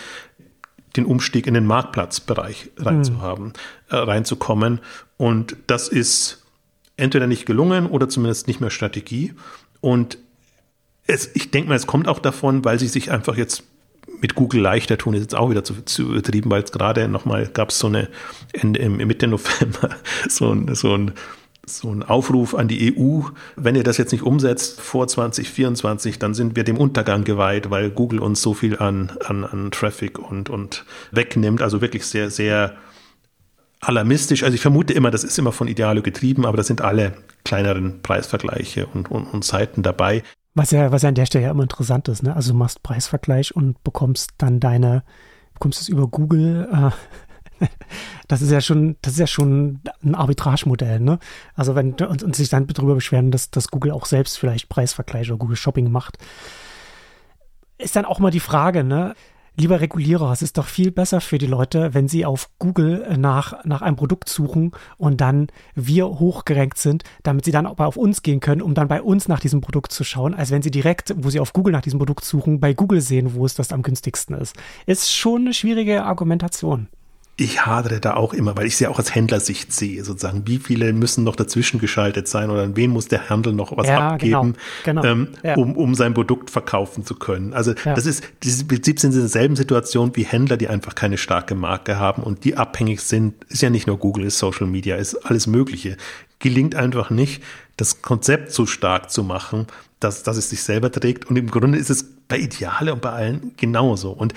den 0.96 1.06
Umstieg 1.06 1.48
in 1.48 1.54
den 1.54 1.66
Marktplatzbereich 1.66 2.72
reinzuhaben, 2.78 3.46
mhm. 3.46 3.54
äh, 3.90 3.96
reinzukommen. 3.96 4.80
Und 5.18 5.56
das 5.68 5.88
ist 5.88 6.44
entweder 6.98 7.28
nicht 7.28 7.46
gelungen 7.46 7.88
oder 7.88 8.10
zumindest 8.10 8.48
nicht 8.48 8.60
mehr 8.60 8.70
Strategie. 8.70 9.34
Und 9.80 10.18
es, 11.08 11.30
ich 11.34 11.52
denke 11.52 11.70
mal, 11.70 11.76
es 11.76 11.88
kommt 11.88 12.08
auch 12.08 12.20
davon, 12.20 12.64
weil 12.66 12.80
sie 12.80 12.88
sich 12.88 13.12
einfach 13.12 13.38
jetzt 13.38 13.64
mit 14.20 14.36
Google 14.36 14.62
leichter 14.62 14.98
tun, 14.98 15.14
ist 15.14 15.22
jetzt 15.22 15.36
auch 15.36 15.50
wieder 15.50 15.64
zu, 15.64 15.82
zu 15.84 16.04
übertrieben, 16.04 16.52
weil 16.52 16.64
es 16.64 16.72
gerade 16.72 17.08
nochmal 17.08 17.48
gab 17.48 17.70
es 17.70 17.80
so 17.80 17.88
eine 17.88 18.08
Ende, 18.54 18.88
Mitte 18.90 19.28
November 19.28 19.96
so 20.30 20.52
ein, 20.52 20.76
so 20.76 20.96
ein 20.96 21.14
so 21.66 21.92
ein 21.92 22.04
Aufruf 22.04 22.56
an 22.56 22.68
die 22.68 22.96
EU, 22.98 23.22
wenn 23.56 23.76
ihr 23.76 23.84
das 23.84 23.98
jetzt 23.98 24.12
nicht 24.12 24.24
umsetzt 24.24 24.82
vor 24.82 25.08
2024, 25.08 26.20
dann 26.20 26.34
sind 26.34 26.56
wir 26.56 26.64
dem 26.64 26.78
Untergang 26.78 27.24
geweiht, 27.24 27.70
weil 27.70 27.92
Google 27.92 28.20
uns 28.20 28.42
so 28.42 28.54
viel 28.54 28.80
an, 28.80 29.18
an, 29.26 29.44
an 29.44 29.72
Traffic 29.72 30.18
und, 30.18 30.50
und 30.50 30.86
wegnimmt. 31.12 31.62
Also 31.62 31.82
wirklich 31.82 32.06
sehr, 32.06 32.30
sehr 32.30 32.76
alarmistisch. 33.80 34.44
Also 34.44 34.56
ich 34.56 34.62
vermute 34.62 34.94
immer, 34.94 35.12
das 35.12 35.24
ist 35.24 35.38
immer 35.38 35.52
von 35.52 35.68
Idealo 35.68 36.02
getrieben, 36.02 36.46
aber 36.46 36.58
da 36.58 36.64
sind 36.64 36.82
alle 36.82 37.14
kleineren 37.44 38.02
Preisvergleiche 38.02 38.88
und, 38.88 39.10
und, 39.12 39.26
und 39.26 39.44
Seiten 39.44 39.84
dabei. 39.84 40.24
Was 40.54 40.72
ja, 40.72 40.92
was 40.92 41.04
ja 41.04 41.10
an 41.10 41.16
der 41.16 41.26
Stelle 41.26 41.46
ja 41.46 41.52
immer 41.52 41.64
interessant 41.64 42.08
ist, 42.08 42.24
ne? 42.24 42.36
Also 42.36 42.52
du 42.52 42.58
machst 42.58 42.84
Preisvergleich 42.84 43.56
und 43.56 43.82
bekommst 43.84 44.32
dann 44.38 44.60
deine, 44.60 45.04
bekommst 45.54 45.82
es 45.82 45.90
über 45.90 46.08
Google. 46.08 46.68
Äh, 46.72 46.92
das 48.28 48.42
ist 48.42 48.52
ja 48.52 48.62
schon, 48.62 48.98
das 49.02 49.14
ist 49.14 49.20
ja 49.20 49.28
schon 49.28 49.82
ein 50.04 50.16
Arbitragemodell, 50.16 51.00
ne? 51.00 51.20
Also 51.56 51.76
wenn 51.76 51.94
und, 51.94 52.24
und 52.24 52.36
sich 52.36 52.50
dann 52.50 52.68
darüber 52.68 52.96
beschweren, 52.96 53.32
dass, 53.32 53.52
dass 53.52 53.70
Google 53.70 53.92
auch 53.92 54.06
selbst 54.06 54.38
vielleicht 54.38 54.70
Preisvergleich 54.70 55.30
oder 55.30 55.38
Google 55.38 55.58
Shopping 55.58 55.92
macht, 55.92 56.18
ist 57.78 57.96
dann 57.96 58.06
auch 58.06 58.20
mal 58.20 58.32
die 58.32 58.40
Frage, 58.40 58.84
ne? 58.84 59.14
Lieber 59.58 59.82
Regulierer, 59.82 60.32
es 60.32 60.42
ist 60.42 60.58
doch 60.58 60.66
viel 60.66 60.92
besser 60.92 61.20
für 61.20 61.38
die 61.38 61.46
Leute, 61.46 61.94
wenn 61.94 62.08
sie 62.08 62.26
auf 62.26 62.50
Google 62.58 63.18
nach, 63.18 63.66
nach 63.66 63.82
einem 63.82 63.98
Produkt 63.98 64.30
suchen 64.30 64.72
und 64.98 65.20
dann 65.20 65.48
wir 65.76 66.08
hochgerankt 66.08 66.78
sind, 66.78 67.04
damit 67.24 67.44
sie 67.44 67.52
dann 67.52 67.68
auch 67.68 67.78
auf 67.80 67.98
uns 67.98 68.22
gehen 68.22 68.40
können, 68.40 68.62
um 68.62 68.76
dann 68.76 68.88
bei 68.88 69.02
uns 69.02 69.28
nach 69.28 69.42
diesem 69.42 69.60
Produkt 69.60 69.92
zu 69.92 70.06
schauen, 70.06 70.34
als 70.34 70.52
wenn 70.52 70.62
sie 70.62 70.72
direkt, 70.72 71.14
wo 71.18 71.30
sie 71.30 71.42
auf 71.42 71.52
Google 71.52 71.74
nach 71.74 71.82
diesem 71.82 72.00
Produkt 72.00 72.24
suchen, 72.24 72.62
bei 72.62 72.74
Google 72.74 73.02
sehen, 73.02 73.34
wo 73.34 73.46
es 73.46 73.54
das 73.54 73.74
am 73.74 73.82
günstigsten 73.82 74.38
ist. 74.38 74.56
Ist 74.86 75.14
schon 75.14 75.42
eine 75.42 75.54
schwierige 75.54 76.06
Argumentation. 76.06 76.88
Ich 77.38 77.66
hadere 77.66 78.00
da 78.00 78.16
auch 78.16 78.34
immer, 78.34 78.56
weil 78.56 78.68
ich 78.68 78.80
ja 78.80 78.90
auch 78.90 79.00
als 79.00 79.16
Händlersicht 79.16 79.74
sehe, 79.74 80.04
sozusagen. 80.04 80.46
Wie 80.46 80.60
viele 80.60 80.94
müssen 80.94 81.24
noch 81.24 81.36
dazwischen 81.36 81.80
geschaltet 81.80 82.28
sein 82.28 82.50
oder 82.50 82.64
an 82.64 82.76
wen 82.76 82.92
muss 82.92 83.08
der 83.08 83.30
Handel 83.30 83.54
noch 83.54 83.76
was 83.76 83.88
ja, 83.88 84.12
abgeben, 84.12 84.56
genau, 84.84 85.02
genau. 85.02 85.04
Ähm, 85.04 85.28
ja. 85.42 85.56
um, 85.56 85.76
um 85.76 85.96
sein 85.96 86.14
Produkt 86.14 86.50
verkaufen 86.50 87.06
zu 87.06 87.16
können? 87.16 87.54
Also 87.54 87.74
ja. 87.84 87.96
das 87.96 88.06
ist, 88.06 88.24
im 88.44 88.68
Prinzip 88.68 89.00
sind 89.00 89.14
sie 89.14 89.18
in 89.18 89.24
derselben 89.24 89.56
Situation 89.56 90.16
wie 90.16 90.24
Händler, 90.24 90.58
die 90.58 90.68
einfach 90.68 90.94
keine 90.94 91.18
starke 91.18 91.56
Marke 91.56 91.98
haben 91.98 92.22
und 92.22 92.44
die 92.44 92.58
abhängig 92.58 93.02
sind. 93.02 93.34
Ist 93.46 93.62
ja 93.62 93.70
nicht 93.70 93.88
nur 93.88 93.98
Google, 93.98 94.26
ist 94.26 94.38
Social 94.38 94.68
Media, 94.68 94.98
ist 94.98 95.16
alles 95.26 95.48
Mögliche. 95.48 95.98
Gelingt 96.40 96.76
einfach 96.76 97.10
nicht, 97.10 97.42
das 97.78 98.02
Konzept 98.02 98.52
so 98.52 98.66
stark 98.66 99.10
zu 99.10 99.24
machen, 99.24 99.68
dass, 100.00 100.24
dass 100.24 100.38
es 100.38 100.50
sich 100.50 100.62
selber 100.62 100.92
trägt. 100.92 101.26
Und 101.26 101.38
im 101.38 101.50
Grunde 101.50 101.78
ist 101.78 101.90
es 101.90 102.04
bei 102.28 102.38
Ideale 102.38 102.94
und 102.94 103.02
bei 103.02 103.12
allen 103.12 103.52
genauso. 103.58 104.12
Und 104.12 104.34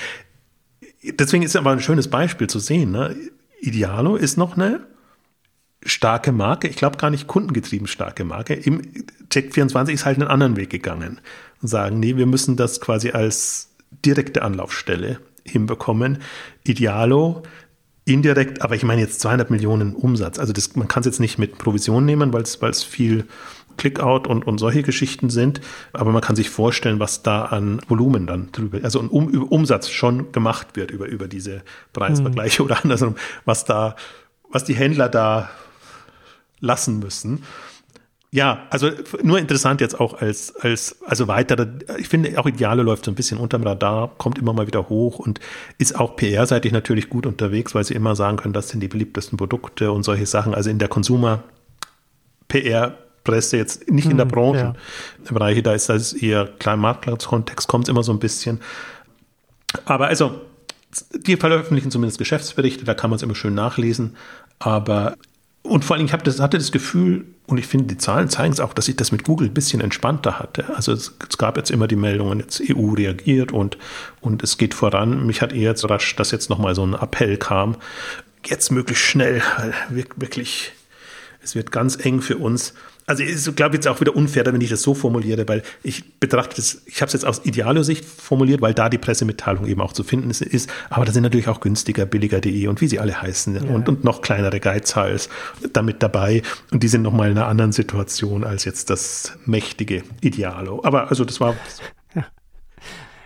deswegen 1.13 1.43
ist 1.43 1.51
es 1.51 1.57
aber 1.57 1.71
ein 1.71 1.81
schönes 1.81 2.09
Beispiel 2.09 2.47
zu 2.47 2.59
sehen. 2.59 2.91
Ne? 2.91 3.15
Idealo 3.61 4.17
ist 4.17 4.37
noch 4.37 4.57
eine 4.57 4.81
starke 5.85 6.33
Marke, 6.33 6.69
ich 6.69 6.77
glaube 6.77 6.97
gar 6.97 7.11
nicht 7.11 7.27
kundengetrieben 7.27 7.87
starke 7.87 8.25
Marke. 8.25 8.55
Im 8.55 8.83
Check24 9.31 9.91
ist 9.91 10.05
halt 10.07 10.19
einen 10.19 10.29
anderen 10.29 10.57
Weg 10.57 10.71
gegangen 10.71 11.21
und 11.61 11.69
sagen, 11.69 12.01
nee, 12.01 12.17
wir 12.17 12.27
müssen 12.27 12.57
das 12.57 12.81
quasi 12.81 13.11
als 13.11 13.75
direkte 14.05 14.43
Anlaufstelle 14.43 15.21
hinbekommen. 15.45 16.19
Idealo 16.65 17.43
indirekt, 18.07 18.63
aber 18.63 18.75
ich 18.75 18.83
meine 18.83 19.01
jetzt 19.01 19.21
200 19.21 19.51
Millionen 19.51 19.95
Umsatz. 19.95 20.39
Also 20.39 20.53
das, 20.53 20.77
man 20.77 20.89
kann 20.89 21.01
es 21.01 21.07
jetzt 21.07 21.21
nicht 21.21 21.39
mit 21.39 21.59
Provision 21.59 22.05
nehmen, 22.05 22.33
weil 22.33 22.43
es 22.43 22.83
viel 22.83 23.25
Clickout 23.77 24.27
und, 24.27 24.47
und 24.47 24.59
solche 24.59 24.83
Geschichten 24.83 25.31
sind. 25.31 25.61
Aber 25.93 26.13
man 26.13 26.23
kann 26.23 26.37
sich 26.37 26.51
vorstellen, 26.51 27.01
was 27.01 27.23
da 27.23 27.47
an 27.47 27.81
Volumen 27.89 28.27
dann 28.27 28.53
drüber, 28.53 28.79
also 28.83 29.01
ein 29.01 29.09
um, 29.09 29.29
Umsatz 29.45 29.89
schon 29.89 30.33
gemacht 30.33 30.77
wird 30.77 30.91
über, 30.91 31.07
über 31.07 31.29
diese 31.29 31.63
Preisvergleiche 31.93 32.63
mhm. 32.63 32.67
oder 32.67 32.83
andersrum, 32.83 33.15
was 33.45 33.65
da, 33.65 33.97
was 34.51 34.65
die 34.65 34.75
Händler 34.75 35.09
da 35.09 35.51
lassen 36.61 36.99
müssen. 36.99 37.43
Ja, 38.35 38.67
also 38.71 38.91
nur 39.23 39.39
interessant 39.39 39.81
jetzt 39.81 40.01
auch 40.01 40.21
als, 40.21 40.57
als, 40.57 41.01
also 41.07 41.29
weitere, 41.29 41.69
ich 41.99 42.09
finde 42.09 42.37
auch 42.37 42.47
Ideale 42.47 42.83
läuft 42.83 43.05
so 43.05 43.13
ein 43.13 43.15
bisschen 43.15 43.39
unterm 43.39 43.63
Radar, 43.63 44.11
kommt 44.19 44.39
immer 44.39 44.53
mal 44.53 44.67
wieder 44.67 44.89
hoch 44.89 45.21
und 45.21 45.39
ist 45.79 46.01
auch 46.01 46.17
PR-seitig 46.17 46.73
natürlich 46.73 47.09
gut 47.09 47.27
unterwegs, 47.27 47.77
weil 47.77 47.85
sie 47.85 47.95
immer 47.95 48.17
sagen 48.17 48.37
können, 48.37 48.53
das 48.53 48.71
sind 48.71 48.81
die 48.81 48.89
beliebtesten 48.89 49.39
Produkte 49.39 49.93
und 49.93 50.03
solche 50.03 50.27
Sachen. 50.27 50.53
Also 50.53 50.69
in 50.69 50.81
der 50.81 50.89
Consumer 50.89 51.45
PR 52.49 52.99
Presse 53.25 53.57
jetzt 53.57 53.91
nicht 53.91 54.11
in 54.11 54.17
der 54.17 54.27
hm, 54.27 54.33
Branchenbereiche, 54.33 55.57
ja. 55.57 55.63
da 55.63 55.73
ist 55.75 55.89
das 55.89 56.13
eher 56.13 56.47
klein 56.59 56.79
Marktplatzkontext, 56.79 57.67
kommt 57.67 57.85
es 57.87 57.89
immer 57.89 58.03
so 58.03 58.13
ein 58.13 58.19
bisschen. 58.19 58.61
Aber 59.87 60.09
also, 60.09 60.41
die 61.13 61.37
veröffentlichen 61.37 61.91
zumindest 61.91 62.19
Geschäftsberichte, 62.19 62.85
da 62.85 62.95
kann 62.95 63.11
man 63.11 63.17
es 63.17 63.23
immer 63.23 63.35
schön 63.35 63.55
nachlesen. 63.55 64.17
Aber 64.59 65.17
und 65.65 65.83
vor 65.83 65.97
allem, 65.97 66.05
ich 66.05 66.13
das, 66.13 66.41
hatte 66.41 66.59
das 66.59 66.73
Gefühl, 66.73 67.25
und 67.47 67.57
ich 67.57 67.67
finde, 67.67 67.87
die 67.87 67.97
Zahlen 67.97 68.29
zeigen 68.29 68.53
es 68.53 68.61
auch, 68.61 68.75
dass 68.75 68.87
ich 68.87 68.97
das 68.97 69.13
mit 69.13 69.25
Google 69.25 69.49
ein 69.49 69.55
bisschen 69.55 69.81
entspannter 69.81 70.39
hatte. 70.39 70.67
Also 70.77 70.93
es, 70.93 71.15
es, 71.27 71.39
gab 71.39 71.57
jetzt 71.57 71.71
immer 71.71 71.89
die 71.89 71.97
Meldungen, 71.97 72.41
jetzt 72.41 72.63
EU 72.71 72.93
reagiert 72.93 73.51
und, 73.51 73.79
und 74.21 74.43
es 74.43 74.59
geht 74.59 74.75
voran. 74.75 75.27
Mich 75.27 75.41
hat 75.41 75.55
eher 75.55 75.71
jetzt 75.71 75.89
rasch, 75.89 76.17
dass 76.17 76.33
jetzt 76.33 76.51
nochmal 76.51 76.75
so 76.75 76.87
ein 76.87 76.93
Appell 76.93 77.39
kam, 77.39 77.77
jetzt 78.45 78.73
möglichst 78.73 79.05
schnell, 79.05 79.43
weil 79.57 79.75
wirklich, 79.89 80.73
es 81.43 81.55
wird 81.55 81.73
ganz 81.73 81.97
eng 82.05 82.21
für 82.21 82.37
uns 82.37 82.75
also 83.07 83.23
ich 83.23 83.57
glaube 83.57 83.75
jetzt 83.75 83.87
auch 83.87 84.01
wieder 84.01 84.17
unfair, 84.17 84.45
wenn 84.47 84.61
ich 84.61 84.71
das 84.71 84.83
so 84.83 84.95
formuliere, 84.95 85.47
weil 85.49 85.63
ich 85.83 86.19
betrachte 86.19 86.57
das, 86.57 86.83
ich 86.87 87.01
habe 87.01 87.09
es 87.09 87.13
jetzt 87.13 87.25
aus 87.25 87.45
idealer 87.45 87.85
Sicht 87.85 88.05
formuliert, 88.05 88.63
weil 88.63 88.75
da 88.75 88.89
die 88.89 88.99
Pressemitteilung 88.99 89.67
eben 89.67 89.81
auch 89.81 89.93
zu 89.93 90.05
finden 90.05 90.31
ist, 90.31 90.71
aber 90.91 91.05
da 91.05 91.13
sind 91.13 91.23
natürlich 91.23 91.49
auch 91.49 91.61
günstiger, 91.61 92.07
billiger.de 92.07 92.67
und 92.67 92.81
wie 92.81 92.89
sie 92.89 93.01
alle 93.01 93.21
heißen 93.21 93.55
ja. 93.57 93.75
und, 93.75 93.89
und 93.89 94.05
noch 94.05 94.23
kleinere 94.23 94.61
Geizhals 94.61 95.29
damit 95.73 96.03
dabei 96.03 96.43
und 96.71 96.83
die 96.83 96.89
sind 96.89 97.03
nochmal 97.03 97.31
in 97.31 97.39
einer 97.39 97.47
anderen 97.47 97.73
Situation 97.73 98.45
als 98.45 98.65
jetzt 98.65 98.91
das 98.91 99.39
mächtige 99.45 100.03
Idealo. 100.21 100.81
Aber 100.85 101.09
also 101.09 101.25
das 101.25 101.41
war... 101.41 101.55
Ja. 102.15 102.25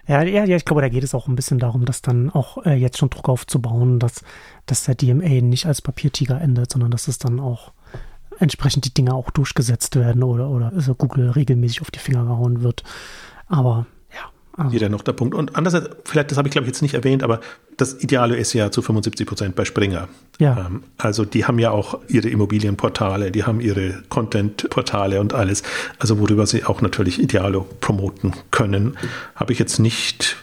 Ja, 0.06 0.22
ja, 0.22 0.56
ich 0.56 0.64
glaube, 0.64 0.80
da 0.80 0.88
geht 0.88 1.04
es 1.04 1.14
auch 1.14 1.28
ein 1.28 1.36
bisschen 1.36 1.58
darum, 1.58 1.84
dass 1.84 2.00
dann 2.00 2.30
auch 2.30 2.64
äh, 2.64 2.74
jetzt 2.74 2.96
schon 2.96 3.10
Druck 3.10 3.28
aufzubauen, 3.28 3.98
dass, 3.98 4.22
dass 4.64 4.84
der 4.84 4.94
DMA 4.94 5.42
nicht 5.42 5.66
als 5.66 5.82
Papiertiger 5.82 6.40
endet, 6.40 6.72
sondern 6.72 6.90
dass 6.90 7.08
es 7.08 7.18
dann 7.18 7.38
auch 7.40 7.72
entsprechend 8.38 8.84
die 8.84 8.94
Dinge 8.94 9.14
auch 9.14 9.30
durchgesetzt 9.30 9.96
werden 9.96 10.22
oder, 10.22 10.48
oder 10.48 10.72
also 10.74 10.94
Google 10.94 11.30
regelmäßig 11.30 11.82
auf 11.82 11.90
die 11.90 11.98
Finger 11.98 12.24
gehauen 12.24 12.62
wird. 12.62 12.82
Aber 13.46 13.86
ja. 14.12 14.30
Also. 14.56 14.72
Jeder 14.72 14.88
noch 14.88 15.02
der 15.02 15.12
Punkt. 15.12 15.34
Und 15.34 15.56
andererseits, 15.56 15.94
vielleicht, 16.04 16.30
das 16.30 16.38
habe 16.38 16.48
ich 16.48 16.52
glaube 16.52 16.64
ich 16.64 16.68
jetzt 16.68 16.82
nicht 16.82 16.94
erwähnt, 16.94 17.22
aber 17.22 17.40
das 17.76 18.02
Ideale 18.02 18.36
ist 18.36 18.52
ja 18.52 18.70
zu 18.70 18.82
75 18.82 19.26
Prozent 19.26 19.54
bei 19.54 19.64
Springer. 19.64 20.08
Ja. 20.38 20.66
Ähm, 20.66 20.82
also 20.96 21.24
die 21.24 21.44
haben 21.44 21.58
ja 21.58 21.70
auch 21.70 22.00
ihre 22.08 22.28
Immobilienportale, 22.28 23.30
die 23.30 23.44
haben 23.44 23.60
ihre 23.60 24.02
Content-Portale 24.08 25.20
und 25.20 25.32
alles. 25.32 25.62
Also 25.98 26.18
worüber 26.18 26.46
sie 26.46 26.64
auch 26.64 26.80
natürlich 26.80 27.20
Idealo 27.20 27.66
promoten 27.80 28.32
können. 28.50 28.96
Habe 29.36 29.52
ich 29.52 29.58
jetzt 29.58 29.78
nicht 29.78 30.36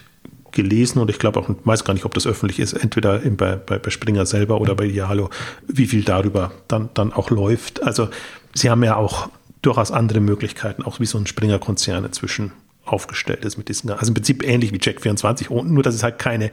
gelesen 0.56 0.98
und 0.98 1.08
ich 1.10 1.18
glaube 1.18 1.38
auch, 1.38 1.48
weiß 1.64 1.84
gar 1.84 1.94
nicht, 1.94 2.04
ob 2.04 2.14
das 2.14 2.26
öffentlich 2.26 2.58
ist, 2.58 2.72
entweder 2.72 3.18
bei, 3.18 3.54
bei, 3.54 3.78
bei 3.78 3.90
Springer 3.90 4.26
selber 4.26 4.60
oder 4.60 4.74
bei 4.74 4.88
Dialo, 4.88 5.30
wie 5.68 5.86
viel 5.86 6.02
darüber 6.02 6.50
dann, 6.66 6.88
dann 6.94 7.12
auch 7.12 7.30
läuft. 7.30 7.82
Also 7.82 8.08
sie 8.54 8.70
haben 8.70 8.82
ja 8.82 8.96
auch 8.96 9.28
durchaus 9.62 9.92
andere 9.92 10.20
Möglichkeiten, 10.20 10.82
auch 10.82 10.98
wie 10.98 11.06
so 11.06 11.18
ein 11.18 11.26
Springer-Konzern 11.26 12.04
inzwischen 12.04 12.52
aufgestellt 12.84 13.44
ist 13.44 13.58
mit 13.58 13.68
diesen, 13.68 13.90
also 13.90 14.08
im 14.08 14.14
Prinzip 14.14 14.44
ähnlich 14.44 14.72
wie 14.72 14.78
Check24, 14.78 15.50
nur 15.64 15.82
dass 15.82 15.94
es 15.94 16.02
halt 16.02 16.18
keine, 16.18 16.50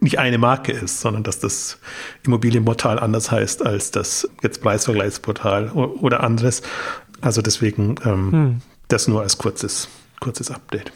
nicht 0.00 0.18
eine 0.18 0.38
Marke 0.38 0.72
ist, 0.72 1.00
sondern 1.00 1.22
dass 1.22 1.38
das 1.38 1.78
Immobilienportal 2.24 2.98
anders 2.98 3.30
heißt 3.30 3.64
als 3.64 3.90
das 3.90 4.28
jetzt 4.42 4.62
Preisvergleichsportal 4.62 5.70
oder 5.70 6.22
anderes. 6.22 6.62
Also 7.20 7.42
deswegen 7.42 7.96
ähm, 8.04 8.32
hm. 8.32 8.60
das 8.88 9.08
nur 9.08 9.22
als 9.22 9.38
kurzes, 9.38 9.88
kurzes 10.20 10.50
Update. 10.50 10.92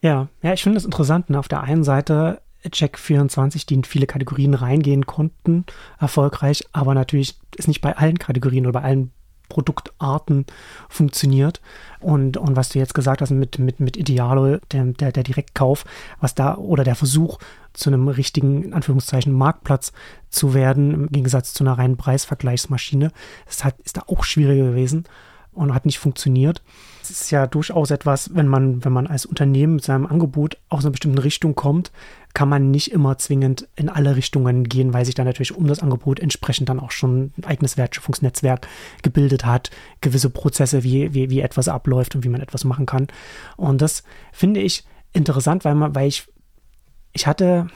Ja, 0.00 0.28
ja, 0.42 0.52
ich 0.52 0.62
finde 0.62 0.78
es 0.78 0.84
interessant. 0.84 1.30
Ne? 1.30 1.38
Auf 1.38 1.48
der 1.48 1.62
einen 1.62 1.84
Seite 1.84 2.40
Check24, 2.64 3.66
die 3.66 3.74
in 3.74 3.84
viele 3.84 4.06
Kategorien 4.06 4.54
reingehen 4.54 5.06
konnten, 5.06 5.64
erfolgreich, 5.98 6.64
aber 6.72 6.94
natürlich 6.94 7.36
ist 7.56 7.68
nicht 7.68 7.80
bei 7.80 7.96
allen 7.96 8.18
Kategorien 8.18 8.66
oder 8.66 8.80
bei 8.80 8.82
allen 8.82 9.12
Produktarten 9.48 10.44
funktioniert. 10.88 11.60
Und, 12.00 12.36
und 12.36 12.54
was 12.56 12.68
du 12.68 12.78
jetzt 12.78 12.94
gesagt 12.94 13.22
hast 13.22 13.30
mit, 13.30 13.58
mit, 13.58 13.80
mit 13.80 13.96
Idealo, 13.96 14.58
der, 14.72 14.84
der, 14.84 15.12
der 15.12 15.22
Direktkauf, 15.22 15.84
was 16.20 16.34
da 16.34 16.56
oder 16.56 16.84
der 16.84 16.94
Versuch 16.94 17.38
zu 17.72 17.88
einem 17.88 18.08
richtigen, 18.08 18.62
in 18.62 18.74
Anführungszeichen, 18.74 19.32
Marktplatz 19.32 19.92
zu 20.28 20.52
werden, 20.52 20.92
im 20.92 21.08
Gegensatz 21.08 21.54
zu 21.54 21.64
einer 21.64 21.78
reinen 21.78 21.96
Preisvergleichsmaschine, 21.96 23.10
ist, 23.48 23.64
halt, 23.64 23.76
ist 23.84 23.96
da 23.96 24.02
auch 24.06 24.24
schwieriger 24.24 24.66
gewesen 24.66 25.04
und 25.58 25.74
hat 25.74 25.86
nicht 25.86 25.98
funktioniert. 25.98 26.62
Es 27.02 27.10
ist 27.10 27.30
ja 27.30 27.46
durchaus 27.46 27.90
etwas, 27.90 28.34
wenn 28.34 28.48
man, 28.48 28.84
wenn 28.84 28.92
man 28.92 29.06
als 29.06 29.26
Unternehmen 29.26 29.76
mit 29.76 29.84
seinem 29.84 30.06
Angebot 30.06 30.58
aus 30.68 30.84
einer 30.84 30.92
bestimmten 30.92 31.18
Richtung 31.18 31.54
kommt, 31.54 31.90
kann 32.34 32.48
man 32.48 32.70
nicht 32.70 32.92
immer 32.92 33.18
zwingend 33.18 33.66
in 33.74 33.88
alle 33.88 34.14
Richtungen 34.14 34.64
gehen, 34.64 34.92
weil 34.92 35.04
sich 35.04 35.14
dann 35.14 35.26
natürlich 35.26 35.56
um 35.56 35.66
das 35.66 35.80
Angebot 35.80 36.20
entsprechend 36.20 36.68
dann 36.68 36.80
auch 36.80 36.90
schon 36.90 37.32
ein 37.36 37.44
eigenes 37.44 37.76
Wertschöpfungsnetzwerk 37.76 38.68
gebildet 39.02 39.44
hat, 39.44 39.70
gewisse 40.00 40.30
Prozesse, 40.30 40.84
wie, 40.84 41.14
wie, 41.14 41.30
wie 41.30 41.40
etwas 41.40 41.68
abläuft 41.68 42.14
und 42.14 42.24
wie 42.24 42.28
man 42.28 42.40
etwas 42.40 42.64
machen 42.64 42.86
kann. 42.86 43.08
Und 43.56 43.82
das 43.82 44.04
finde 44.32 44.60
ich 44.60 44.84
interessant, 45.12 45.64
weil 45.64 45.74
man, 45.74 45.94
weil 45.94 46.08
ich, 46.08 46.28
ich 47.12 47.26
hatte, 47.26 47.68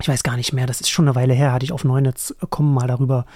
ich 0.00 0.08
weiß 0.08 0.22
gar 0.22 0.36
nicht 0.36 0.52
mehr, 0.52 0.66
das 0.66 0.80
ist 0.80 0.90
schon 0.90 1.06
eine 1.06 1.14
Weile 1.14 1.34
her, 1.34 1.52
hatte 1.52 1.64
ich 1.64 1.72
auf 1.72 1.84
Neunetz.com 1.84 2.74
mal 2.74 2.88
darüber 2.88 3.26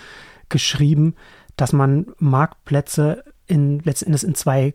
geschrieben, 0.49 1.15
dass 1.57 1.73
man 1.73 2.07
Marktplätze 2.19 3.25
in, 3.49 3.81
letzten 3.81 4.07
Endes 4.07 4.23
in 4.23 4.35
zwei 4.35 4.75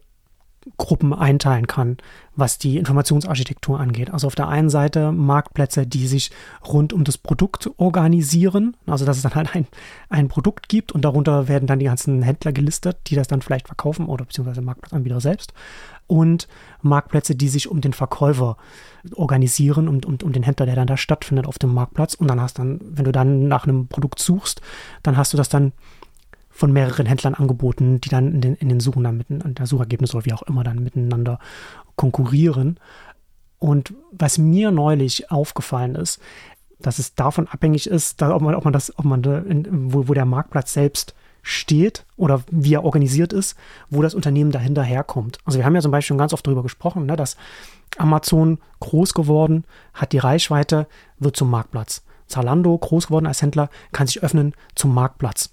Gruppen 0.78 1.14
einteilen 1.14 1.68
kann, 1.68 1.98
was 2.36 2.58
die 2.58 2.78
Informationsarchitektur 2.78 3.80
angeht. 3.80 4.12
Also 4.12 4.28
auf 4.28 4.36
der 4.36 4.48
einen 4.48 4.70
Seite 4.70 5.12
Marktplätze, 5.12 5.86
die 5.86 6.08
sich 6.08 6.32
rund 6.66 6.94
um 6.94 7.04
das 7.04 7.18
Produkt 7.18 7.70
organisieren, 7.78 8.78
also 8.86 9.06
dass 9.06 9.18
es 9.18 9.24
dann 9.24 9.36
halt 9.36 9.56
ein, 9.56 9.68
ein 10.10 10.28
Produkt 10.30 10.70
gibt 10.70 10.92
und 10.92 11.04
darunter 11.04 11.48
werden 11.48 11.68
dann 11.68 11.80
die 11.80 11.86
ganzen 11.86 12.22
Händler 12.22 12.54
gelistet, 12.54 12.98
die 13.08 13.16
das 13.16 13.28
dann 13.28 13.42
vielleicht 13.42 13.68
verkaufen 13.68 14.06
oder 14.06 14.26
beziehungsweise 14.26 14.62
Marktplatzanbieter 14.62 15.20
selbst. 15.20 15.54
Und 16.08 16.48
Marktplätze, 16.82 17.36
die 17.36 17.50
sich 17.50 17.70
um 17.70 17.82
den 17.82 17.94
Verkäufer 17.94 18.58
organisieren 19.16 19.88
und 19.88 20.06
um, 20.06 20.18
um 20.24 20.32
den 20.32 20.44
Händler, 20.44 20.66
der 20.66 20.76
dann 20.76 20.88
da 20.88 20.98
stattfindet 20.98 21.48
auf 21.48 21.58
dem 21.58 21.74
Marktplatz. 21.74 22.14
Und 22.14 22.28
dann 22.28 22.42
hast 22.42 22.60
dann, 22.60 22.80
wenn 22.84 23.06
du 23.06 23.12
dann 23.12 23.48
nach 23.48 23.66
einem 23.66 23.88
Produkt 23.88 24.20
suchst, 24.20 24.62
dann 25.02 25.18
hast 25.18 25.34
du 25.34 25.38
das 25.38 25.50
dann 25.50 25.72
von 26.54 26.72
mehreren 26.72 27.08
Händlern 27.08 27.34
angeboten, 27.34 27.99
die 27.99 28.10
dann 28.10 28.32
in 28.32 28.41
den, 28.41 28.56
in 28.56 28.70
den 28.70 28.80
Suchen 28.80 29.04
dann 29.04 29.18
mitten, 29.18 29.41
in 29.41 29.56
der 29.56 29.66
Suchergebnis 29.66 30.14
oder 30.14 30.26
wie 30.26 30.34
auch 30.34 30.43
immer 30.43 30.64
dann 30.64 30.84
miteinander 30.84 31.39
konkurrieren. 31.95 32.80
Und 33.58 33.93
was 34.12 34.38
mir 34.38 34.72
neulich 34.72 35.32
aufgefallen 35.32 35.95
ist, 35.95 36.22
dass 36.80 36.99
es 36.99 37.16
davon 37.16 37.47
abhängig 37.47 37.88
ist, 37.88 38.22
dass, 38.22 38.32
ob, 38.32 38.41
man, 38.41 38.56
ob 38.56 38.66
man 38.66 38.74
das, 38.74 38.97
ob 38.97 39.06
man 39.06 39.24
in, 39.24 39.93
wo, 39.93 40.08
wo 40.08 40.14
der 40.14 40.26
Marktplatz 40.26 40.74
selbst 40.74 41.16
steht 41.41 42.06
oder 42.18 42.43
wie 42.51 42.76
er 42.76 42.84
organisiert 42.84 43.34
ist, 43.34 43.58
wo 43.89 44.01
das 44.01 44.14
Unternehmen 44.14 44.51
dahinter 44.51 44.84
herkommt. 44.84 45.39
Also 45.45 45.58
wir 45.58 45.66
haben 45.66 45.76
ja 45.76 45.82
zum 45.82 45.91
Beispiel 45.91 46.10
schon 46.10 46.18
ganz 46.18 46.34
oft 46.34 46.45
darüber 46.45 46.64
gesprochen, 46.64 47.06
ne, 47.06 47.16
dass 47.16 47.36
Amazon 47.97 48.60
groß 48.80 49.14
geworden, 49.14 49.66
hat 49.93 50.14
die 50.14 50.20
Reichweite, 50.20 50.88
wird 51.20 51.36
zum 51.36 51.49
Marktplatz. 51.49 52.04
Zalando, 52.28 52.78
groß 52.78 53.08
geworden 53.08 53.28
als 53.28 53.41
Händler, 53.41 53.70
kann 53.91 54.08
sich 54.08 54.24
öffnen 54.24 54.54
zum 54.76 54.93
Marktplatz. 54.93 55.51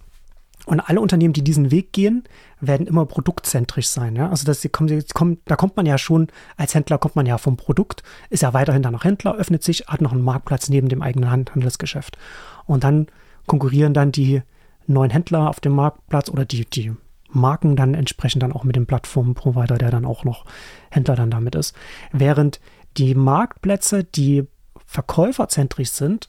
Und 0.67 0.81
alle 0.81 1.01
Unternehmen, 1.01 1.33
die 1.33 1.43
diesen 1.43 1.71
Weg 1.71 1.93
gehen, 1.93 2.25
werden 2.61 2.87
immer 2.87 3.07
produktzentrisch 3.07 3.89
sein. 3.89 4.17
Ja? 4.17 4.29
Also 4.29 4.45
das, 4.45 4.61
die 4.61 4.69
kommen, 4.69 4.89
die 4.89 5.03
kommen, 5.15 5.39
da 5.47 5.57
kommt 5.57 5.77
man 5.77 5.87
ja 5.87 5.99
schon, 5.99 6.29
als 6.57 6.75
Händler 6.75 6.99
kommt 6.99 7.17
man 7.17 7.27
ja 7.27 7.39
vom 7.39 7.57
Produkt, 7.57 8.03
ist 8.29 8.43
ja 8.43 8.53
weiterhin 8.53 8.83
dann 8.83 8.93
noch 8.93 9.05
Händler, 9.05 9.37
öffnet 9.37 9.65
sich, 9.65 9.87
hat 9.89 10.01
noch 10.01 10.13
einen 10.13 10.23
Marktplatz 10.23 10.69
neben 10.69 10.89
dem 10.89 11.03
eigenen 11.03 11.31
Handelsgeschäft. 11.31 12.19
Und 12.67 12.85
dann 12.85 13.07
konkurrieren 13.47 13.95
dann 13.95 14.13
die 14.13 14.43
neuen 14.87 15.11
Händler 15.11 15.49
auf 15.49 15.61
dem 15.61 15.73
Marktplatz 15.73 16.29
oder 16.29 16.45
die, 16.45 16.65
die 16.65 16.93
Marken 17.33 17.77
dann 17.77 17.95
entsprechend 17.95 18.43
dann 18.43 18.53
auch 18.53 18.65
mit 18.65 18.77
dem 18.77 18.87
Plattformprovider, 18.87 19.79
der 19.79 19.91
dann 19.91 20.05
auch 20.05 20.25
noch 20.25 20.45
Händler 20.91 21.17
dann 21.17 21.31
damit 21.31 21.55
ist. 21.55 21.75
Während 22.13 22.61
die 22.97 23.15
Marktplätze, 23.15 24.05
die 24.05 24.47
verkäuferzentrisch 24.85 25.91
sind, 25.91 26.29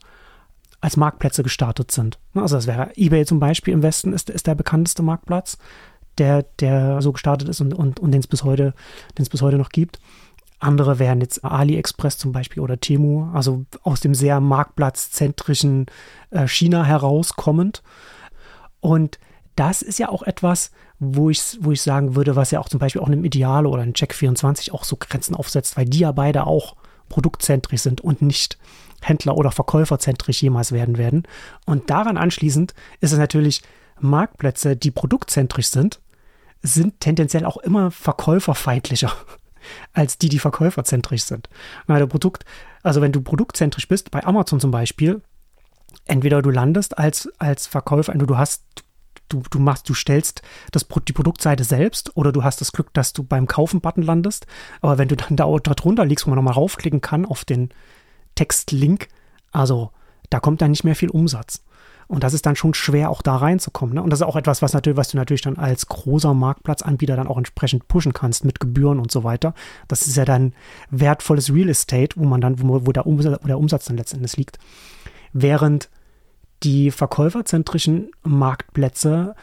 als 0.81 0.97
Marktplätze 0.97 1.43
gestartet 1.43 1.91
sind. 1.91 2.19
Also 2.33 2.55
das 2.55 2.67
wäre 2.67 2.91
eBay 2.95 3.25
zum 3.25 3.39
Beispiel 3.39 3.73
im 3.73 3.83
Westen 3.83 4.13
ist, 4.13 4.29
ist 4.29 4.47
der 4.47 4.55
bekannteste 4.55 5.03
Marktplatz, 5.03 5.57
der, 6.17 6.43
der 6.59 7.01
so 7.01 7.11
gestartet 7.11 7.47
ist 7.47 7.61
und, 7.61 7.73
und, 7.73 7.99
und 7.99 8.11
den 8.11 8.19
es 8.19 8.27
bis 8.27 8.43
heute, 8.43 8.73
bis 9.15 9.41
heute 9.41 9.57
noch 9.57 9.69
gibt. 9.69 9.99
Andere 10.59 10.99
wären 10.99 11.21
jetzt 11.21 11.43
AliExpress 11.43 12.17
zum 12.17 12.31
Beispiel 12.31 12.61
oder 12.61 12.79
Temu, 12.79 13.31
also 13.33 13.65
aus 13.83 13.99
dem 13.99 14.13
sehr 14.13 14.39
marktplatzzentrischen 14.39 15.87
äh, 16.29 16.47
China 16.47 16.83
herauskommend. 16.83 17.81
Und 18.79 19.19
das 19.55 19.81
ist 19.81 19.99
ja 19.99 20.09
auch 20.09 20.23
etwas, 20.23 20.71
wo 20.99 21.29
ich, 21.29 21.57
wo 21.61 21.71
ich 21.71 21.81
sagen 21.81 22.15
würde, 22.15 22.35
was 22.35 22.51
ja 22.51 22.59
auch 22.59 22.69
zum 22.69 22.79
Beispiel 22.79 23.01
auch 23.01 23.07
einem 23.07 23.25
Ideale 23.25 23.67
oder 23.69 23.81
einem 23.81 23.93
Check24 23.93 24.71
auch 24.71 24.83
so 24.83 24.97
Grenzen 24.97 25.35
aufsetzt, 25.35 25.77
weil 25.77 25.85
die 25.85 25.99
ja 25.99 26.11
beide 26.11 26.45
auch 26.45 26.75
produktzentrisch 27.11 27.81
sind 27.81 28.01
und 28.01 28.21
nicht 28.23 28.57
Händler- 29.01 29.37
oder 29.37 29.51
Verkäuferzentrisch 29.51 30.41
jemals 30.41 30.71
werden 30.71 30.97
werden. 30.97 31.27
Und 31.65 31.89
daran 31.89 32.17
anschließend 32.17 32.73
ist 32.99 33.11
es 33.11 33.19
natürlich, 33.19 33.61
Marktplätze, 33.99 34.75
die 34.75 34.91
produktzentrisch 34.91 35.67
sind, 35.67 35.99
sind 36.63 36.99
tendenziell 36.99 37.45
auch 37.45 37.57
immer 37.57 37.91
verkäuferfeindlicher 37.91 39.11
als 39.93 40.17
die, 40.17 40.29
die 40.29 40.39
verkäuferzentrisch 40.39 41.23
sind. 41.23 41.49
Weil 41.85 41.99
Produkt, 42.07 42.45
also 42.81 43.01
wenn 43.01 43.11
du 43.11 43.21
produktzentrisch 43.21 43.87
bist, 43.87 44.11
bei 44.11 44.23
Amazon 44.23 44.59
zum 44.59 44.71
Beispiel, 44.71 45.21
entweder 46.05 46.41
du 46.41 46.49
landest 46.49 46.97
als, 46.97 47.29
als 47.37 47.67
Verkäufer, 47.67 48.13
du 48.13 48.37
hast, 48.37 48.63
du, 49.31 49.43
du 49.49 49.59
machst, 49.59 49.89
du 49.89 49.93
stellst 49.93 50.41
das, 50.71 50.85
die 51.07 51.13
Produktseite 51.13 51.63
selbst 51.63 52.15
oder 52.15 52.31
du 52.31 52.43
hast 52.43 52.61
das 52.61 52.71
Glück, 52.71 52.93
dass 52.93 53.13
du 53.13 53.23
beim 53.23 53.47
Kaufen-Button 53.47 54.03
landest. 54.03 54.47
Aber 54.81 54.97
wenn 54.97 55.07
du 55.07 55.15
dann 55.15 55.35
da, 55.35 55.45
da 55.61 55.73
drunter 55.73 56.05
liegst, 56.05 56.25
wo 56.25 56.29
man 56.29 56.37
nochmal 56.37 56.53
raufklicken 56.53 57.01
kann 57.01 57.25
auf 57.25 57.45
den 57.45 57.69
Textlink, 58.35 59.07
also 59.51 59.91
da 60.29 60.39
kommt 60.39 60.61
dann 60.61 60.71
nicht 60.71 60.83
mehr 60.83 60.95
viel 60.95 61.09
Umsatz. 61.09 61.63
Und 62.07 62.25
das 62.25 62.33
ist 62.33 62.45
dann 62.45 62.57
schon 62.57 62.73
schwer, 62.73 63.09
auch 63.09 63.21
da 63.21 63.37
reinzukommen. 63.37 63.95
Ne? 63.95 64.03
Und 64.03 64.09
das 64.09 64.19
ist 64.19 64.27
auch 64.27 64.35
etwas, 64.35 64.61
was, 64.61 64.73
natürlich, 64.73 64.97
was 64.97 65.07
du 65.07 65.17
natürlich 65.17 65.43
dann 65.43 65.55
als 65.55 65.87
großer 65.87 66.33
Marktplatzanbieter 66.33 67.15
dann 67.15 67.27
auch 67.27 67.37
entsprechend 67.37 67.87
pushen 67.87 68.11
kannst 68.11 68.43
mit 68.43 68.59
Gebühren 68.59 68.99
und 68.99 69.11
so 69.11 69.23
weiter. 69.23 69.53
Das 69.87 70.05
ist 70.05 70.17
ja 70.17 70.25
dann 70.25 70.53
wertvolles 70.89 71.53
Real 71.53 71.69
Estate, 71.69 72.17
wo 72.19 72.25
man 72.25 72.41
dann, 72.41 72.61
wo, 72.61 72.85
wo 72.85 72.91
der, 72.91 73.07
Umsatz, 73.07 73.39
wo 73.41 73.47
der 73.47 73.57
Umsatz 73.57 73.85
dann 73.85 73.95
letztendlich 73.95 74.35
liegt. 74.35 74.59
Während 75.31 75.89
die 76.63 76.91
verkäuferzentrischen 76.91 78.11
Marktplätze 78.23 79.35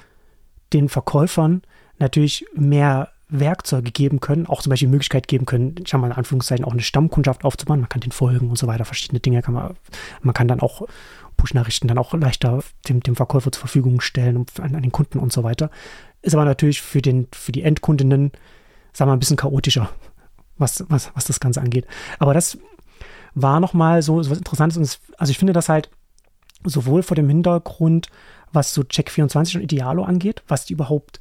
den 0.73 0.89
Verkäufern 0.89 1.63
natürlich 1.99 2.47
mehr 2.55 3.11
Werkzeuge 3.29 3.91
geben 3.91 4.21
können, 4.21 4.47
auch 4.47 4.63
zum 4.63 4.71
Beispiel 4.71 4.89
die 4.89 4.93
Möglichkeit 4.93 5.29
geben 5.29 5.45
können, 5.45 5.75
ich 5.85 5.93
habe 5.93 6.01
mal 6.01 6.07
in 6.09 6.15
Anführungszeichen 6.15 6.65
auch 6.65 6.73
eine 6.73 6.81
Stammkundschaft 6.81 7.45
aufzubauen, 7.45 7.81
man 7.81 7.89
kann 7.89 8.01
den 8.01 8.13
folgen 8.13 8.49
und 8.49 8.57
so 8.57 8.67
weiter, 8.67 8.85
verschiedene 8.85 9.21
Dinge 9.21 9.43
kann 9.43 9.55
man, 9.55 9.75
man 10.23 10.35
kann 10.35 10.49
dann 10.49 10.61
auch 10.61 10.87
Push-Nachrichten 11.37 11.89
dann 11.89 11.99
auch 11.99 12.15
leichter 12.15 12.63
dem, 12.89 13.01
dem 13.01 13.17
Verkäufer 13.17 13.53
zur 13.53 13.61
Verfügung 13.61 14.01
stellen 14.01 14.47
an, 14.61 14.75
an 14.75 14.83
den 14.83 14.93
Kunden 14.93 15.19
und 15.19 15.33
so 15.33 15.45
weiter. 15.45 15.71
Ist 16.23 16.35
aber 16.35 16.45
natürlich 16.45 16.83
für, 16.83 17.01
den, 17.01 17.29
für 17.33 17.53
die 17.53 17.63
Endkundinnen, 17.63 18.33
sagen 18.93 19.09
wir 19.09 19.13
mal, 19.13 19.13
ein 19.17 19.21
bisschen 19.21 19.37
chaotischer, 19.37 19.91
was, 20.57 20.85
was, 20.89 21.13
was 21.15 21.27
das 21.27 21.39
Ganze 21.39 21.61
angeht. 21.61 21.87
Aber 22.19 22.35
das 22.35 22.59
war 23.35 23.61
nochmal 23.61 24.03
so, 24.03 24.23
so 24.23 24.31
was 24.31 24.39
Interessantes. 24.39 25.01
also 25.17 25.31
ich 25.31 25.39
finde 25.39 25.53
das 25.53 25.69
halt 25.69 25.91
sowohl 26.65 27.03
vor 27.03 27.15
dem 27.15 27.29
Hintergrund, 27.29 28.09
was 28.53 28.75
so 28.75 28.83
Check24 28.83 29.57
und 29.57 29.63
Idealo 29.63 30.05
angeht, 30.05 30.43
was 30.49 30.65
die 30.65 30.73
überhaupt, 30.73 31.21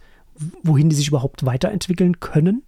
wohin 0.64 0.90
die 0.90 0.96
sich 0.96 1.08
überhaupt 1.08 1.46
weiterentwickeln 1.46 2.20
können, 2.20 2.64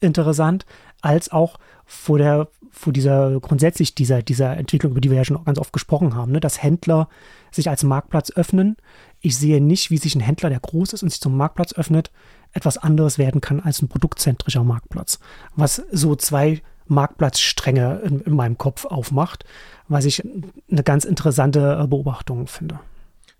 interessant, 0.00 0.66
als 1.00 1.30
auch 1.30 1.58
vor 1.84 2.18
der, 2.18 2.48
vor 2.70 2.92
dieser, 2.92 3.38
grundsätzlich 3.40 3.94
dieser, 3.94 4.22
dieser 4.22 4.56
Entwicklung, 4.56 4.92
über 4.92 5.00
die 5.00 5.10
wir 5.10 5.18
ja 5.18 5.24
schon 5.24 5.44
ganz 5.44 5.58
oft 5.58 5.72
gesprochen 5.72 6.14
haben, 6.14 6.32
ne, 6.32 6.40
dass 6.40 6.62
Händler 6.62 7.08
sich 7.50 7.68
als 7.68 7.84
Marktplatz 7.84 8.30
öffnen. 8.32 8.76
Ich 9.20 9.36
sehe 9.36 9.60
nicht, 9.60 9.90
wie 9.90 9.98
sich 9.98 10.14
ein 10.14 10.20
Händler, 10.20 10.50
der 10.50 10.60
groß 10.60 10.92
ist 10.92 11.02
und 11.02 11.10
sich 11.10 11.20
zum 11.20 11.36
Marktplatz 11.36 11.72
öffnet, 11.74 12.10
etwas 12.52 12.78
anderes 12.78 13.18
werden 13.18 13.40
kann 13.40 13.60
als 13.60 13.82
ein 13.82 13.88
produktzentrischer 13.88 14.64
Marktplatz. 14.64 15.18
Was 15.56 15.82
so 15.90 16.16
zwei 16.16 16.62
Marktplatzstränge 16.86 18.00
in, 18.04 18.20
in 18.20 18.34
meinem 18.34 18.58
Kopf 18.58 18.84
aufmacht, 18.84 19.44
was 19.88 20.04
ich 20.04 20.22
eine 20.70 20.82
ganz 20.82 21.04
interessante 21.04 21.86
Beobachtung 21.88 22.46
finde. 22.46 22.80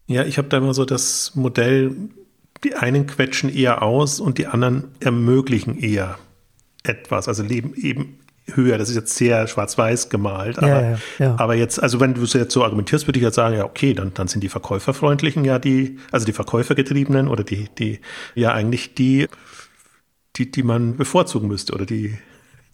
Ja, 0.07 0.25
ich 0.25 0.39
habe 0.39 0.49
da 0.49 0.59
immer 0.59 0.75
so 0.75 0.85
das 0.85 1.35
Modell, 1.35 1.97
die 2.63 2.75
einen 2.75 3.07
quetschen 3.07 3.55
eher 3.55 3.83
aus 3.83 4.21
und 4.21 4.39
die 4.39 4.47
anderen 4.47 4.85
ermöglichen 5.01 5.79
eher 5.79 6.19
etwas, 6.83 7.29
also 7.29 7.43
leben 7.43 7.75
eben 7.75 8.19
höher. 8.53 8.77
Das 8.77 8.91
ist 8.91 8.97
jetzt 8.97 9.17
sehr 9.17 9.47
schwarz-weiß 9.49 10.11
gemalt. 10.11 10.59
Aber, 10.59 10.69
ja, 10.69 10.81
ja, 10.83 10.99
ja. 11.19 11.37
aber 11.39 11.55
jetzt, 11.55 11.83
also 11.83 12.01
wenn 12.01 12.15
du 12.15 12.23
es 12.23 12.33
jetzt 12.35 12.53
so 12.53 12.63
argumentierst, 12.63 13.07
würde 13.07 13.19
ich 13.19 13.25
jetzt 13.25 13.37
sagen, 13.37 13.57
ja, 13.57 13.65
okay, 13.65 13.95
dann, 13.95 14.13
dann 14.15 14.29
sind 14.29 14.43
die 14.43 14.49
Verkäuferfreundlichen 14.49 15.45
ja 15.45 15.59
die, 15.59 15.99
also 16.13 16.27
die 16.27 16.33
Verkäufergetriebenen 16.33 17.29
oder 17.29 17.45
die, 17.45 17.69
die, 17.79 18.01
ja 18.35 18.53
eigentlich 18.53 18.95
die, 18.95 19.29
die, 20.37 20.51
die 20.51 20.63
man 20.63 20.97
bevorzugen 20.97 21.49
müsste 21.49 21.73
oder 21.75 21.87
die, 21.87 22.19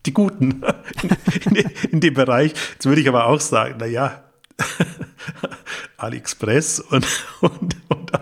die 0.07 0.15
Guten 0.15 0.63
in, 1.45 1.57
in, 1.57 1.71
in 1.93 2.01
dem 2.01 2.15
Bereich. 2.15 2.55
Jetzt 2.73 2.87
würde 2.87 3.01
ich 3.01 3.09
aber 3.09 3.27
auch 3.27 3.41
sagen, 3.41 3.77
na 3.79 3.87
ja, 3.87 4.23
AliExpress 5.97 6.81
und, 6.81 7.07
und, 7.41 7.77
und 7.89 8.13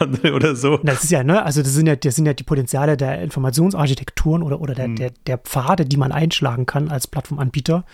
andere 0.00 0.34
oder 0.34 0.56
so. 0.56 0.78
Das 0.78 1.04
ist 1.04 1.10
ja, 1.10 1.22
ne, 1.22 1.44
also 1.44 1.62
das 1.62 1.72
sind 1.72 1.86
ja, 1.86 1.96
das 1.96 2.16
sind 2.16 2.26
ja 2.26 2.34
die 2.34 2.44
Potenziale 2.44 2.96
der 2.96 3.20
Informationsarchitekturen 3.22 4.42
oder, 4.42 4.60
oder 4.60 4.74
der, 4.74 4.86
hm. 4.86 4.96
der, 4.96 5.10
der 5.26 5.38
Pfade, 5.38 5.84
die 5.84 5.96
man 5.96 6.12
einschlagen 6.12 6.66
kann 6.66 6.90
als 6.90 7.06
Plattformanbieter, 7.06 7.84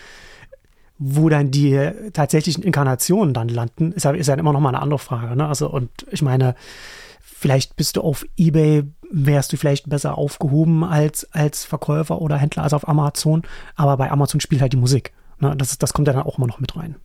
wo 0.99 1.29
dann 1.29 1.51
die 1.51 1.91
tatsächlichen 2.13 2.63
Inkarnationen 2.63 3.35
dann 3.35 3.49
landen, 3.49 3.93
ist 3.93 4.05
ja, 4.05 4.13
ist 4.13 4.29
ja 4.29 4.35
immer 4.35 4.53
noch 4.53 4.61
mal 4.61 4.69
eine 4.71 4.83
andere 4.83 4.99
Frage, 4.99 5.35
ne? 5.35 5.47
Also, 5.47 5.69
und 5.69 5.91
ich 6.11 6.23
meine, 6.23 6.55
vielleicht 7.43 7.77
bist 7.77 7.97
du 7.97 8.03
auf 8.03 8.25
Ebay, 8.37 8.85
wärst 9.11 9.53
du 9.53 9.57
vielleicht 9.57 9.91
besser 9.91 10.17
aufgehoben 10.17 10.85
als, 10.85 11.31
als 11.33 11.65
Verkäufer 11.65 12.23
oder 12.23 12.37
Händler 12.37 12.63
als 12.63 12.73
auf 12.73 12.89
Amazon, 12.89 13.43
aber 13.75 13.97
bei 13.97 14.11
Amazon 14.11 14.41
spielt 14.41 14.63
halt 14.63 14.73
die 14.73 14.79
Musik. 14.79 15.13
Ne? 15.41 15.55
Das, 15.57 15.77
das 15.77 15.93
kommt 15.93 16.07
ja 16.07 16.15
dann 16.15 16.23
auch 16.23 16.39
immer 16.39 16.47
noch 16.47 16.61
mit 16.61 16.77
rein. 16.77 16.97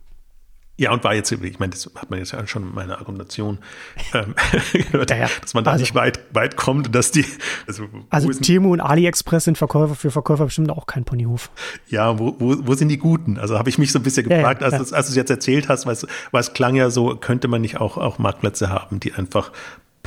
Ja, 0.80 0.92
und 0.92 1.02
war 1.02 1.12
jetzt, 1.12 1.32
ich 1.32 1.58
meine, 1.58 1.70
das 1.70 1.90
hat 1.96 2.08
man 2.08 2.20
jetzt 2.20 2.30
ja 2.30 2.46
schon 2.46 2.62
in 2.62 2.72
meiner 2.72 2.98
Argumentation 2.98 3.58
ähm, 4.14 4.36
gehört, 4.72 5.10
ja, 5.10 5.26
dass 5.40 5.52
man 5.52 5.64
da 5.64 5.72
also, 5.72 5.82
nicht 5.82 5.96
weit, 5.96 6.20
weit 6.32 6.56
kommt 6.56 6.94
dass 6.94 7.10
die. 7.10 7.24
Also, 7.66 7.88
also 8.10 8.30
Temu 8.30 8.72
und 8.72 8.80
AliExpress 8.80 9.42
sind 9.42 9.58
Verkäufer 9.58 9.96
für 9.96 10.12
Verkäufer 10.12 10.44
bestimmt 10.44 10.70
auch 10.70 10.86
kein 10.86 11.04
Ponyhof. 11.04 11.50
Ja, 11.88 12.20
wo, 12.20 12.36
wo, 12.38 12.54
wo 12.64 12.74
sind 12.74 12.90
die 12.90 12.98
Guten? 12.98 13.38
Also 13.38 13.58
habe 13.58 13.68
ich 13.68 13.78
mich 13.78 13.90
so 13.90 13.98
ein 13.98 14.04
bisschen 14.04 14.28
gefragt, 14.28 14.62
ja, 14.62 14.68
ja, 14.68 14.78
als, 14.78 14.92
als 14.92 15.06
du 15.08 15.10
es 15.10 15.16
jetzt 15.16 15.30
erzählt 15.30 15.68
hast, 15.68 15.84
weil 15.84 16.40
es 16.40 16.52
klang 16.52 16.76
ja 16.76 16.90
so, 16.90 17.16
könnte 17.16 17.48
man 17.48 17.60
nicht 17.60 17.80
auch, 17.80 17.98
auch 17.98 18.18
Marktplätze 18.18 18.70
haben, 18.70 19.00
die 19.00 19.12
einfach 19.14 19.50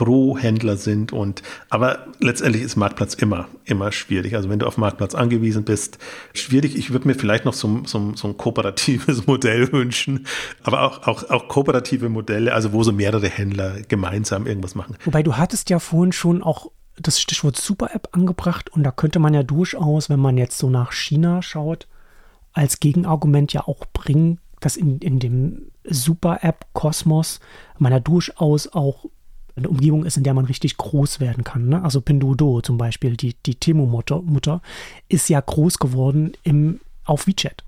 Pro-Händler 0.02 0.78
sind 0.78 1.14
und 1.14 1.44
aber 1.70 2.08
letztendlich 2.20 2.64
ist 2.64 2.76
Marktplatz 2.76 3.14
immer, 3.14 3.48
immer 3.66 3.92
schwierig. 3.92 4.36
Also 4.36 4.50
wenn 4.50 4.58
du 4.58 4.66
auf 4.66 4.80
Marktplatz 4.80 5.14
angewiesen 5.14 5.64
bist, 5.64 6.00
schwierig. 6.34 6.76
Ich 6.76 6.90
würde 6.90 7.08
mir 7.08 7.14
vielleicht 7.14 7.46
noch 7.46 7.54
so, 7.54 7.84
so, 7.86 8.14
so 8.16 8.28
ein 8.28 8.36
kooperatives 8.36 9.28
Modell 9.28 9.72
wünschen, 9.72 10.26
aber 10.64 10.82
auch, 10.82 11.08
auch, 11.08 11.30
auch 11.30 11.48
kooperative 11.48 12.10
Modelle, 12.10 12.52
also 12.56 12.74
wo 12.74 12.82
so 12.82 12.92
mehrere 12.92 13.30
Händler 13.30 13.84
gemeinsam 13.88 14.48
irgendwas 14.48 14.74
machen. 14.74 14.98
Wobei 15.06 15.22
du 15.22 15.38
hattest 15.38 15.70
ja 15.70 15.78
vorhin 15.78 16.14
schon 16.14 16.42
auch 16.42 16.72
das 16.98 17.22
Stichwort 17.22 17.56
Super-App 17.56 18.10
angebracht 18.14 18.72
und 18.72 18.82
da 18.82 18.90
könnte 18.90 19.20
man 19.20 19.36
ja 19.36 19.44
durchaus, 19.44 20.10
wenn 20.10 20.20
man 20.20 20.36
jetzt 20.36 20.58
so 20.58 20.72
nach 20.72 20.94
China 20.94 21.44
schaut, 21.44 21.88
als 22.54 22.80
Gegenargument 22.80 23.54
ja 23.54 23.68
auch 23.68 23.86
bringen, 23.94 24.40
dass 24.62 24.78
in, 24.78 24.98
in 24.98 25.20
dem 25.20 25.68
Super-App-Kosmos 25.84 27.40
man 27.78 27.92
ja 27.92 28.00
durchaus 28.00 28.68
auch 28.74 29.06
eine 29.56 29.70
Umgebung 29.70 30.06
ist, 30.06 30.18
in 30.18 30.24
der 30.24 30.34
man 30.34 30.46
richtig 30.46 30.78
groß 30.78 31.20
werden 31.20 31.44
kann. 31.44 31.70
Ne? 31.70 31.84
Also 31.84 32.02
Pinduoduo 32.02 32.62
zum 32.62 32.78
Beispiel, 32.78 33.18
die, 33.18 33.36
die 33.46 33.56
Temo-Mutter, 33.56 34.62
ist 35.10 35.30
ja 35.30 35.40
groß 35.40 35.80
geworden 35.80 36.34
im, 36.44 36.80
auf 37.06 37.28
WeChat. 37.28 37.64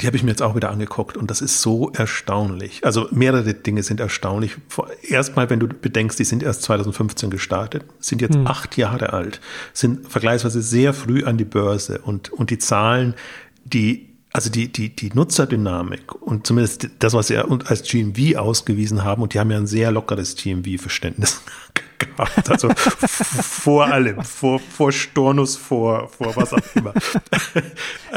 Die 0.00 0.06
habe 0.06 0.16
ich 0.16 0.22
mir 0.22 0.30
jetzt 0.30 0.42
auch 0.42 0.54
wieder 0.54 0.70
angeguckt 0.70 1.16
und 1.16 1.30
das 1.30 1.40
ist 1.40 1.62
so 1.62 1.90
erstaunlich. 1.90 2.84
Also 2.84 3.08
mehrere 3.12 3.54
Dinge 3.54 3.82
sind 3.82 3.98
erstaunlich. 3.98 4.56
Erstmal, 5.02 5.48
wenn 5.48 5.58
du 5.58 5.68
bedenkst, 5.68 6.18
die 6.18 6.24
sind 6.24 6.42
erst 6.42 6.62
2015 6.62 7.30
gestartet, 7.30 7.84
sind 7.98 8.20
jetzt 8.20 8.34
hm. 8.34 8.46
acht 8.46 8.76
Jahre 8.76 9.14
alt, 9.14 9.40
sind 9.72 10.06
vergleichsweise 10.06 10.60
sehr 10.60 10.92
früh 10.92 11.24
an 11.24 11.38
die 11.38 11.46
Börse 11.46 12.00
und, 12.00 12.30
und 12.30 12.50
die 12.50 12.58
Zahlen, 12.58 13.14
die 13.64 14.15
also 14.36 14.50
die, 14.50 14.70
die, 14.70 14.94
die 14.94 15.10
Nutzerdynamik 15.14 16.14
und 16.14 16.46
zumindest 16.46 16.90
das, 16.98 17.14
was 17.14 17.28
sie 17.28 17.38
als 17.38 17.82
GMV 17.84 18.36
ausgewiesen 18.36 19.02
haben, 19.02 19.22
und 19.22 19.32
die 19.32 19.40
haben 19.40 19.50
ja 19.50 19.56
ein 19.56 19.66
sehr 19.66 19.90
lockeres 19.90 20.36
GMV-Verständnis 20.36 21.40
gehabt. 21.98 22.50
Also 22.50 22.68
vor 22.74 23.86
allem, 23.86 24.22
vor, 24.22 24.58
vor 24.58 24.92
Stornus, 24.92 25.56
vor, 25.56 26.10
vor 26.10 26.36
was 26.36 26.52
auch 26.52 26.60
immer. 26.74 26.92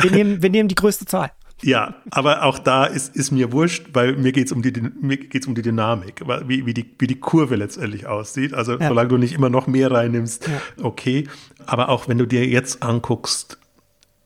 Wir 0.02 0.12
nehmen, 0.12 0.42
wir 0.42 0.50
nehmen 0.50 0.68
die 0.68 0.76
größte 0.76 1.06
Zahl. 1.06 1.32
Ja, 1.62 1.96
aber 2.12 2.44
auch 2.44 2.60
da 2.60 2.84
ist, 2.84 3.16
ist 3.16 3.32
mir 3.32 3.54
wurscht, 3.54 3.88
weil 3.94 4.18
mir 4.18 4.34
geht's 4.34 4.52
um 4.52 4.62
die, 4.62 4.74
mir 5.00 5.16
geht's 5.16 5.48
um 5.48 5.56
die 5.56 5.62
Dynamik, 5.62 6.22
wie, 6.48 6.66
wie, 6.66 6.74
die, 6.74 6.86
wie 7.00 7.08
die 7.08 7.20
Kurve 7.22 7.56
letztendlich 7.56 8.08
aussieht. 8.08 8.54
Also 8.54 8.78
ja. 8.78 8.90
solange 8.90 9.08
du 9.08 9.18
nicht 9.18 9.34
immer 9.34 9.50
noch 9.50 9.68
mehr 9.68 9.90
reinnimmst, 9.90 10.50
ja. 10.50 10.84
okay. 10.84 11.30
Aber 11.66 11.88
auch 11.88 12.10
wenn 12.10 12.18
du 12.18 12.26
dir 12.26 12.46
jetzt 12.46 12.84
anguckst, 12.84 13.58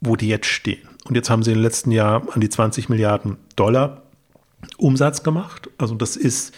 wo 0.01 0.15
die 0.15 0.27
jetzt 0.27 0.47
stehen. 0.47 0.89
Und 1.05 1.15
jetzt 1.15 1.29
haben 1.29 1.43
sie 1.43 1.51
im 1.51 1.61
letzten 1.61 1.91
Jahr 1.91 2.23
an 2.33 2.41
die 2.41 2.49
20 2.49 2.89
Milliarden 2.89 3.37
Dollar 3.55 4.03
Umsatz 4.77 5.23
gemacht. 5.23 5.69
Also 5.77 5.95
das 5.95 6.15
ist 6.15 6.53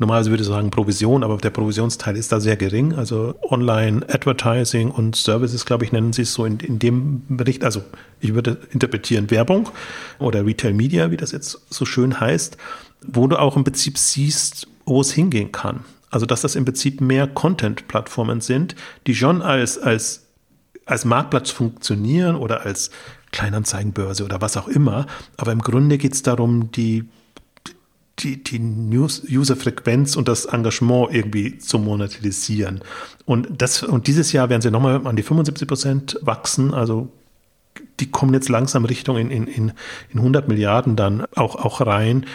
normalerweise 0.00 0.30
würde 0.30 0.42
ich 0.42 0.48
sagen 0.48 0.70
Provision, 0.70 1.22
aber 1.22 1.36
der 1.36 1.50
Provisionsteil 1.50 2.16
ist 2.16 2.32
da 2.32 2.40
sehr 2.40 2.56
gering. 2.56 2.94
Also 2.94 3.34
Online 3.42 4.04
Advertising 4.08 4.90
und 4.90 5.14
Services, 5.14 5.66
glaube 5.66 5.84
ich, 5.84 5.92
nennen 5.92 6.12
sie 6.12 6.22
es 6.22 6.32
so 6.32 6.44
in, 6.44 6.58
in 6.58 6.78
dem 6.78 7.22
Bericht. 7.28 7.62
Also 7.62 7.82
ich 8.18 8.34
würde 8.34 8.58
interpretieren 8.70 9.30
Werbung 9.30 9.68
oder 10.18 10.44
Retail 10.44 10.72
Media, 10.72 11.10
wie 11.10 11.18
das 11.18 11.32
jetzt 11.32 11.60
so 11.68 11.84
schön 11.84 12.18
heißt, 12.18 12.56
wo 13.06 13.26
du 13.26 13.38
auch 13.38 13.56
im 13.56 13.64
Prinzip 13.64 13.98
siehst, 13.98 14.66
wo 14.86 15.02
es 15.02 15.12
hingehen 15.12 15.52
kann. 15.52 15.84
Also 16.10 16.26
dass 16.26 16.40
das 16.40 16.56
im 16.56 16.64
Prinzip 16.64 17.00
mehr 17.00 17.28
Content-Plattformen 17.28 18.40
sind, 18.40 18.74
die 19.06 19.14
schon 19.14 19.42
als, 19.42 19.78
als, 19.78 20.26
als 20.86 21.04
Marktplatz 21.04 21.50
funktionieren 21.50 22.36
oder 22.36 22.62
als 22.62 22.90
Kleinanzeigenbörse 23.32 24.24
oder 24.24 24.40
was 24.40 24.56
auch 24.56 24.68
immer. 24.68 25.06
Aber 25.36 25.52
im 25.52 25.60
Grunde 25.60 25.98
geht 25.98 26.14
es 26.14 26.22
darum, 26.22 26.72
die 26.72 27.08
die, 28.18 28.42
die 28.42 28.58
User-Frequenz 28.58 30.16
und 30.16 30.28
das 30.28 30.44
Engagement 30.44 31.08
irgendwie 31.10 31.58
zu 31.58 31.78
monetarisieren. 31.78 32.80
Und, 33.24 33.62
das, 33.62 33.82
und 33.82 34.06
dieses 34.06 34.32
Jahr 34.32 34.50
werden 34.50 34.60
sie 34.60 34.70
nochmal 34.70 35.06
an 35.06 35.16
die 35.16 35.22
75 35.22 35.66
Prozent 35.66 36.18
wachsen. 36.20 36.74
Also 36.74 37.10
die 38.00 38.10
kommen 38.10 38.34
jetzt 38.34 38.48
langsam 38.48 38.84
Richtung 38.84 39.16
in, 39.16 39.30
in, 39.30 39.46
in, 39.46 39.72
in 40.10 40.18
100 40.18 40.48
Milliarden 40.48 40.96
dann 40.96 41.24
auch, 41.36 41.56
auch 41.56 41.80
rein, 41.80 42.26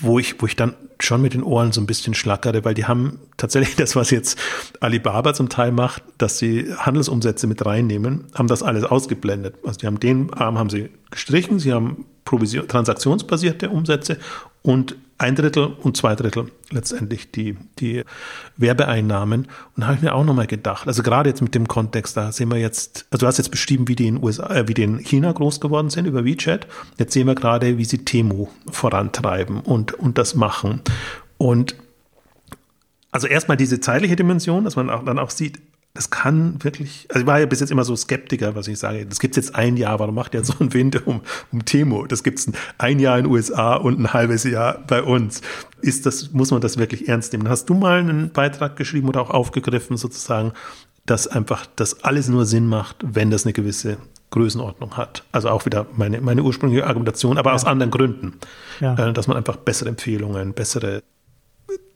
wo 0.00 0.18
ich, 0.18 0.40
wo 0.40 0.46
ich 0.46 0.56
dann 0.56 0.74
schon 1.00 1.22
mit 1.22 1.34
den 1.34 1.42
Ohren 1.42 1.72
so 1.72 1.80
ein 1.80 1.86
bisschen 1.86 2.14
schlackere, 2.14 2.64
weil 2.64 2.74
die 2.74 2.86
haben 2.86 3.18
tatsächlich 3.36 3.76
das, 3.76 3.96
was 3.96 4.10
jetzt 4.10 4.38
Alibaba 4.80 5.34
zum 5.34 5.48
Teil 5.48 5.72
macht, 5.72 6.02
dass 6.18 6.38
sie 6.38 6.72
Handelsumsätze 6.76 7.46
mit 7.46 7.64
reinnehmen, 7.64 8.26
haben 8.34 8.48
das 8.48 8.62
alles 8.62 8.84
ausgeblendet. 8.84 9.56
Also 9.64 9.78
die 9.80 9.86
haben 9.86 10.00
den 10.00 10.32
Arm 10.32 10.58
haben 10.58 10.70
sie 10.70 10.90
gestrichen, 11.10 11.58
sie 11.58 11.72
haben 11.72 12.06
Provision, 12.24 12.68
transaktionsbasierte 12.68 13.70
Umsätze 13.70 14.18
und 14.62 14.96
ein 15.18 15.34
Drittel 15.34 15.66
und 15.82 15.96
zwei 15.96 16.14
Drittel 16.14 16.52
letztendlich 16.70 17.32
die, 17.32 17.56
die 17.80 18.04
Werbeeinnahmen. 18.56 19.42
Und 19.44 19.50
da 19.76 19.86
habe 19.86 19.96
ich 19.96 20.02
mir 20.02 20.14
auch 20.14 20.24
nochmal 20.24 20.46
gedacht, 20.46 20.86
also 20.86 21.02
gerade 21.02 21.28
jetzt 21.28 21.42
mit 21.42 21.54
dem 21.54 21.66
Kontext, 21.66 22.16
da 22.16 22.30
sehen 22.30 22.50
wir 22.50 22.58
jetzt, 22.58 23.06
also 23.10 23.24
du 23.24 23.26
hast 23.26 23.38
jetzt 23.38 23.50
beschrieben, 23.50 23.88
wie 23.88 23.96
die 23.96 24.06
in 24.06 24.22
USA, 24.22 24.48
äh, 24.54 24.68
wie 24.68 24.74
die 24.74 24.84
in 24.84 24.98
China 24.98 25.32
groß 25.32 25.60
geworden 25.60 25.90
sind 25.90 26.06
über 26.06 26.24
WeChat. 26.24 26.68
Jetzt 26.98 27.12
sehen 27.12 27.26
wir 27.26 27.34
gerade, 27.34 27.78
wie 27.78 27.84
sie 27.84 28.04
Temu 28.04 28.48
vorantreiben 28.70 29.60
und, 29.60 29.92
und 29.94 30.18
das 30.18 30.36
machen. 30.36 30.82
Und 31.36 31.74
also 33.10 33.26
erstmal 33.26 33.56
diese 33.56 33.80
zeitliche 33.80 34.16
Dimension, 34.16 34.64
dass 34.64 34.76
man 34.76 34.88
auch, 34.90 35.04
dann 35.04 35.18
auch 35.18 35.30
sieht, 35.30 35.58
das 35.98 36.10
kann 36.10 36.62
wirklich, 36.62 37.08
also 37.08 37.22
ich 37.22 37.26
war 37.26 37.40
ja 37.40 37.46
bis 37.46 37.58
jetzt 37.58 37.72
immer 37.72 37.82
so 37.82 37.96
Skeptiker, 37.96 38.54
was 38.54 38.68
ich 38.68 38.78
sage, 38.78 39.04
das 39.04 39.18
gibt 39.18 39.36
es 39.36 39.46
jetzt 39.46 39.56
ein 39.56 39.76
Jahr, 39.76 39.98
warum 39.98 40.14
macht 40.14 40.32
ihr 40.32 40.44
so 40.44 40.54
ein 40.60 40.72
Wind 40.72 41.04
um, 41.08 41.22
um 41.50 41.64
Temo? 41.64 42.06
Das 42.06 42.22
gibt 42.22 42.38
es 42.38 42.48
ein 42.78 43.00
Jahr 43.00 43.18
in 43.18 43.24
den 43.24 43.32
USA 43.32 43.74
und 43.74 43.98
ein 43.98 44.12
halbes 44.12 44.44
Jahr 44.44 44.78
bei 44.86 45.02
uns. 45.02 45.40
Ist 45.80 46.06
das, 46.06 46.30
muss 46.30 46.52
man 46.52 46.60
das 46.60 46.78
wirklich 46.78 47.08
ernst 47.08 47.32
nehmen? 47.32 47.48
Hast 47.48 47.68
du 47.68 47.74
mal 47.74 47.98
einen 47.98 48.30
Beitrag 48.30 48.76
geschrieben 48.76 49.08
oder 49.08 49.20
auch 49.20 49.30
aufgegriffen, 49.30 49.96
sozusagen, 49.96 50.52
dass 51.04 51.26
einfach 51.26 51.66
das 51.74 52.04
alles 52.04 52.28
nur 52.28 52.46
Sinn 52.46 52.68
macht, 52.68 52.98
wenn 53.02 53.32
das 53.32 53.44
eine 53.44 53.52
gewisse 53.52 53.96
Größenordnung 54.30 54.96
hat. 54.96 55.24
Also 55.32 55.48
auch 55.48 55.66
wieder 55.66 55.86
meine, 55.96 56.20
meine 56.20 56.44
ursprüngliche 56.44 56.86
Argumentation, 56.86 57.38
aber 57.38 57.50
ja. 57.50 57.56
aus 57.56 57.64
anderen 57.64 57.90
Gründen. 57.90 58.34
Ja. 58.78 58.94
Äh, 58.94 59.12
dass 59.12 59.26
man 59.26 59.36
einfach 59.36 59.56
bessere 59.56 59.88
Empfehlungen, 59.88 60.52
bessere 60.52 61.02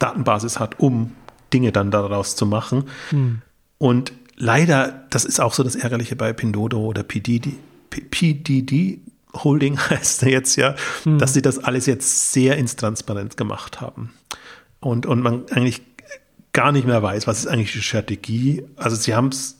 Datenbasis 0.01 0.59
hat, 0.59 0.81
um 0.81 1.13
Dinge 1.53 1.71
dann 1.71 1.93
daraus 1.93 2.35
zu 2.35 2.47
machen. 2.47 2.87
Hm. 3.11 3.43
Und 3.83 4.13
leider, 4.37 5.03
das 5.11 5.25
ist 5.25 5.41
auch 5.41 5.55
so 5.55 5.65
das 5.65 5.75
Ärgerliche 5.75 6.15
bei 6.15 6.33
Pindodo 6.33 6.79
oder 6.79 7.03
PDD, 7.03 7.55
PDD 7.91 9.01
Holding 9.35 9.77
heißt 9.91 10.23
er 10.23 10.31
jetzt 10.31 10.55
ja, 10.55 10.77
hm. 11.03 11.19
dass 11.19 11.35
sie 11.35 11.43
das 11.43 11.59
alles 11.59 11.87
jetzt 11.87 12.31
sehr 12.33 12.59
ins 12.59 12.77
Transparent 12.77 13.37
gemacht 13.37 13.81
haben. 13.81 14.13
Und, 14.79 15.05
und 15.05 15.21
man 15.21 15.47
eigentlich 15.51 15.83
gar 16.53 16.71
nicht 16.71 16.87
mehr 16.87 17.03
weiß, 17.03 17.27
was 17.27 17.41
ist 17.41 17.49
eigentlich 17.49 17.73
die 17.73 17.83
Strategie. 17.83 18.63
Also 18.77 18.95
sie 18.95 19.17
haben 19.17 19.31
es, 19.31 19.59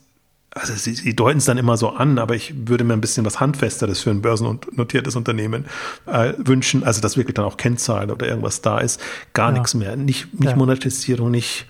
also 0.51 0.71
sie, 0.73 0.93
sie 0.93 1.17
deuten 1.17 1.39
es 1.39 1.45
dann 1.45 1.57
immer 1.57 1.75
so 1.75 1.89
an, 1.89 2.17
aber 2.17 2.33
ich 2.33 2.53
würde 2.69 2.85
mir 2.85 2.93
ein 2.93 3.01
bisschen 3.01 3.25
was 3.25 3.41
Handfesteres 3.41 3.99
für 3.99 4.11
ein 4.11 4.21
börsennotiertes 4.21 5.17
Unternehmen 5.17 5.65
äh, 6.05 6.31
wünschen. 6.37 6.85
Also 6.85 7.01
dass 7.01 7.17
wirklich 7.17 7.33
dann 7.35 7.43
auch 7.43 7.57
Kennzahlen 7.57 8.09
oder 8.09 8.25
irgendwas 8.25 8.61
da 8.61 8.79
ist. 8.79 9.01
Gar 9.33 9.49
ja. 9.49 9.53
nichts 9.55 9.73
mehr. 9.73 9.97
Nicht, 9.97 10.33
nicht 10.33 10.51
ja. 10.51 10.55
Monetisierung, 10.55 11.29
nicht 11.29 11.65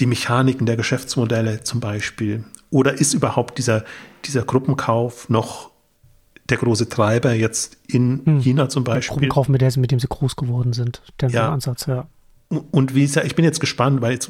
die 0.00 0.06
Mechaniken 0.06 0.66
der 0.66 0.76
Geschäftsmodelle 0.76 1.62
zum 1.62 1.80
Beispiel? 1.80 2.44
Oder 2.70 2.94
ist 2.94 3.14
überhaupt 3.14 3.58
dieser, 3.58 3.84
dieser 4.24 4.42
Gruppenkauf 4.42 5.28
noch 5.28 5.70
der 6.48 6.58
große 6.58 6.88
Treiber 6.88 7.32
jetzt 7.32 7.76
in 7.86 8.22
hm. 8.24 8.40
China 8.40 8.68
zum 8.68 8.84
Beispiel? 8.84 9.20
Der 9.20 9.28
Gruppenkauf, 9.28 9.48
mit, 9.48 9.60
der, 9.60 9.72
mit 9.76 9.90
dem 9.90 10.00
sie 10.00 10.08
groß 10.08 10.36
geworden 10.36 10.72
sind, 10.72 11.02
der 11.20 11.30
ja. 11.30 11.52
Ansatz, 11.52 11.86
ja. 11.86 12.06
Und 12.72 12.96
wie 12.96 13.02
gesagt, 13.02 13.26
ich 13.26 13.36
bin 13.36 13.44
jetzt 13.44 13.60
gespannt, 13.60 14.00
weil 14.02 14.12
jetzt 14.12 14.28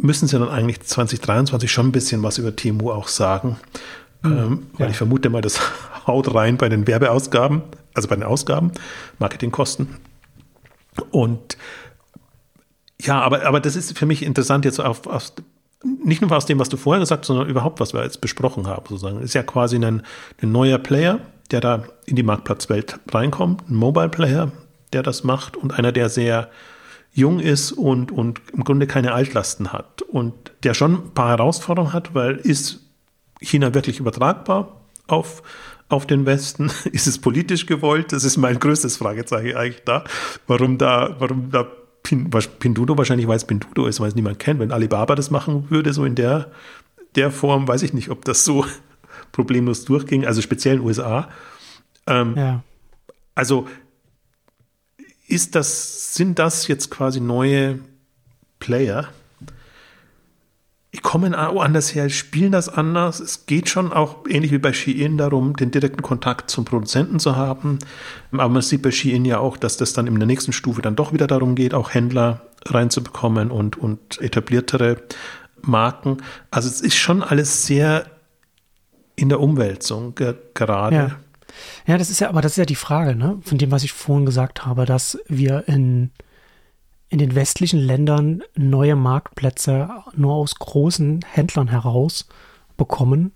müssen 0.00 0.26
sie 0.26 0.38
dann 0.38 0.48
eigentlich 0.48 0.80
2023 0.80 1.70
schon 1.70 1.88
ein 1.88 1.92
bisschen 1.92 2.22
was 2.22 2.38
über 2.38 2.56
Temu 2.56 2.90
auch 2.90 3.08
sagen. 3.08 3.58
Mhm, 4.22 4.32
ähm, 4.32 4.66
weil 4.74 4.86
ja. 4.86 4.90
ich 4.90 4.96
vermute 4.96 5.28
mal, 5.28 5.42
das 5.42 5.60
haut 6.06 6.34
rein 6.34 6.56
bei 6.56 6.70
den 6.70 6.86
Werbeausgaben, 6.86 7.62
also 7.92 8.08
bei 8.08 8.16
den 8.16 8.24
Ausgaben, 8.24 8.72
Marketingkosten. 9.18 9.88
Und 11.10 11.58
ja, 13.00 13.20
aber, 13.20 13.46
aber 13.46 13.60
das 13.60 13.76
ist 13.76 13.96
für 13.96 14.06
mich 14.06 14.22
interessant 14.22 14.64
jetzt 14.64 14.80
auf, 14.80 15.06
auf 15.06 15.32
nicht 15.82 16.20
nur 16.20 16.32
aus 16.32 16.46
dem, 16.46 16.58
was 16.58 16.68
du 16.68 16.76
vorher 16.76 17.00
gesagt 17.00 17.22
hast, 17.22 17.26
sondern 17.28 17.48
überhaupt, 17.48 17.80
was 17.80 17.94
wir 17.94 18.02
jetzt 18.02 18.20
besprochen 18.20 18.66
haben, 18.66 18.84
sozusagen. 18.88 19.20
Ist 19.22 19.34
ja 19.34 19.42
quasi 19.42 19.76
ein, 19.76 20.02
ein 20.42 20.52
neuer 20.52 20.78
Player, 20.78 21.20
der 21.50 21.60
da 21.60 21.84
in 22.04 22.16
die 22.16 22.22
Marktplatzwelt 22.22 22.98
reinkommt, 23.12 23.68
ein 23.68 23.74
Mobile 23.74 24.08
Player, 24.08 24.50
der 24.92 25.02
das 25.02 25.22
macht 25.24 25.56
und 25.56 25.78
einer, 25.78 25.92
der 25.92 26.08
sehr 26.08 26.50
jung 27.12 27.40
ist 27.40 27.72
und, 27.72 28.12
und 28.12 28.40
im 28.52 28.64
Grunde 28.64 28.86
keine 28.86 29.12
Altlasten 29.12 29.72
hat 29.72 30.02
und 30.02 30.34
der 30.62 30.74
schon 30.74 30.94
ein 30.94 31.14
paar 31.14 31.30
Herausforderungen 31.30 31.92
hat, 31.92 32.14
weil 32.14 32.36
ist 32.36 32.80
China 33.40 33.74
wirklich 33.74 34.00
übertragbar 34.00 34.80
auf, 35.06 35.42
auf 35.88 36.06
den 36.06 36.26
Westen? 36.26 36.70
Ist 36.92 37.06
es 37.06 37.18
politisch 37.18 37.66
gewollt? 37.66 38.12
Das 38.12 38.24
ist 38.24 38.36
mein 38.36 38.58
größtes 38.58 38.96
Fragezeichen 38.98 39.56
eigentlich 39.56 39.84
da. 39.84 40.04
Warum 40.46 40.76
da, 40.76 41.16
warum 41.18 41.50
da 41.50 41.66
Pin, 42.08 42.30
Pinduoduo 42.30 42.96
wahrscheinlich 42.96 43.28
weiß 43.28 43.46
Pinduoduo 43.46 43.86
ist, 43.86 44.00
weil 44.00 44.08
es 44.08 44.14
niemand 44.14 44.38
kennt. 44.38 44.60
Wenn 44.60 44.72
Alibaba 44.72 45.14
das 45.14 45.30
machen 45.30 45.66
würde, 45.68 45.92
so 45.92 46.06
in 46.06 46.14
der, 46.14 46.50
der 47.16 47.30
Form, 47.30 47.68
weiß 47.68 47.82
ich 47.82 47.92
nicht, 47.92 48.08
ob 48.10 48.24
das 48.24 48.44
so 48.46 48.64
problemlos 49.32 49.84
durchging, 49.84 50.24
also 50.24 50.40
speziell 50.40 50.76
in 50.76 50.80
den 50.80 50.86
USA. 50.86 51.28
Ähm, 52.06 52.34
ja. 52.34 52.62
Also 53.34 53.68
ist 55.26 55.54
das, 55.54 56.14
sind 56.14 56.38
das 56.38 56.66
jetzt 56.66 56.90
quasi 56.90 57.20
neue 57.20 57.80
Player, 58.58 59.08
die 60.98 61.02
kommen 61.02 61.32
woanders 61.32 61.94
her, 61.94 62.10
spielen 62.10 62.50
das 62.50 62.68
anders. 62.68 63.20
Es 63.20 63.46
geht 63.46 63.68
schon 63.68 63.92
auch 63.92 64.16
ähnlich 64.28 64.50
wie 64.50 64.58
bei 64.58 64.72
Shein 64.72 65.16
darum, 65.16 65.54
den 65.54 65.70
direkten 65.70 66.02
Kontakt 66.02 66.50
zum 66.50 66.64
Produzenten 66.64 67.20
zu 67.20 67.36
haben. 67.36 67.78
Aber 68.32 68.48
man 68.48 68.62
sieht 68.62 68.82
bei 68.82 68.90
Shein 68.90 69.24
ja 69.24 69.38
auch, 69.38 69.56
dass 69.56 69.76
das 69.76 69.92
dann 69.92 70.08
in 70.08 70.18
der 70.18 70.26
nächsten 70.26 70.52
Stufe 70.52 70.82
dann 70.82 70.96
doch 70.96 71.12
wieder 71.12 71.28
darum 71.28 71.54
geht, 71.54 71.72
auch 71.72 71.94
Händler 71.94 72.42
reinzubekommen 72.66 73.52
und, 73.52 73.76
und 73.76 74.20
etabliertere 74.20 74.96
Marken. 75.62 76.16
Also 76.50 76.68
es 76.68 76.80
ist 76.80 76.96
schon 76.96 77.22
alles 77.22 77.64
sehr 77.64 78.06
in 79.14 79.28
der 79.28 79.38
Umwälzung 79.38 80.16
gerade. 80.16 80.96
Ja. 80.96 81.10
ja, 81.86 81.96
das 81.96 82.10
ist 82.10 82.18
ja, 82.18 82.28
aber 82.28 82.40
das 82.40 82.52
ist 82.52 82.58
ja 82.58 82.64
die 82.64 82.74
Frage, 82.74 83.14
ne? 83.14 83.38
Von 83.44 83.56
dem, 83.56 83.70
was 83.70 83.84
ich 83.84 83.92
vorhin 83.92 84.26
gesagt 84.26 84.66
habe, 84.66 84.84
dass 84.84 85.16
wir 85.28 85.68
in 85.68 86.10
in 87.10 87.18
den 87.18 87.34
westlichen 87.34 87.80
Ländern 87.80 88.42
neue 88.54 88.96
Marktplätze 88.96 89.88
nur 90.14 90.34
aus 90.34 90.56
großen 90.56 91.24
Händlern 91.26 91.68
heraus 91.68 92.28
bekommen, 92.76 93.32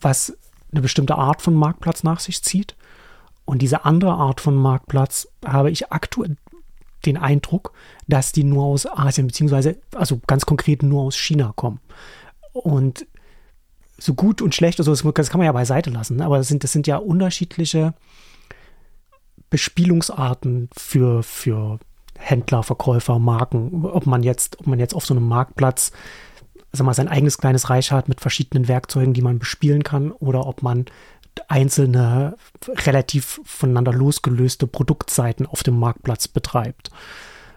was 0.00 0.36
eine 0.70 0.82
bestimmte 0.82 1.16
Art 1.16 1.42
von 1.42 1.54
Marktplatz 1.54 2.02
nach 2.02 2.20
sich 2.20 2.42
zieht. 2.42 2.76
Und 3.44 3.62
diese 3.62 3.84
andere 3.84 4.12
Art 4.12 4.40
von 4.40 4.54
Marktplatz 4.54 5.28
habe 5.44 5.70
ich 5.70 5.90
aktuell 5.90 6.36
den 7.06 7.16
Eindruck, 7.16 7.72
dass 8.06 8.32
die 8.32 8.44
nur 8.44 8.64
aus 8.64 8.86
Asien, 8.86 9.26
beziehungsweise, 9.26 9.78
also 9.94 10.20
ganz 10.26 10.44
konkret 10.44 10.82
nur 10.82 11.02
aus 11.02 11.16
China 11.16 11.52
kommen. 11.56 11.80
Und 12.52 13.06
so 13.98 14.14
gut 14.14 14.42
und 14.42 14.54
schlecht, 14.54 14.78
also 14.78 14.90
das 15.10 15.30
kann 15.30 15.38
man 15.38 15.46
ja 15.46 15.52
beiseite 15.52 15.90
lassen, 15.90 16.20
aber 16.20 16.38
das 16.38 16.48
sind, 16.48 16.64
das 16.64 16.72
sind 16.72 16.86
ja 16.86 16.96
unterschiedliche 16.96 17.94
Bespielungsarten 19.50 20.68
für, 20.76 21.22
für 21.22 21.78
Händler, 22.20 22.62
Verkäufer, 22.62 23.18
Marken. 23.18 23.84
Ob 23.84 24.06
man 24.06 24.22
jetzt, 24.22 24.60
ob 24.60 24.66
man 24.66 24.78
jetzt 24.78 24.94
auf 24.94 25.04
so 25.04 25.14
einem 25.14 25.26
Marktplatz 25.26 25.92
sag 26.72 26.84
mal, 26.84 26.94
sein 26.94 27.08
eigenes 27.08 27.38
kleines 27.38 27.70
Reich 27.70 27.90
hat 27.92 28.08
mit 28.08 28.20
verschiedenen 28.20 28.68
Werkzeugen, 28.68 29.12
die 29.12 29.22
man 29.22 29.38
bespielen 29.38 29.82
kann, 29.82 30.12
oder 30.12 30.46
ob 30.46 30.62
man 30.62 30.84
einzelne 31.48 32.36
relativ 32.68 33.40
voneinander 33.44 33.92
losgelöste 33.92 34.66
Produktseiten 34.66 35.46
auf 35.46 35.62
dem 35.62 35.78
Marktplatz 35.78 36.28
betreibt. 36.28 36.90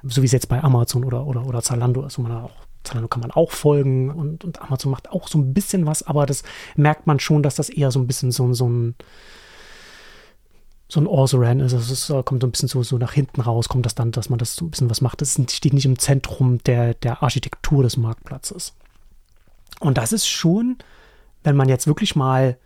So 0.04 0.22
wie 0.22 0.26
es 0.26 0.32
jetzt 0.32 0.50
bei 0.50 0.64
Amazon 0.64 1.04
oder, 1.04 1.26
oder, 1.26 1.46
oder 1.46 1.62
Zalando 1.62 2.06
ist, 2.06 2.18
wo 2.18 2.24
man 2.24 2.32
auch 2.32 2.52
Zalando 2.84 3.08
kann 3.08 3.22
man 3.22 3.32
auch 3.32 3.52
folgen 3.52 4.10
und, 4.10 4.44
und 4.44 4.62
Amazon 4.62 4.92
macht 4.92 5.10
auch 5.10 5.30
so 5.30 5.38
ein 5.38 5.54
bisschen 5.54 5.86
was, 5.86 6.04
aber 6.04 6.26
das 6.26 6.44
merkt 6.76 7.08
man 7.08 7.20
schon, 7.20 7.42
dass 7.42 7.56
das 7.56 7.70
eher 7.70 7.92
so 7.92 8.00
ein 8.00 8.08
bisschen 8.08 8.32
so, 8.32 8.54
so 8.54 8.68
ein 8.68 8.96
so 10.88 11.00
ein 11.00 11.08
Orsoran 11.08 11.60
ist. 11.60 11.74
Also 11.74 11.94
es 11.94 12.26
kommt 12.26 12.42
so 12.42 12.48
ein 12.48 12.52
bisschen 12.52 12.70
so, 12.70 12.84
so 12.84 12.98
nach 12.98 13.14
hinten 13.14 13.42
raus, 13.42 13.70
kommt 13.70 13.86
das 13.86 13.96
dann, 13.96 14.12
dass 14.12 14.30
man 14.30 14.40
das 14.40 14.56
so 14.56 14.66
ein 14.66 14.72
bisschen 14.72 14.90
was 14.90 15.02
macht. 15.02 15.22
Das 15.22 15.40
steht 15.50 15.74
nicht 15.74 15.86
im 15.86 16.00
Zentrum 16.00 16.60
der, 16.64 16.94
der 16.94 17.24
Architektur 17.24 17.84
des 17.84 17.98
Marktplatzes. 17.98 18.74
Und 19.80 19.98
das 19.98 20.12
ist 20.14 20.28
schon, 20.28 20.78
wenn 21.44 21.56
man 21.56 21.70
jetzt 21.70 21.88
wirklich 21.88 22.16
mal 22.16 22.58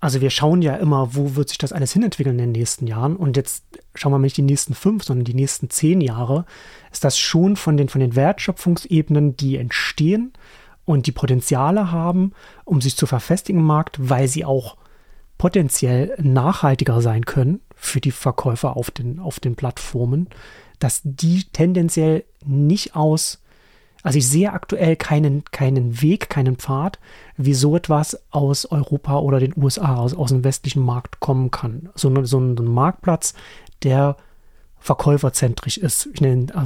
also 0.00 0.20
wir 0.20 0.30
schauen 0.30 0.62
ja 0.62 0.76
immer, 0.76 1.14
wo 1.14 1.36
wird 1.36 1.50
sich 1.50 1.58
das 1.58 1.72
alles 1.72 1.92
hinentwickeln 1.92 2.38
in 2.38 2.52
den 2.52 2.52
nächsten 2.52 2.86
Jahren. 2.86 3.16
Und 3.16 3.36
jetzt 3.36 3.64
schauen 3.94 4.12
wir 4.12 4.18
mal 4.18 4.24
nicht 4.24 4.36
die 4.36 4.42
nächsten 4.42 4.74
fünf, 4.74 5.04
sondern 5.04 5.24
die 5.24 5.34
nächsten 5.34 5.68
zehn 5.68 6.00
Jahre, 6.00 6.46
ist 6.90 7.04
das 7.04 7.18
schon 7.18 7.56
von 7.56 7.76
den, 7.76 7.88
von 7.88 8.00
den 8.00 8.16
Wertschöpfungsebenen, 8.16 9.36
die 9.36 9.56
entstehen 9.56 10.32
und 10.86 11.06
die 11.06 11.12
Potenziale 11.12 11.92
haben, 11.92 12.32
um 12.64 12.80
sich 12.80 12.96
zu 12.96 13.06
verfestigen 13.06 13.60
im 13.60 13.66
Markt, 13.66 13.96
weil 14.00 14.26
sie 14.26 14.44
auch 14.44 14.76
potenziell 15.40 16.14
nachhaltiger 16.22 17.00
sein 17.00 17.24
können 17.24 17.62
für 17.74 18.02
die 18.02 18.10
Verkäufer 18.10 18.76
auf 18.76 18.90
den, 18.90 19.18
auf 19.18 19.40
den 19.40 19.56
Plattformen, 19.56 20.28
dass 20.80 21.00
die 21.02 21.44
tendenziell 21.44 22.24
nicht 22.44 22.94
aus 22.94 23.42
also 24.02 24.18
ich 24.18 24.28
sehe 24.28 24.52
aktuell 24.52 24.96
keinen, 24.96 25.44
keinen 25.44 26.02
Weg, 26.02 26.30
keinen 26.30 26.56
Pfad, 26.56 26.98
wie 27.36 27.54
so 27.54 27.76
etwas 27.76 28.18
aus 28.30 28.64
Europa 28.64 29.18
oder 29.18 29.40
den 29.40 29.52
USA, 29.56 29.96
aus, 29.96 30.14
aus 30.14 30.30
dem 30.30 30.42
westlichen 30.44 30.82
Markt 30.82 31.20
kommen 31.20 31.50
kann. 31.50 31.90
So, 31.94 32.24
so 32.24 32.38
ein 32.38 32.54
Marktplatz, 32.54 33.34
der 33.82 34.16
verkäuferzentrisch 34.78 35.76
ist. 35.76 36.08
Ich 36.14 36.20
nenne 36.22 36.46
äh, 36.54 36.64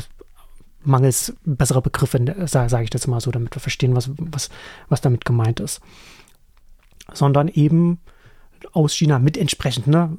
mangels 0.85 1.35
besserer 1.45 1.83
Begriffe, 1.83 2.19
äh, 2.19 2.47
sage 2.47 2.71
sag 2.71 2.85
ich 2.85 2.91
das 2.91 3.09
mal 3.09 3.21
so, 3.21 3.33
damit 3.33 3.55
wir 3.55 3.61
verstehen, 3.61 3.97
was, 3.97 4.11
was, 4.17 4.51
was 4.89 5.01
damit 5.01 5.25
gemeint 5.25 5.59
ist. 5.59 5.81
Sondern 7.13 7.49
eben 7.49 7.99
aus 8.75 8.95
China 8.95 9.19
mit 9.19 9.39
entsprechend, 9.39 9.87
ne, 9.87 10.17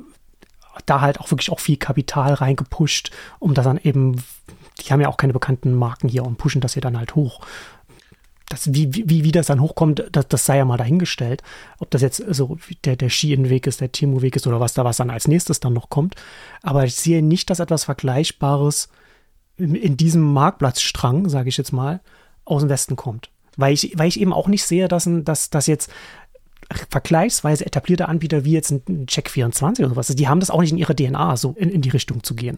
da 0.85 1.01
halt 1.01 1.19
auch 1.19 1.31
wirklich 1.31 1.51
auch 1.51 1.59
viel 1.59 1.77
Kapital 1.77 2.33
reingepusht, 2.33 3.11
um 3.39 3.53
das 3.53 3.65
dann 3.65 3.77
eben 3.77 4.21
die 4.81 4.91
haben 4.91 5.01
ja 5.01 5.07
auch 5.07 5.17
keine 5.17 5.33
bekannten 5.33 5.73
Marken 5.73 6.07
hier 6.07 6.25
und 6.25 6.37
pushen 6.37 6.61
das 6.61 6.73
hier 6.73 6.81
dann 6.81 6.97
halt 6.97 7.15
hoch. 7.15 7.41
Das, 8.49 8.73
wie, 8.73 8.93
wie, 8.93 9.23
wie 9.23 9.31
das 9.31 9.47
dann 9.47 9.59
hochkommt, 9.61 10.05
das, 10.11 10.27
das 10.27 10.45
sei 10.45 10.57
ja 10.57 10.65
mal 10.65 10.77
dahingestellt. 10.77 11.41
Ob 11.79 11.89
das 11.89 12.01
jetzt 12.01 12.17
so 12.29 12.57
der, 12.83 12.95
der 12.95 13.09
Schien-Weg 13.09 13.65
ist, 13.65 13.81
der 13.81 13.91
Timo-Weg 13.91 14.35
ist 14.35 14.45
oder 14.45 14.59
was 14.59 14.73
da 14.73 14.85
was 14.85 14.97
dann 14.97 15.09
als 15.09 15.27
nächstes 15.27 15.59
dann 15.59 15.73
noch 15.73 15.89
kommt. 15.89 16.15
Aber 16.61 16.83
ich 16.83 16.95
sehe 16.95 17.23
nicht, 17.23 17.49
dass 17.49 17.59
etwas 17.59 17.85
Vergleichbares 17.85 18.89
in, 19.57 19.73
in 19.73 19.97
diesem 19.97 20.21
Marktplatzstrang, 20.21 21.27
sage 21.27 21.49
ich 21.49 21.57
jetzt 21.57 21.71
mal, 21.71 22.01
aus 22.43 22.61
dem 22.61 22.69
Westen 22.69 22.95
kommt. 22.95 23.31
Weil 23.57 23.73
ich, 23.73 23.97
weil 23.97 24.09
ich 24.09 24.19
eben 24.19 24.33
auch 24.33 24.47
nicht 24.47 24.65
sehe, 24.65 24.87
dass, 24.87 25.09
dass, 25.09 25.49
dass 25.49 25.65
jetzt 25.65 25.89
vergleichsweise 26.89 27.65
etablierte 27.65 28.07
Anbieter 28.07 28.43
wie 28.45 28.53
jetzt 28.53 28.71
ein 28.71 29.05
Check24 29.05 29.79
oder 29.79 29.89
sowas, 29.89 30.07
die 30.07 30.27
haben 30.27 30.39
das 30.39 30.49
auch 30.49 30.61
nicht 30.61 30.71
in 30.71 30.77
ihrer 30.77 30.95
DNA, 30.95 31.37
so 31.37 31.53
in, 31.57 31.69
in 31.69 31.81
die 31.81 31.89
Richtung 31.89 32.23
zu 32.23 32.35
gehen 32.35 32.57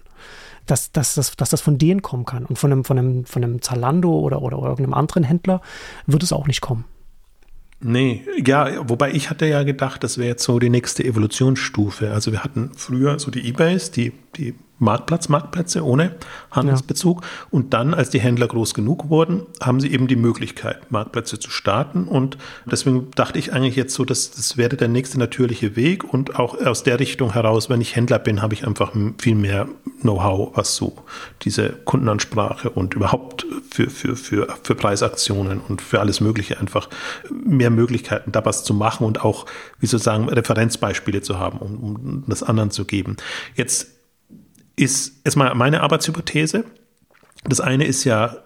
dass, 0.68 0.92
dass, 0.92 1.16
dass, 1.16 1.36
dass 1.36 1.50
das 1.50 1.62
von 1.62 1.78
denen 1.78 2.02
kommen 2.02 2.26
kann. 2.26 2.46
Und 2.46 2.60
von 2.60 2.72
einem, 2.72 2.84
von 2.84 2.98
einem, 2.98 3.26
von 3.26 3.44
einem 3.44 3.62
Zalando 3.62 4.12
oder, 4.20 4.42
oder 4.42 4.58
irgendeinem 4.58 4.94
anderen 4.94 5.24
Händler 5.24 5.62
wird 6.06 6.24
es 6.24 6.32
auch 6.32 6.46
nicht 6.46 6.62
kommen. 6.62 6.86
Nee, 7.80 8.24
ja, 8.44 8.90
wobei 8.90 9.12
ich 9.12 9.30
hatte 9.30 9.46
ja 9.46 9.64
gedacht, 9.64 10.04
das 10.04 10.18
wäre 10.18 10.30
jetzt 10.30 10.44
so 10.44 10.58
die 10.60 10.70
nächste 10.70 11.04
Evolutionsstufe. 11.04 12.12
Also 12.12 12.32
wir 12.32 12.44
hatten 12.44 12.72
früher 12.76 13.20
so 13.20 13.30
die 13.30 13.48
Ebays, 13.48 13.92
die, 13.92 14.14
die 14.36 14.56
Marktplatz, 14.80 15.28
Marktplätze 15.30 15.84
ohne 15.84 16.16
Handelsbezug. 16.52 17.22
Ja. 17.22 17.28
Und 17.52 17.74
dann, 17.74 17.94
als 17.94 18.10
die 18.10 18.20
Händler 18.20 18.48
groß 18.48 18.74
genug 18.74 19.10
wurden, 19.10 19.44
haben 19.62 19.80
sie 19.80 19.92
eben 19.92 20.08
die 20.08 20.16
Möglichkeit, 20.16 20.92
Marktplätze 20.92 21.40
zu 21.40 21.50
starten. 21.50 22.08
Und 22.08 22.38
deswegen 22.66 23.10
dachte 23.12 23.40
ich 23.40 23.54
eigentlich 23.54 23.76
jetzt 23.76 23.94
so, 23.94 24.06
dass 24.06 24.32
das 24.32 24.58
wäre 24.58 24.78
der 24.78 24.88
nächste 24.88 25.18
natürliche 25.18 25.76
Weg. 25.76 26.04
Und 26.04 26.40
auch 26.40 26.60
aus 26.64 26.84
der 26.84 27.00
Richtung 27.00 27.34
heraus, 27.34 27.70
wenn 27.70 27.82
ich 27.82 27.96
Händler 27.96 28.20
bin, 28.20 28.42
habe 28.42 28.54
ich 28.54 28.68
einfach 28.68 28.94
viel 29.18 29.36
mehr 29.36 29.68
Know-how, 30.02 30.56
was 30.56 30.76
so 30.76 30.96
diese 31.42 31.70
Kundenansprache 31.70 32.70
und 32.70 32.94
überhaupt 32.94 33.48
für, 33.72 33.90
für, 33.90 34.16
für, 34.16 34.48
für 34.62 34.76
Preisaktionen 34.76 35.60
und 35.60 35.82
für 35.82 36.00
alles 36.00 36.22
Mögliche 36.22 36.60
einfach 36.60 36.90
mehr 37.32 37.72
Möglichkeiten, 37.72 38.32
da 38.32 38.46
was 38.46 38.64
zu 38.64 38.76
machen 38.76 39.08
und 39.08 39.24
auch, 39.26 39.48
wie 39.80 39.88
sozusagen, 39.88 40.30
Referenzbeispiele 40.30 41.22
zu 41.22 41.40
haben, 41.40 41.58
um, 41.58 41.78
um 41.78 42.24
das 42.28 42.44
anderen 42.44 42.70
zu 42.70 42.86
geben. 42.86 43.18
Jetzt 43.56 43.97
ist 44.78 45.20
erstmal 45.26 45.54
meine 45.56 45.82
Arbeitshypothese. 45.82 46.64
Das 47.44 47.60
eine 47.60 47.86
ist 47.86 48.06
ja, 48.06 48.38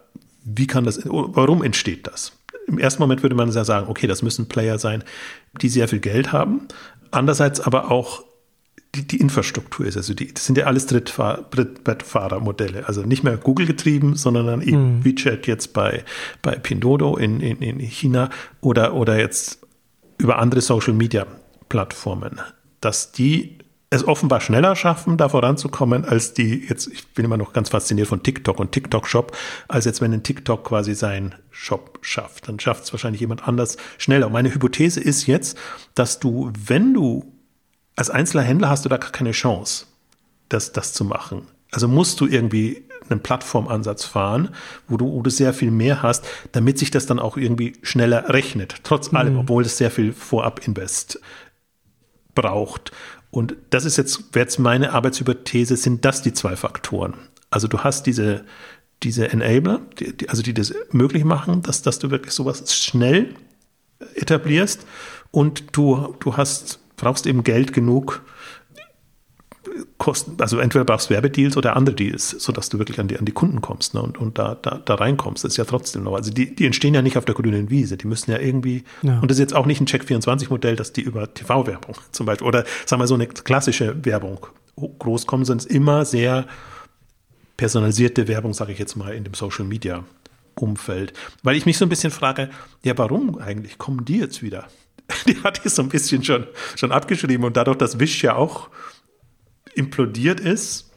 wie 0.43 0.65
kann 0.65 0.85
das, 0.85 1.01
warum 1.05 1.61
entsteht 1.61 2.07
das? 2.07 2.31
Im 2.67 2.79
ersten 2.79 3.01
Moment 3.01 3.21
würde 3.21 3.35
man 3.35 3.51
ja 3.51 3.63
sagen, 3.63 3.87
okay, 3.89 4.07
das 4.07 4.23
müssen 4.23 4.47
Player 4.47 4.79
sein, 4.79 5.03
die 5.61 5.69
sehr 5.69 5.87
viel 5.87 5.99
Geld 5.99 6.31
haben. 6.31 6.67
Andererseits 7.11 7.59
aber 7.59 7.91
auch 7.91 8.23
die, 8.95 9.07
die 9.07 9.17
Infrastruktur 9.17 9.85
ist. 9.85 9.97
Also 9.97 10.13
die, 10.13 10.33
das 10.33 10.45
sind 10.45 10.57
ja 10.57 10.65
alles 10.65 10.85
Drittbettfahrermodelle. 10.87 12.87
Also 12.87 13.03
nicht 13.03 13.23
mehr 13.23 13.37
Google 13.37 13.65
getrieben, 13.65 14.15
sondern 14.15 14.47
dann 14.47 14.61
eben 14.61 14.97
mhm. 14.97 15.05
WeChat 15.05 15.47
jetzt 15.47 15.73
bei, 15.73 16.03
bei 16.41 16.55
Pindodo 16.55 17.17
in, 17.17 17.39
in, 17.39 17.61
in 17.61 17.79
China 17.79 18.29
oder, 18.59 18.93
oder 18.93 19.19
jetzt 19.19 19.65
über 20.17 20.39
andere 20.39 20.61
Social 20.61 20.93
Media 20.93 21.25
Plattformen. 21.69 22.41
Dass 22.79 23.11
die 23.11 23.59
es 23.93 24.07
offenbar 24.07 24.39
schneller 24.39 24.75
schaffen, 24.77 25.17
da 25.17 25.27
voranzukommen, 25.27 26.05
als 26.05 26.33
die, 26.33 26.65
jetzt, 26.67 26.87
ich 26.87 27.09
bin 27.09 27.25
immer 27.25 27.35
noch 27.35 27.51
ganz 27.51 27.69
fasziniert 27.69 28.07
von 28.07 28.23
TikTok 28.23 28.57
und 28.57 28.71
TikTok-Shop, 28.71 29.35
als 29.67 29.83
jetzt, 29.83 29.99
wenn 29.99 30.13
ein 30.13 30.23
TikTok 30.23 30.63
quasi 30.63 30.95
seinen 30.95 31.35
Shop 31.51 31.99
schafft. 32.01 32.47
Dann 32.47 32.59
schafft 32.59 32.85
es 32.85 32.93
wahrscheinlich 32.93 33.19
jemand 33.19 33.47
anders 33.47 33.75
schneller. 33.97 34.27
Und 34.27 34.33
meine 34.33 34.53
Hypothese 34.53 35.01
ist 35.01 35.27
jetzt, 35.27 35.57
dass 35.93 36.19
du, 36.19 36.51
wenn 36.57 36.93
du 36.93 37.33
als 37.97 38.09
einzelner 38.09 38.43
Händler 38.43 38.69
hast 38.69 38.85
du 38.85 38.89
da 38.89 38.97
keine 38.97 39.31
Chance, 39.31 39.87
das, 40.47 40.71
das 40.71 40.93
zu 40.93 41.03
machen. 41.03 41.47
Also 41.71 41.89
musst 41.89 42.21
du 42.21 42.27
irgendwie 42.27 42.85
einen 43.09 43.21
Plattformansatz 43.21 44.05
fahren, 44.05 44.55
wo 44.87 44.95
du, 44.95 45.11
wo 45.11 45.21
du 45.21 45.29
sehr 45.29 45.53
viel 45.53 45.69
mehr 45.69 46.01
hast, 46.01 46.25
damit 46.53 46.79
sich 46.79 46.91
das 46.91 47.07
dann 47.07 47.19
auch 47.19 47.35
irgendwie 47.35 47.73
schneller 47.81 48.29
rechnet. 48.29 48.75
Trotz 48.83 49.13
allem, 49.13 49.33
mhm. 49.33 49.39
obwohl 49.39 49.63
es 49.63 49.77
sehr 49.77 49.91
viel 49.91 50.13
Vorab-Invest 50.13 51.19
braucht. 52.33 52.93
Und 53.31 53.55
das 53.69 53.85
ist 53.85 53.97
jetzt, 53.97 54.35
wäre 54.35 54.43
jetzt 54.43 54.59
meine 54.59 54.91
Arbeitshypothese, 54.91 55.77
sind 55.77 56.03
das 56.05 56.21
die 56.21 56.33
zwei 56.33 56.55
Faktoren. 56.55 57.13
Also 57.49 57.67
du 57.67 57.79
hast 57.79 58.05
diese, 58.05 58.43
diese 59.03 59.29
Enabler, 59.29 59.81
die, 59.99 60.15
die, 60.15 60.29
also 60.29 60.43
die 60.43 60.53
das 60.53 60.73
möglich 60.91 61.23
machen, 61.23 61.61
dass, 61.61 61.81
dass 61.81 61.99
du 61.99 62.11
wirklich 62.11 62.33
sowas 62.33 62.75
schnell 62.75 63.33
etablierst 64.15 64.85
und 65.31 65.75
du, 65.75 66.15
du 66.19 66.37
hast, 66.37 66.79
brauchst 66.97 67.25
eben 67.25 67.43
Geld 67.43 67.73
genug, 67.73 68.21
Kosten, 69.97 70.35
also 70.39 70.59
entweder 70.59 70.85
brauchst 70.85 71.09
du 71.09 71.13
Werbedeals 71.13 71.57
oder 71.57 71.75
andere 71.75 71.95
Deals, 71.95 72.29
sodass 72.29 72.69
du 72.69 72.79
wirklich 72.79 72.99
an 72.99 73.07
die, 73.07 73.17
an 73.17 73.25
die 73.25 73.31
Kunden 73.31 73.61
kommst 73.61 73.93
ne, 73.93 74.01
und, 74.01 74.17
und 74.17 74.37
da, 74.37 74.55
da, 74.55 74.81
da 74.83 74.95
reinkommst. 74.95 75.43
Das 75.43 75.53
ist 75.53 75.57
ja 75.57 75.65
trotzdem 75.65 76.03
noch. 76.03 76.15
Also 76.15 76.31
die, 76.31 76.55
die 76.55 76.65
entstehen 76.65 76.93
ja 76.93 77.01
nicht 77.01 77.17
auf 77.17 77.25
der 77.25 77.35
grünen 77.35 77.69
Wiese. 77.69 77.97
Die 77.97 78.07
müssen 78.07 78.31
ja 78.31 78.39
irgendwie, 78.39 78.83
ja. 79.01 79.19
und 79.19 79.29
das 79.29 79.37
ist 79.37 79.41
jetzt 79.41 79.55
auch 79.55 79.65
nicht 79.65 79.81
ein 79.81 79.87
Check24-Modell, 79.87 80.75
dass 80.75 80.93
die 80.93 81.01
über 81.01 81.33
TV-Werbung 81.33 81.95
zum 82.11 82.25
Beispiel 82.25 82.47
oder 82.47 82.65
sagen 82.85 83.01
wir 83.01 83.07
so 83.07 83.15
eine 83.15 83.27
klassische 83.27 84.05
Werbung 84.05 84.45
groß 84.75 85.27
kommen, 85.27 85.45
sondern 85.45 85.65
es 85.65 85.65
ist 85.65 85.75
immer 85.75 86.05
sehr 86.05 86.45
personalisierte 87.57 88.27
Werbung, 88.27 88.53
sage 88.53 88.71
ich 88.71 88.79
jetzt 88.79 88.95
mal, 88.95 89.13
in 89.13 89.23
dem 89.23 89.33
Social 89.33 89.65
Media 89.65 90.03
Umfeld. 90.55 91.13
Weil 91.43 91.55
ich 91.55 91.65
mich 91.65 91.77
so 91.77 91.85
ein 91.85 91.89
bisschen 91.89 92.11
frage, 92.11 92.49
ja, 92.83 92.97
warum 92.97 93.37
eigentlich 93.37 93.77
kommen 93.77 94.05
die 94.05 94.17
jetzt 94.17 94.41
wieder? 94.41 94.67
Die 95.27 95.37
hatte 95.43 95.61
ich 95.65 95.73
so 95.73 95.81
ein 95.81 95.89
bisschen 95.89 96.23
schon, 96.23 96.47
schon 96.75 96.91
abgeschrieben 96.91 97.45
und 97.45 97.57
dadurch, 97.57 97.77
dass 97.77 97.99
Wish 97.99 98.23
ja 98.23 98.35
auch 98.35 98.69
implodiert 99.75 100.39
ist. 100.39 100.91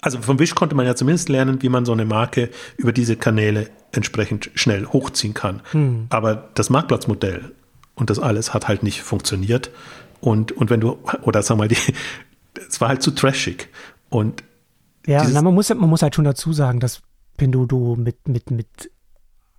Also 0.00 0.20
vom 0.20 0.38
Wish 0.38 0.54
konnte 0.54 0.74
man 0.74 0.86
ja 0.86 0.94
zumindest 0.94 1.28
lernen, 1.28 1.62
wie 1.62 1.68
man 1.68 1.84
so 1.84 1.92
eine 1.92 2.04
Marke 2.04 2.50
über 2.76 2.92
diese 2.92 3.16
Kanäle 3.16 3.70
entsprechend 3.92 4.50
schnell 4.54 4.86
hochziehen 4.86 5.34
kann. 5.34 5.62
Hm. 5.72 6.06
Aber 6.10 6.50
das 6.54 6.70
Marktplatzmodell 6.70 7.52
und 7.94 8.10
das 8.10 8.18
alles 8.18 8.54
hat 8.54 8.68
halt 8.68 8.82
nicht 8.82 9.02
funktioniert. 9.02 9.70
Und, 10.20 10.52
und 10.52 10.70
wenn 10.70 10.80
du, 10.80 10.98
oder 11.22 11.42
sag 11.42 11.58
mal, 11.58 11.68
es 12.68 12.80
war 12.80 12.88
halt 12.88 13.02
zu 13.02 13.10
trashig. 13.10 13.68
Und 14.08 14.44
ja, 15.06 15.26
na, 15.28 15.42
man, 15.42 15.54
muss, 15.54 15.68
man 15.70 15.88
muss 15.88 16.02
halt 16.02 16.14
schon 16.14 16.24
dazu 16.24 16.52
sagen, 16.52 16.80
dass 16.80 17.02
Pinduoduo 17.36 17.96
mit, 17.96 18.28
mit, 18.28 18.50
mit 18.50 18.90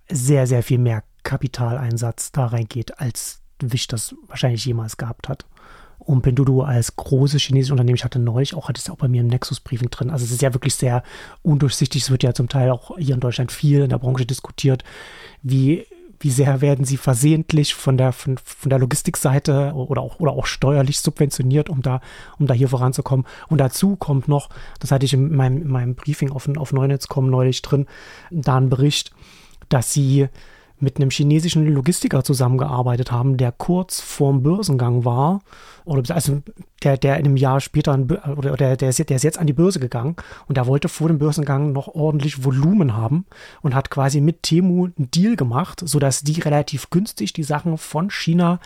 sehr, 0.08 0.46
sehr 0.46 0.62
viel 0.62 0.78
mehr 0.78 1.02
Kapitaleinsatz 1.22 2.32
da 2.32 2.46
reingeht, 2.46 2.98
als 2.98 3.42
Wish 3.60 3.88
das 3.88 4.14
wahrscheinlich 4.26 4.64
jemals 4.64 4.96
gehabt 4.96 5.28
hat. 5.28 5.46
Und 6.00 6.22
Pinduoduo 6.22 6.62
als 6.62 6.96
großes 6.96 7.42
chinesisches 7.42 7.72
Unternehmen, 7.72 7.96
ich 7.96 8.04
hatte 8.04 8.18
neulich 8.18 8.54
auch, 8.54 8.68
hatte 8.68 8.80
es 8.80 8.90
auch 8.90 8.96
bei 8.96 9.06
mir 9.06 9.20
im 9.20 9.28
Nexus-Briefing 9.28 9.90
drin. 9.90 10.10
Also 10.10 10.24
es 10.24 10.32
ist 10.32 10.42
ja 10.42 10.52
wirklich 10.54 10.74
sehr 10.74 11.02
undurchsichtig. 11.42 12.02
Es 12.02 12.10
wird 12.10 12.22
ja 12.22 12.34
zum 12.34 12.48
Teil 12.48 12.70
auch 12.70 12.96
hier 12.98 13.14
in 13.14 13.20
Deutschland 13.20 13.52
viel 13.52 13.82
in 13.82 13.90
der 13.90 13.98
Branche 13.98 14.26
diskutiert, 14.26 14.82
wie 15.42 15.86
wie 16.20 16.30
sehr 16.30 16.60
werden 16.60 16.84
sie 16.84 16.98
versehentlich 16.98 17.74
von 17.74 17.96
der, 17.96 18.12
von, 18.12 18.36
von 18.36 18.68
der 18.68 18.78
Logistikseite 18.78 19.72
oder 19.74 20.02
auch, 20.02 20.20
oder 20.20 20.32
auch 20.32 20.44
steuerlich 20.44 21.00
subventioniert, 21.00 21.70
um 21.70 21.80
da, 21.80 22.02
um 22.38 22.46
da 22.46 22.52
hier 22.52 22.68
voranzukommen. 22.68 23.26
Und 23.48 23.58
dazu 23.58 23.96
kommt 23.96 24.28
noch, 24.28 24.50
das 24.78 24.92
hatte 24.92 25.06
ich 25.06 25.14
in 25.14 25.34
meinem, 25.34 25.62
in 25.62 25.68
meinem 25.68 25.94
Briefing 25.94 26.30
auf, 26.30 26.46
auf 26.56 26.72
Neunetz.com 26.72 27.30
neulich 27.30 27.62
drin, 27.62 27.86
da 28.30 28.58
ein 28.58 28.68
Bericht, 28.68 29.12
dass 29.70 29.94
sie 29.94 30.28
mit 30.80 30.96
einem 30.96 31.10
chinesischen 31.10 31.66
Logistiker 31.66 32.24
zusammengearbeitet 32.24 33.12
haben, 33.12 33.36
der 33.36 33.52
kurz 33.52 34.00
vorm 34.00 34.42
Börsengang 34.42 35.04
war. 35.04 35.40
Oder 35.84 36.14
also 36.14 36.42
der, 36.82 36.96
der 36.96 37.18
in 37.18 37.26
einem 37.26 37.36
Jahr 37.36 37.60
später, 37.60 37.98
oder 38.36 38.56
der, 38.56 38.76
der, 38.76 38.88
ist, 38.88 38.98
der 38.98 39.16
ist 39.16 39.22
jetzt 39.22 39.38
an 39.38 39.46
die 39.46 39.52
Börse 39.52 39.80
gegangen 39.80 40.16
und 40.46 40.56
der 40.56 40.66
wollte 40.66 40.88
vor 40.88 41.08
dem 41.08 41.18
Börsengang 41.18 41.72
noch 41.72 41.88
ordentlich 41.88 42.44
Volumen 42.44 42.96
haben 42.96 43.26
und 43.62 43.74
hat 43.74 43.90
quasi 43.90 44.20
mit 44.20 44.42
Temu 44.42 44.86
einen 44.86 45.10
Deal 45.10 45.36
gemacht, 45.36 45.82
sodass 45.84 46.22
die 46.22 46.40
relativ 46.40 46.90
günstig 46.90 47.32
die 47.32 47.42
Sachen 47.42 47.78
von 47.78 48.10
China 48.10 48.60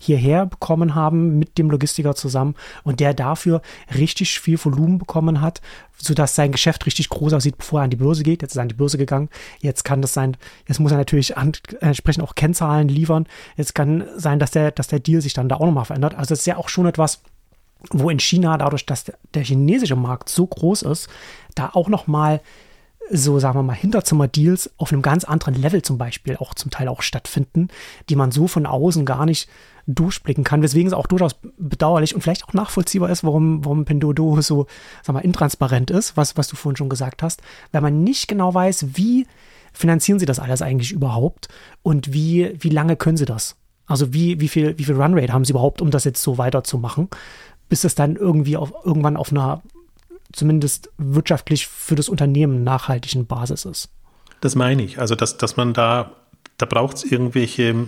hierher 0.00 0.46
bekommen 0.46 0.94
haben 0.94 1.38
mit 1.38 1.58
dem 1.58 1.70
Logistiker 1.70 2.14
zusammen 2.14 2.54
und 2.82 3.00
der 3.00 3.14
dafür 3.14 3.62
richtig 3.96 4.40
viel 4.40 4.62
Volumen 4.62 4.98
bekommen 4.98 5.40
hat, 5.40 5.60
sodass 5.96 6.34
sein 6.34 6.52
Geschäft 6.52 6.86
richtig 6.86 7.08
groß 7.08 7.32
aussieht, 7.34 7.58
bevor 7.58 7.80
er 7.80 7.84
an 7.84 7.90
die 7.90 7.96
Börse 7.96 8.22
geht. 8.22 8.42
Jetzt 8.42 8.52
ist 8.52 8.56
er 8.56 8.62
an 8.62 8.68
die 8.68 8.74
Börse 8.74 8.98
gegangen. 8.98 9.28
Jetzt 9.60 9.84
kann 9.84 10.02
das 10.02 10.14
sein, 10.14 10.36
jetzt 10.66 10.80
muss 10.80 10.92
er 10.92 10.98
natürlich 10.98 11.36
an, 11.36 11.52
entsprechend 11.80 12.24
auch 12.24 12.34
Kennzahlen 12.34 12.88
liefern. 12.88 13.26
Jetzt 13.56 13.74
kann 13.74 14.04
sein, 14.16 14.38
dass 14.38 14.50
der, 14.50 14.70
dass 14.70 14.88
der 14.88 15.00
Deal 15.00 15.20
sich 15.20 15.34
dann 15.34 15.48
da 15.48 15.56
auch 15.56 15.66
nochmal 15.66 15.84
verändert. 15.84 16.14
Also 16.14 16.34
es 16.34 16.40
ist 16.40 16.46
ja 16.46 16.56
auch 16.56 16.68
schon 16.68 16.86
etwas, 16.86 17.22
wo 17.90 18.10
in 18.10 18.20
China 18.20 18.58
dadurch, 18.58 18.86
dass 18.86 19.04
der, 19.34 19.42
chinesische 19.42 19.96
Markt 19.96 20.28
so 20.28 20.46
groß 20.46 20.82
ist, 20.82 21.08
da 21.54 21.70
auch 21.72 21.88
noch 21.88 22.06
mal 22.06 22.40
so 23.12 23.40
sagen 23.40 23.58
wir 23.58 23.62
mal 23.64 23.74
Hinterzimmer-Deals 23.74 24.70
auf 24.76 24.92
einem 24.92 25.02
ganz 25.02 25.24
anderen 25.24 25.54
Level 25.54 25.82
zum 25.82 25.98
Beispiel 25.98 26.36
auch 26.36 26.54
zum 26.54 26.70
Teil 26.70 26.86
auch 26.86 27.02
stattfinden, 27.02 27.68
die 28.08 28.14
man 28.14 28.30
so 28.30 28.46
von 28.46 28.66
außen 28.66 29.04
gar 29.04 29.26
nicht 29.26 29.48
durchblicken 29.86 30.44
kann, 30.44 30.62
weswegen 30.62 30.86
es 30.86 30.92
auch 30.92 31.08
durchaus 31.08 31.34
bedauerlich 31.58 32.14
und 32.14 32.20
vielleicht 32.20 32.44
auch 32.44 32.52
nachvollziehbar 32.52 33.10
ist, 33.10 33.24
warum, 33.24 33.64
warum 33.64 33.84
Pinduoduo 33.84 34.40
so, 34.40 34.66
sag 35.02 35.14
mal, 35.14 35.20
intransparent 35.20 35.90
ist, 35.90 36.16
was, 36.16 36.36
was 36.36 36.48
du 36.48 36.56
vorhin 36.56 36.76
schon 36.76 36.88
gesagt 36.88 37.22
hast, 37.22 37.42
weil 37.72 37.80
man 37.80 38.04
nicht 38.04 38.28
genau 38.28 38.54
weiß, 38.54 38.86
wie 38.94 39.26
finanzieren 39.72 40.18
sie 40.18 40.26
das 40.26 40.38
alles 40.38 40.62
eigentlich 40.62 40.92
überhaupt 40.92 41.48
und 41.82 42.12
wie, 42.12 42.54
wie 42.60 42.70
lange 42.70 42.96
können 42.96 43.16
sie 43.16 43.24
das? 43.24 43.56
Also 43.86 44.12
wie, 44.12 44.40
wie 44.40 44.48
viel, 44.48 44.78
wie 44.78 44.84
viel 44.84 45.00
Runrate 45.00 45.32
haben 45.32 45.44
sie 45.44 45.52
überhaupt, 45.52 45.82
um 45.82 45.90
das 45.90 46.04
jetzt 46.04 46.22
so 46.22 46.38
weiterzumachen, 46.38 47.08
bis 47.70 47.84
es 47.84 47.94
dann 47.94 48.16
irgendwie 48.16 48.58
auf, 48.58 48.74
irgendwann 48.84 49.16
auf 49.16 49.30
einer 49.30 49.62
zumindest 50.32 50.90
wirtschaftlich 50.98 51.66
für 51.66 51.94
das 51.94 52.10
Unternehmen 52.10 52.62
nachhaltigen 52.62 53.26
Basis 53.26 53.64
ist. 53.64 53.88
Das 54.42 54.54
meine 54.54 54.82
ich. 54.82 54.98
Also, 54.98 55.14
dass, 55.14 55.38
dass 55.38 55.56
man 55.56 55.72
da, 55.72 56.12
da 56.58 56.66
braucht 56.66 56.98
es 56.98 57.04
irgendwelche 57.04 57.86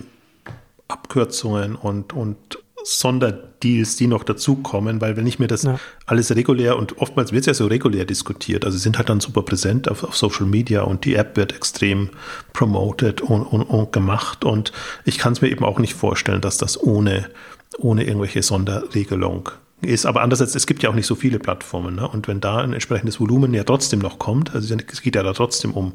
Abkürzungen 0.87 1.75
und, 1.75 2.13
und 2.13 2.37
Sonderdeals, 2.85 3.95
die 3.95 4.07
noch 4.07 4.23
dazukommen, 4.23 4.99
weil 4.99 5.15
wenn 5.15 5.25
ich 5.25 5.39
mir 5.39 5.47
das 5.47 5.63
ja. 5.63 5.79
alles 6.05 6.35
regulär 6.35 6.77
und 6.77 6.97
oftmals 6.97 7.31
wird 7.31 7.41
es 7.41 7.45
ja 7.47 7.53
so 7.53 7.67
regulär 7.67 8.03
diskutiert, 8.03 8.65
also 8.65 8.77
sind 8.77 8.97
halt 8.97 9.07
dann 9.07 9.21
super 9.21 9.41
präsent 9.41 9.89
auf, 9.89 10.03
auf 10.03 10.17
Social 10.17 10.45
Media 10.45 10.81
und 10.81 11.05
die 11.05 11.15
App 11.15 11.37
wird 11.37 11.53
extrem 11.53 12.09
promoted 12.51 13.21
und, 13.21 13.43
und, 13.43 13.63
und 13.63 13.93
gemacht 13.93 14.43
und 14.43 14.73
ich 15.05 15.17
kann 15.17 15.31
es 15.31 15.41
mir 15.41 15.49
eben 15.49 15.63
auch 15.63 15.79
nicht 15.79 15.93
vorstellen, 15.93 16.41
dass 16.41 16.57
das 16.57 16.81
ohne, 16.81 17.29
ohne 17.77 18.03
irgendwelche 18.03 18.43
Sonderregelung 18.43 19.49
ist. 19.85 20.05
Aber 20.05 20.21
andererseits, 20.21 20.55
es 20.55 20.67
gibt 20.67 20.83
ja 20.83 20.89
auch 20.89 20.95
nicht 20.95 21.05
so 21.05 21.15
viele 21.15 21.39
Plattformen. 21.39 21.95
Ne? 21.95 22.07
Und 22.07 22.27
wenn 22.27 22.39
da 22.39 22.57
ein 22.57 22.73
entsprechendes 22.73 23.19
Volumen 23.19 23.53
ja 23.53 23.63
trotzdem 23.63 23.99
noch 23.99 24.19
kommt, 24.19 24.53
also 24.53 24.75
es 24.75 25.01
geht 25.01 25.15
ja 25.15 25.23
da 25.23 25.33
trotzdem 25.33 25.71
um, 25.71 25.93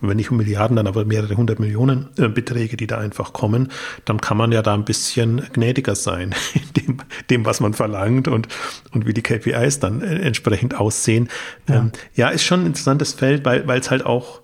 wenn 0.00 0.16
nicht 0.16 0.30
um 0.30 0.36
Milliarden, 0.36 0.76
dann 0.76 0.86
aber 0.86 1.04
mehrere 1.04 1.36
hundert 1.36 1.58
Millionen 1.58 2.08
äh, 2.18 2.28
Beträge, 2.28 2.76
die 2.76 2.86
da 2.86 2.98
einfach 2.98 3.32
kommen, 3.32 3.70
dann 4.04 4.20
kann 4.20 4.36
man 4.36 4.52
ja 4.52 4.62
da 4.62 4.74
ein 4.74 4.84
bisschen 4.84 5.42
gnädiger 5.52 5.94
sein 5.94 6.34
in 6.54 6.82
dem, 6.82 6.98
dem 7.30 7.44
was 7.44 7.60
man 7.60 7.74
verlangt 7.74 8.28
und, 8.28 8.48
und 8.92 9.06
wie 9.06 9.14
die 9.14 9.22
KPIs 9.22 9.80
dann 9.80 10.02
äh, 10.02 10.16
entsprechend 10.20 10.78
aussehen. 10.78 11.28
Ja. 11.68 11.76
Ähm, 11.76 11.92
ja, 12.14 12.28
ist 12.28 12.44
schon 12.44 12.60
ein 12.60 12.66
interessantes 12.66 13.12
Feld, 13.12 13.44
weil 13.44 13.78
es 13.78 13.90
halt 13.90 14.04
auch, 14.04 14.40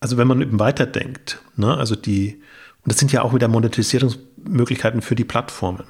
also 0.00 0.16
wenn 0.16 0.26
man 0.26 0.42
eben 0.42 0.58
weiterdenkt, 0.58 1.42
ne? 1.56 1.76
also 1.76 1.96
die, 1.96 2.40
und 2.84 2.92
das 2.92 2.98
sind 2.98 3.12
ja 3.12 3.22
auch 3.22 3.34
wieder 3.34 3.48
Monetisierungsmöglichkeiten 3.48 5.02
für 5.02 5.14
die 5.14 5.24
Plattformen. 5.24 5.84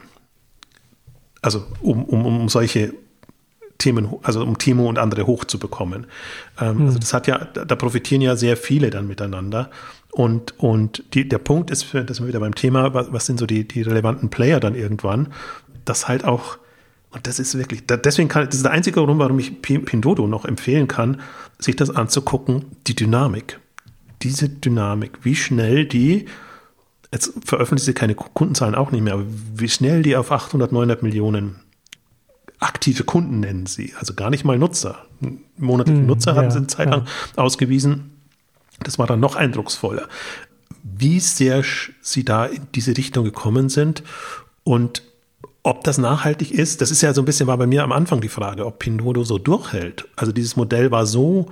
Also 1.42 1.64
um, 1.80 2.04
um, 2.04 2.24
um 2.24 2.48
solche 2.48 2.94
Themen, 3.78 4.08
also 4.22 4.42
um 4.42 4.58
Timo 4.58 4.88
und 4.88 4.98
andere 4.98 5.26
hochzubekommen. 5.26 6.06
Ähm, 6.60 6.78
mhm. 6.78 6.86
Also 6.86 6.98
das 6.98 7.12
hat 7.12 7.26
ja, 7.26 7.38
da 7.38 7.74
profitieren 7.76 8.22
ja 8.22 8.36
sehr 8.36 8.56
viele 8.56 8.90
dann 8.90 9.06
miteinander. 9.06 9.70
Und, 10.12 10.58
und 10.58 11.02
die, 11.14 11.28
der 11.28 11.38
Punkt 11.38 11.70
ist, 11.70 11.82
für, 11.82 12.04
das 12.04 12.18
sind 12.18 12.26
wir 12.26 12.28
wieder 12.28 12.40
beim 12.40 12.54
Thema, 12.54 12.94
was, 12.94 13.12
was 13.12 13.26
sind 13.26 13.38
so 13.38 13.46
die, 13.46 13.66
die 13.66 13.82
relevanten 13.82 14.30
Player 14.30 14.60
dann 14.60 14.74
irgendwann, 14.74 15.28
dass 15.84 16.06
halt 16.06 16.24
auch, 16.24 16.58
und 17.10 17.26
das 17.26 17.38
ist 17.38 17.58
wirklich, 17.58 17.86
da, 17.86 17.96
deswegen 17.96 18.28
kann, 18.28 18.46
das 18.46 18.56
ist 18.56 18.64
der 18.64 18.72
einzige 18.72 19.02
Grund, 19.02 19.18
warum 19.18 19.38
ich 19.38 19.60
Pindodo 19.62 20.26
noch 20.26 20.44
empfehlen 20.44 20.86
kann, 20.86 21.20
sich 21.58 21.76
das 21.76 21.90
anzugucken, 21.90 22.66
die 22.86 22.94
Dynamik. 22.94 23.58
Diese 24.22 24.48
Dynamik, 24.48 25.18
wie 25.22 25.34
schnell 25.34 25.86
die 25.86 26.26
jetzt 27.12 27.32
veröffentlicht 27.44 27.84
sie 27.84 27.92
keine 27.92 28.14
Kundenzahlen 28.14 28.74
auch 28.74 28.90
nicht 28.90 29.02
mehr, 29.02 29.14
aber 29.14 29.26
wie 29.54 29.68
schnell 29.68 30.02
die 30.02 30.16
auf 30.16 30.32
800, 30.32 30.72
900 30.72 31.02
Millionen 31.02 31.56
aktive 32.58 33.04
Kunden 33.04 33.40
nennen 33.40 33.66
sie, 33.66 33.92
also 33.98 34.14
gar 34.14 34.30
nicht 34.30 34.44
mal 34.44 34.58
Nutzer. 34.58 35.06
Monatliche 35.58 36.00
hm, 36.00 36.06
Nutzer 36.06 36.34
haben 36.34 36.44
ja, 36.44 36.50
sie 36.50 36.58
eine 36.58 36.66
Zeit 36.68 36.90
lang 36.90 37.06
ja. 37.06 37.42
ausgewiesen. 37.42 38.12
Das 38.80 38.98
war 38.98 39.06
dann 39.06 39.20
noch 39.20 39.36
eindrucksvoller. 39.36 40.08
Wie 40.82 41.20
sehr 41.20 41.62
sie 42.00 42.24
da 42.24 42.46
in 42.46 42.66
diese 42.74 42.96
Richtung 42.96 43.24
gekommen 43.24 43.68
sind 43.68 44.02
und 44.64 45.02
ob 45.64 45.84
das 45.84 45.98
nachhaltig 45.98 46.50
ist, 46.50 46.80
das 46.80 46.90
ist 46.90 47.02
ja 47.02 47.14
so 47.14 47.22
ein 47.22 47.24
bisschen, 47.24 47.46
war 47.46 47.58
bei 47.58 47.68
mir 47.68 47.84
am 47.84 47.92
Anfang 47.92 48.20
die 48.20 48.28
Frage, 48.28 48.66
ob 48.66 48.80
Pinduoduo 48.80 49.22
so 49.22 49.38
durchhält. 49.38 50.08
Also 50.16 50.32
dieses 50.32 50.56
Modell 50.56 50.90
war 50.90 51.06
so 51.06 51.50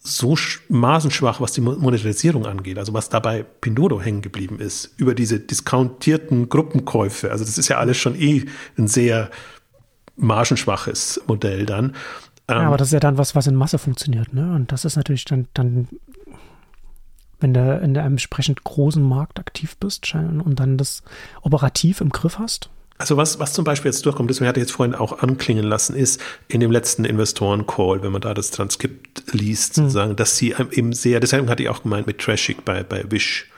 so 0.00 0.36
maßenschwach, 0.68 1.40
was 1.40 1.52
die 1.52 1.60
Monetarisierung 1.60 2.46
angeht, 2.46 2.78
also 2.78 2.94
was 2.94 3.08
dabei 3.08 3.42
Pindodo 3.42 4.00
hängen 4.00 4.22
geblieben 4.22 4.60
ist, 4.60 4.94
über 4.96 5.14
diese 5.14 5.40
diskontierten 5.40 6.48
Gruppenkäufe. 6.48 7.30
Also 7.30 7.44
das 7.44 7.58
ist 7.58 7.68
ja 7.68 7.78
alles 7.78 7.96
schon 7.96 8.14
eh 8.14 8.44
ein 8.78 8.88
sehr 8.88 9.30
margenschwaches 10.16 11.20
Modell 11.26 11.66
dann. 11.66 11.94
Ja, 12.48 12.60
aber 12.60 12.78
das 12.78 12.88
ist 12.88 12.92
ja 12.92 13.00
dann 13.00 13.18
was, 13.18 13.34
was 13.34 13.46
in 13.46 13.54
Masse 13.54 13.78
funktioniert, 13.78 14.32
ne? 14.32 14.54
Und 14.54 14.72
das 14.72 14.86
ist 14.86 14.96
natürlich 14.96 15.26
dann, 15.26 15.48
dann 15.52 15.88
wenn 17.40 17.52
du 17.52 17.60
in 17.78 17.96
einem 17.96 18.14
entsprechend 18.14 18.64
großen 18.64 19.02
Markt 19.02 19.38
aktiv 19.38 19.76
bist 19.76 20.14
und 20.14 20.58
dann 20.58 20.78
das 20.78 21.02
operativ 21.42 22.00
im 22.00 22.08
Griff 22.08 22.38
hast, 22.38 22.70
also 22.98 23.16
was, 23.16 23.38
was 23.38 23.52
zum 23.52 23.64
Beispiel 23.64 23.90
jetzt 23.90 24.04
durchkommt, 24.04 24.28
das 24.28 24.40
hatte 24.40 24.58
ich 24.60 24.66
jetzt 24.66 24.72
vorhin 24.72 24.94
auch 24.94 25.20
anklingen 25.20 25.64
lassen, 25.64 25.94
ist 25.94 26.20
in 26.48 26.60
dem 26.60 26.72
letzten 26.72 27.04
Investoren-Call, 27.04 28.02
wenn 28.02 28.10
man 28.10 28.20
da 28.20 28.34
das 28.34 28.50
Transkript 28.50 29.32
liest, 29.32 29.78
mhm. 29.78 29.88
sagen, 29.88 30.16
dass 30.16 30.36
sie 30.36 30.54
eben 30.72 30.92
sehr, 30.92 31.20
deshalb 31.20 31.48
hatte 31.48 31.62
ich 31.62 31.68
auch 31.68 31.84
gemeint 31.84 32.08
mit 32.08 32.18
Trashig 32.18 32.64
bei, 32.64 32.82
bei 32.82 33.04
Wish, 33.10 33.48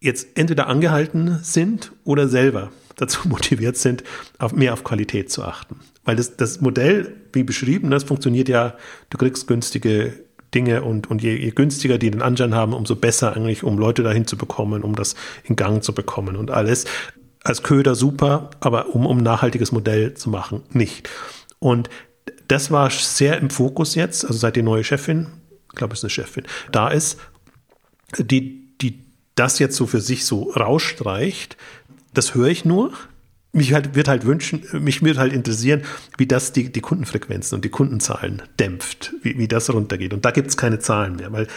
jetzt 0.00 0.28
entweder 0.34 0.66
angehalten 0.66 1.38
sind 1.42 1.92
oder 2.04 2.26
selber 2.26 2.72
dazu 2.96 3.28
motiviert 3.28 3.76
sind, 3.76 4.02
auf, 4.38 4.52
mehr 4.52 4.72
auf 4.72 4.82
Qualität 4.82 5.30
zu 5.30 5.44
achten. 5.44 5.76
Weil 6.04 6.16
das, 6.16 6.36
das 6.36 6.60
Modell, 6.60 7.14
wie 7.32 7.42
beschrieben, 7.42 7.90
das 7.90 8.04
funktioniert 8.04 8.48
ja, 8.48 8.76
du 9.10 9.18
kriegst 9.18 9.46
günstige 9.46 10.14
Dinge 10.54 10.82
und, 10.82 11.10
und 11.10 11.22
je, 11.22 11.34
je 11.36 11.50
günstiger 11.50 11.98
die 11.98 12.10
den 12.10 12.22
Anschein 12.22 12.54
haben, 12.54 12.74
umso 12.74 12.96
besser 12.96 13.34
eigentlich, 13.34 13.64
um 13.64 13.78
Leute 13.78 14.02
dahin 14.02 14.26
zu 14.26 14.36
bekommen, 14.36 14.82
um 14.82 14.94
das 14.94 15.14
in 15.44 15.56
Gang 15.56 15.82
zu 15.82 15.94
bekommen 15.94 16.36
und 16.36 16.50
alles 16.50 16.84
als 17.44 17.62
Köder 17.62 17.94
super, 17.94 18.50
aber 18.60 18.94
um, 18.94 19.06
um 19.06 19.18
ein 19.18 19.24
nachhaltiges 19.24 19.72
Modell 19.72 20.14
zu 20.14 20.30
machen, 20.30 20.62
nicht. 20.70 21.08
Und 21.58 21.90
das 22.48 22.70
war 22.70 22.90
sehr 22.90 23.38
im 23.38 23.50
Fokus 23.50 23.94
jetzt, 23.94 24.24
also 24.24 24.38
seit 24.38 24.56
die 24.56 24.62
neue 24.62 24.84
Chefin, 24.84 25.28
ich 25.68 25.76
glaube, 25.76 25.94
es 25.94 26.00
ist 26.00 26.04
eine 26.04 26.10
Chefin, 26.10 26.44
da 26.70 26.88
ist, 26.88 27.18
die, 28.18 28.76
die 28.78 29.04
das 29.34 29.58
jetzt 29.58 29.76
so 29.76 29.86
für 29.86 30.00
sich 30.00 30.24
so 30.24 30.50
rausstreicht, 30.50 31.56
das 32.12 32.34
höre 32.34 32.48
ich 32.48 32.64
nur. 32.64 32.92
Mich 33.54 33.74
halt, 33.74 33.94
wird 33.94 34.08
halt 34.08 34.24
wünschen, 34.24 34.64
mich 34.72 35.02
wird 35.02 35.18
halt 35.18 35.34
interessieren, 35.34 35.82
wie 36.16 36.26
das 36.26 36.52
die, 36.52 36.72
die 36.72 36.80
Kundenfrequenzen 36.80 37.56
und 37.56 37.64
die 37.66 37.68
Kundenzahlen 37.68 38.42
dämpft, 38.58 39.12
wie, 39.20 39.36
wie 39.36 39.46
das 39.46 39.68
runtergeht. 39.70 40.14
Und 40.14 40.24
da 40.24 40.30
gibt 40.30 40.48
es 40.48 40.56
keine 40.56 40.78
Zahlen 40.78 41.16
mehr, 41.16 41.32
weil 41.32 41.48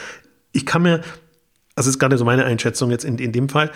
ich 0.51 0.65
kann 0.65 0.81
mir, 0.81 1.01
also 1.73 1.89
ist 1.89 1.97
gerade 1.97 2.17
so 2.17 2.25
meine 2.25 2.43
Einschätzung 2.43 2.91
jetzt 2.91 3.05
in, 3.05 3.17
in 3.17 3.31
dem 3.31 3.47
Fall, 3.47 3.71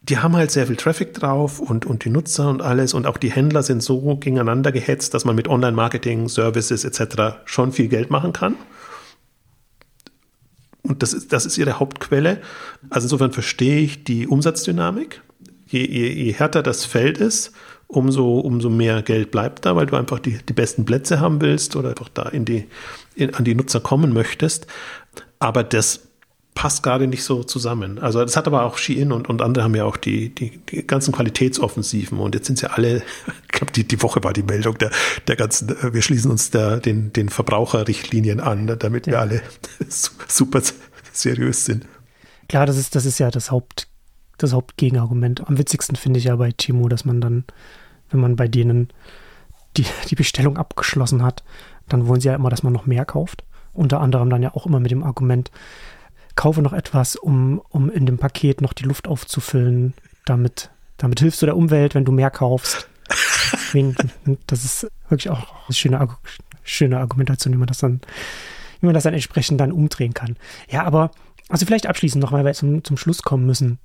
die 0.00 0.18
haben 0.18 0.36
halt 0.36 0.50
sehr 0.50 0.66
viel 0.66 0.76
Traffic 0.76 1.14
drauf 1.14 1.60
und, 1.60 1.84
und 1.84 2.04
die 2.04 2.10
Nutzer 2.10 2.48
und 2.48 2.62
alles 2.62 2.94
und 2.94 3.06
auch 3.06 3.16
die 3.16 3.30
Händler 3.30 3.62
sind 3.62 3.82
so 3.82 4.16
gegeneinander 4.16 4.72
gehetzt, 4.72 5.12
dass 5.12 5.24
man 5.24 5.34
mit 5.34 5.48
Online-Marketing, 5.48 6.28
Services 6.28 6.84
etc. 6.84 7.40
schon 7.44 7.72
viel 7.72 7.88
Geld 7.88 8.10
machen 8.10 8.32
kann. 8.32 8.54
Und 10.82 11.02
das 11.02 11.12
ist, 11.12 11.32
das 11.32 11.44
ist 11.44 11.58
ihre 11.58 11.80
Hauptquelle. 11.80 12.40
Also 12.88 13.06
insofern 13.06 13.32
verstehe 13.32 13.80
ich 13.80 14.04
die 14.04 14.26
Umsatzdynamik. 14.26 15.20
Je, 15.66 15.86
je, 15.86 16.08
je 16.08 16.32
härter 16.32 16.62
das 16.62 16.86
Feld 16.86 17.18
ist, 17.18 17.52
umso, 17.88 18.38
umso 18.38 18.70
mehr 18.70 19.02
Geld 19.02 19.30
bleibt 19.30 19.66
da, 19.66 19.76
weil 19.76 19.86
du 19.86 19.96
einfach 19.96 20.18
die, 20.18 20.38
die 20.38 20.52
besten 20.54 20.86
Plätze 20.86 21.20
haben 21.20 21.40
willst 21.42 21.76
oder 21.76 21.90
einfach 21.90 22.08
da 22.08 22.22
in 22.22 22.46
die, 22.46 22.68
in, 23.14 23.34
an 23.34 23.44
die 23.44 23.54
Nutzer 23.54 23.80
kommen 23.80 24.14
möchtest. 24.14 24.66
Aber 25.40 25.62
das 25.62 26.07
passt 26.58 26.82
gerade 26.82 27.06
nicht 27.06 27.22
so 27.22 27.44
zusammen. 27.44 28.00
Also 28.00 28.20
das 28.20 28.36
hat 28.36 28.48
aber 28.48 28.64
auch 28.64 28.78
Shein 28.78 29.12
und, 29.12 29.28
und 29.28 29.42
andere 29.42 29.62
haben 29.62 29.76
ja 29.76 29.84
auch 29.84 29.96
die, 29.96 30.34
die, 30.34 30.58
die 30.58 30.84
ganzen 30.84 31.14
Qualitätsoffensiven 31.14 32.18
und 32.18 32.34
jetzt 32.34 32.48
sind 32.48 32.58
sie 32.58 32.68
alle, 32.68 32.96
ich 33.44 33.48
glaube, 33.52 33.72
die, 33.72 33.86
die 33.86 34.02
Woche 34.02 34.24
war 34.24 34.32
die 34.32 34.42
Meldung 34.42 34.76
der, 34.76 34.90
der 35.28 35.36
ganzen, 35.36 35.68
wir 35.68 36.02
schließen 36.02 36.32
uns 36.32 36.50
der, 36.50 36.78
den, 36.78 37.12
den 37.12 37.28
Verbraucherrichtlinien 37.28 38.40
an, 38.40 38.64
ne, 38.64 38.76
damit 38.76 39.06
ja. 39.06 39.12
wir 39.12 39.20
alle 39.20 39.42
super 40.26 40.60
seriös 41.12 41.64
sind. 41.64 41.86
Klar, 42.48 42.66
das 42.66 42.76
ist, 42.76 42.96
das 42.96 43.06
ist 43.06 43.20
ja 43.20 43.30
das 43.30 43.52
Haupt, 43.52 43.86
das 44.38 44.52
Hauptgegenargument. 44.52 45.46
Am 45.46 45.58
witzigsten 45.58 45.94
finde 45.94 46.18
ich 46.18 46.24
ja 46.24 46.34
bei 46.34 46.50
Timo, 46.50 46.88
dass 46.88 47.04
man 47.04 47.20
dann, 47.20 47.44
wenn 48.10 48.18
man 48.18 48.34
bei 48.34 48.48
denen 48.48 48.88
die, 49.76 49.86
die 50.10 50.16
Bestellung 50.16 50.56
abgeschlossen 50.56 51.22
hat, 51.22 51.44
dann 51.88 52.08
wollen 52.08 52.20
sie 52.20 52.26
ja 52.26 52.34
immer, 52.34 52.50
dass 52.50 52.64
man 52.64 52.72
noch 52.72 52.86
mehr 52.86 53.04
kauft. 53.04 53.44
Unter 53.72 54.00
anderem 54.00 54.28
dann 54.28 54.42
ja 54.42 54.56
auch 54.56 54.66
immer 54.66 54.80
mit 54.80 54.90
dem 54.90 55.04
Argument, 55.04 55.52
kaufe 56.38 56.62
noch 56.62 56.72
etwas, 56.72 57.16
um, 57.16 57.60
um 57.68 57.90
in 57.90 58.06
dem 58.06 58.16
Paket 58.16 58.60
noch 58.60 58.72
die 58.72 58.84
Luft 58.84 59.08
aufzufüllen. 59.08 59.92
Damit, 60.24 60.70
damit 60.96 61.18
hilfst 61.18 61.42
du 61.42 61.46
der 61.46 61.56
Umwelt, 61.56 61.96
wenn 61.96 62.04
du 62.04 62.12
mehr 62.12 62.30
kaufst. 62.30 62.88
das 64.46 64.64
ist 64.64 64.86
wirklich 65.08 65.30
auch 65.30 65.66
eine 65.66 65.74
schöne, 65.74 66.08
schöne 66.62 67.00
Argumentation, 67.00 67.52
wie 67.52 67.58
man 67.58 67.66
das 67.66 67.78
dann, 67.78 68.00
wie 68.78 68.86
man 68.86 68.94
das 68.94 69.02
dann 69.02 69.14
entsprechend 69.14 69.60
dann 69.60 69.72
umdrehen 69.72 70.14
kann. 70.14 70.36
Ja, 70.70 70.84
aber, 70.84 71.10
also 71.48 71.66
vielleicht 71.66 71.88
abschließend 71.88 72.22
noch, 72.22 72.30
weil 72.30 72.44
wir 72.44 72.54
zum, 72.54 72.84
zum 72.84 72.96
Schluss 72.96 73.22
kommen 73.22 73.44
müssen. 73.44 73.80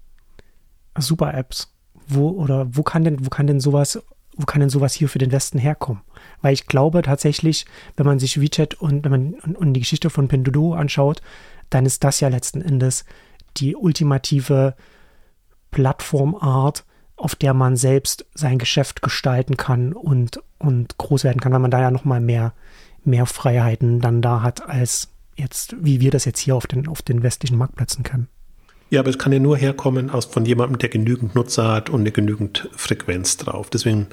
Super 0.95 1.33
Apps. 1.33 1.73
Wo 2.07 2.29
oder 2.29 2.67
wo 2.69 2.83
kann 2.83 3.03
denn, 3.03 3.25
wo 3.25 3.29
kann 3.29 3.47
denn 3.47 3.61
sowas, 3.61 3.99
wo 4.35 4.45
kann 4.45 4.59
denn 4.59 4.69
sowas 4.69 4.93
hier 4.93 5.09
für 5.09 5.17
den 5.17 5.31
Westen 5.31 5.57
herkommen? 5.57 6.03
Weil 6.43 6.53
ich 6.53 6.67
glaube 6.67 7.01
tatsächlich, 7.01 7.65
wenn 7.97 8.05
man 8.05 8.19
sich 8.19 8.39
WeChat 8.39 8.75
und 8.75 9.03
wenn 9.03 9.11
man 9.11 9.33
und, 9.33 9.57
und 9.57 9.73
die 9.73 9.79
Geschichte 9.79 10.11
von 10.11 10.27
Pinduoduo 10.27 10.75
anschaut, 10.75 11.23
dann 11.73 11.85
ist 11.85 12.03
das 12.03 12.19
ja 12.19 12.27
letzten 12.27 12.61
Endes 12.61 13.05
die 13.57 13.75
ultimative 13.75 14.75
Plattformart, 15.71 16.85
auf 17.15 17.35
der 17.35 17.53
man 17.53 17.75
selbst 17.75 18.25
sein 18.33 18.57
Geschäft 18.57 19.01
gestalten 19.01 19.57
kann 19.57 19.93
und, 19.93 20.39
und 20.59 20.97
groß 20.97 21.23
werden 21.23 21.39
kann, 21.39 21.51
weil 21.51 21.59
man 21.59 21.71
da 21.71 21.81
ja 21.81 21.91
nochmal 21.91 22.19
mehr, 22.19 22.53
mehr 23.03 23.25
Freiheiten 23.25 23.99
dann 23.99 24.21
da 24.21 24.41
hat, 24.41 24.67
als 24.67 25.09
jetzt, 25.35 25.75
wie 25.79 25.99
wir 25.99 26.11
das 26.11 26.25
jetzt 26.25 26.39
hier 26.39 26.55
auf 26.55 26.67
den, 26.67 26.87
auf 26.87 27.01
den 27.01 27.23
westlichen 27.23 27.57
Marktplätzen 27.57 28.03
kennen. 28.03 28.27
Ja, 28.89 28.99
aber 28.99 29.09
es 29.09 29.17
kann 29.17 29.31
ja 29.31 29.39
nur 29.39 29.57
herkommen 29.57 30.11
aus 30.11 30.25
von 30.25 30.45
jemandem, 30.45 30.77
der 30.77 30.89
genügend 30.89 31.33
Nutzer 31.33 31.71
hat 31.71 31.89
und 31.89 32.01
eine 32.01 32.11
genügend 32.11 32.69
Frequenz 32.75 33.37
drauf. 33.37 33.69
Deswegen 33.71 34.07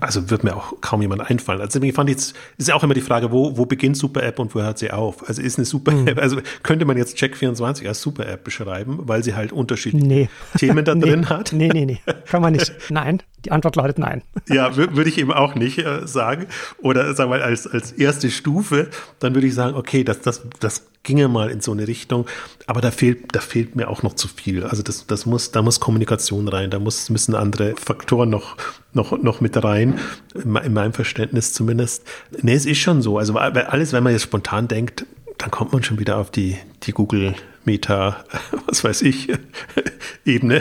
also 0.00 0.30
wird 0.30 0.44
mir 0.44 0.56
auch 0.56 0.74
kaum 0.80 1.02
jemand 1.02 1.28
einfallen. 1.28 1.60
Also 1.60 1.82
ich 1.82 1.94
fand 1.94 2.08
jetzt, 2.08 2.36
ist 2.56 2.68
ja 2.68 2.74
auch 2.74 2.84
immer 2.84 2.94
die 2.94 3.00
Frage, 3.00 3.32
wo, 3.32 3.56
wo 3.56 3.66
beginnt 3.66 3.96
Super 3.96 4.22
App 4.22 4.38
und 4.38 4.54
wo 4.54 4.60
hört 4.60 4.78
sie 4.78 4.90
auf? 4.90 5.28
Also 5.28 5.42
ist 5.42 5.58
eine 5.58 5.64
Super 5.64 5.92
App, 5.92 6.16
mhm. 6.16 6.22
also 6.22 6.38
könnte 6.62 6.84
man 6.84 6.96
jetzt 6.96 7.16
Check24 7.18 7.86
als 7.86 8.00
Super 8.00 8.28
App 8.28 8.44
beschreiben, 8.44 9.00
weil 9.02 9.24
sie 9.24 9.34
halt 9.34 9.52
unterschiedliche 9.52 10.06
nee. 10.06 10.28
Themen 10.56 10.84
da 10.84 10.94
drin 10.94 11.20
nee. 11.20 11.26
hat? 11.26 11.52
Nee, 11.52 11.70
nee, 11.72 11.84
nee, 11.84 12.00
kann 12.26 12.42
man 12.42 12.52
nicht. 12.52 12.72
Nein, 12.90 13.22
die 13.44 13.52
Antwort 13.52 13.76
lautet 13.76 13.98
nein. 13.98 14.22
Ja, 14.48 14.76
würde 14.76 15.08
ich 15.08 15.18
eben 15.18 15.32
auch 15.32 15.54
nicht 15.54 15.78
äh, 15.78 16.06
sagen. 16.06 16.46
Oder 16.82 17.14
sagen 17.14 17.30
wir 17.30 17.44
als, 17.44 17.66
als 17.66 17.92
erste 17.92 18.30
Stufe, 18.30 18.88
dann 19.20 19.34
würde 19.34 19.46
ich 19.46 19.54
sagen, 19.54 19.76
okay, 19.76 20.02
das, 20.02 20.20
das, 20.20 20.42
das 20.58 20.86
ginge 21.08 21.28
mal 21.28 21.50
in 21.50 21.62
so 21.62 21.72
eine 21.72 21.88
Richtung, 21.88 22.26
aber 22.66 22.82
da 22.82 22.90
fehlt, 22.90 23.34
da 23.34 23.40
fehlt 23.40 23.76
mir 23.76 23.88
auch 23.88 24.02
noch 24.02 24.12
zu 24.12 24.28
viel. 24.28 24.62
Also 24.62 24.82
das, 24.82 25.06
das 25.06 25.24
muss, 25.24 25.52
da 25.52 25.62
muss 25.62 25.80
Kommunikation 25.80 26.48
rein, 26.48 26.68
da 26.70 26.78
muss, 26.78 27.08
müssen 27.08 27.34
andere 27.34 27.74
Faktoren 27.76 28.28
noch, 28.28 28.58
noch, 28.92 29.16
noch 29.22 29.40
mit 29.40 29.64
rein, 29.64 29.98
in, 30.34 30.54
in 30.54 30.72
meinem 30.74 30.92
Verständnis 30.92 31.54
zumindest. 31.54 32.04
Nee, 32.42 32.52
es 32.52 32.66
ist 32.66 32.76
schon 32.76 33.00
so. 33.00 33.16
Also 33.16 33.36
alles, 33.36 33.94
wenn 33.94 34.04
man 34.04 34.12
jetzt 34.12 34.24
spontan 34.24 34.68
denkt, 34.68 35.06
dann 35.38 35.50
kommt 35.50 35.72
man 35.72 35.82
schon 35.82 35.98
wieder 35.98 36.18
auf 36.18 36.30
die, 36.30 36.58
die 36.82 36.92
Google 36.92 37.34
Meta, 37.64 38.22
was 38.66 38.84
weiß 38.84 39.00
ich, 39.02 39.32
Ebene. 40.26 40.60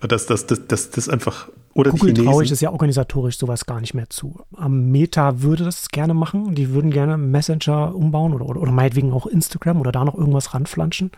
Dass 0.00 0.26
das, 0.26 0.46
das, 0.46 0.66
das, 0.66 0.90
das 0.90 1.08
einfach 1.08 1.48
oder 1.74 1.90
Google 1.90 2.14
traue 2.14 2.44
ich 2.44 2.52
es 2.52 2.60
ja 2.60 2.70
organisatorisch 2.70 3.36
sowas 3.36 3.66
gar 3.66 3.80
nicht 3.80 3.94
mehr 3.94 4.08
zu. 4.08 4.40
Am 4.56 4.90
Meta 4.90 5.42
würde 5.42 5.64
das 5.64 5.88
gerne 5.88 6.14
machen. 6.14 6.54
Die 6.54 6.70
würden 6.70 6.92
gerne 6.92 7.16
Messenger 7.16 7.94
umbauen 7.94 8.32
oder, 8.32 8.46
oder, 8.46 8.60
oder 8.60 8.70
meinetwegen 8.70 9.12
auch 9.12 9.26
Instagram 9.26 9.80
oder 9.80 9.90
da 9.90 10.04
noch 10.04 10.14
irgendwas 10.14 10.54
ranflanschen. 10.54 11.10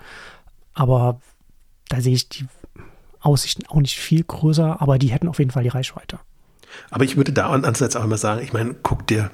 Aber 0.72 1.20
da 1.88 2.00
sehe 2.00 2.14
ich 2.14 2.30
die 2.30 2.46
Aussichten 3.20 3.66
auch 3.66 3.80
nicht 3.80 3.98
viel 3.98 4.24
größer, 4.24 4.80
aber 4.80 4.98
die 4.98 5.08
hätten 5.08 5.28
auf 5.28 5.38
jeden 5.38 5.50
Fall 5.50 5.62
die 5.62 5.68
Reichweite. 5.68 6.20
Aber 6.90 7.04
ich 7.04 7.16
würde 7.16 7.32
da 7.32 7.50
ansonsten 7.50 7.98
auch 7.98 8.04
immer 8.04 8.18
sagen, 8.18 8.42
ich 8.42 8.52
meine, 8.52 8.74
guck 8.82 9.06
dir, 9.06 9.30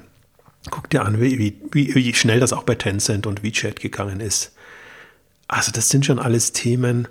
guck 0.71 0.89
dir 0.89 1.05
an, 1.05 1.21
wie, 1.21 1.57
wie, 1.71 1.95
wie 1.95 2.13
schnell 2.13 2.39
das 2.41 2.53
auch 2.53 2.63
bei 2.63 2.75
Tencent 2.75 3.27
und 3.27 3.43
WeChat 3.43 3.79
gegangen 3.79 4.19
ist. 4.19 4.53
Also 5.47 5.71
das 5.71 5.89
sind 5.89 6.05
schon 6.05 6.19
alles 6.19 6.51
Themen, 6.51 7.07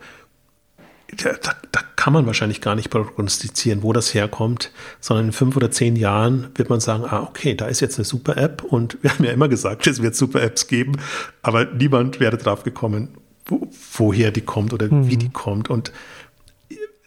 da, 1.16 1.32
da, 1.70 1.80
kann 2.03 2.14
man 2.14 2.26
wahrscheinlich 2.26 2.61
gar 2.61 2.74
nicht 2.74 2.90
prognostizieren, 2.90 3.84
wo 3.84 3.92
das 3.92 4.12
herkommt, 4.12 4.72
sondern 4.98 5.26
in 5.26 5.32
fünf 5.32 5.57
oder 5.57 5.70
zehn 5.70 5.94
Jahren 5.94 6.48
wird 6.57 6.68
man 6.68 6.80
sagen, 6.80 7.05
ah, 7.05 7.22
okay, 7.22 7.55
da 7.55 7.66
ist 7.66 7.78
jetzt 7.78 7.96
eine 7.96 8.05
super 8.05 8.36
App 8.36 8.64
und 8.64 8.98
wir 9.03 9.11
haben 9.12 9.24
ja 9.24 9.30
immer 9.30 9.48
gesagt, 9.48 9.86
es 9.86 10.03
wird 10.03 10.16
super 10.16 10.42
Apps 10.42 10.66
geben, 10.66 10.96
aber 11.42 11.66
niemand 11.66 12.18
wäre 12.18 12.36
drauf 12.36 12.64
gekommen, 12.64 13.11
wo, 13.46 13.68
woher 13.96 14.32
die 14.32 14.40
kommt 14.40 14.72
oder 14.72 14.92
mhm. 14.92 15.07
wie 15.07 15.16
die 15.16 15.28
kommt. 15.28 15.70
Und 15.70 15.92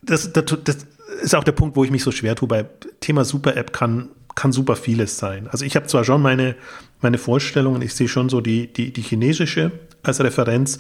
das, 0.02 0.32
das, 0.32 0.46
das 0.64 0.78
ist 1.22 1.36
auch 1.36 1.44
der 1.44 1.52
Punkt, 1.52 1.76
wo 1.76 1.84
ich 1.84 1.92
mich 1.92 2.04
so 2.04 2.12
schwer 2.12 2.38
tue. 2.38 2.48
Bei 2.48 2.66
Thema 3.02 3.26
Super 3.26 3.58
App 3.58 3.74
kann, 3.74 4.08
kann 4.34 4.54
super 4.54 4.78
vieles 4.78 5.18
sein. 5.18 5.50
Also 5.50 5.66
ich 5.66 5.76
habe 5.76 5.88
zwar 5.88 6.06
schon 6.06 6.22
meine, 6.22 6.56
meine 7.02 7.18
Vorstellungen, 7.18 7.82
ich 7.82 7.94
sehe 7.94 8.08
schon 8.08 8.30
so 8.30 8.40
die, 8.40 8.72
die, 8.72 8.94
die 8.94 9.02
chinesische 9.02 9.74
als 10.04 10.22
Referenz, 10.22 10.78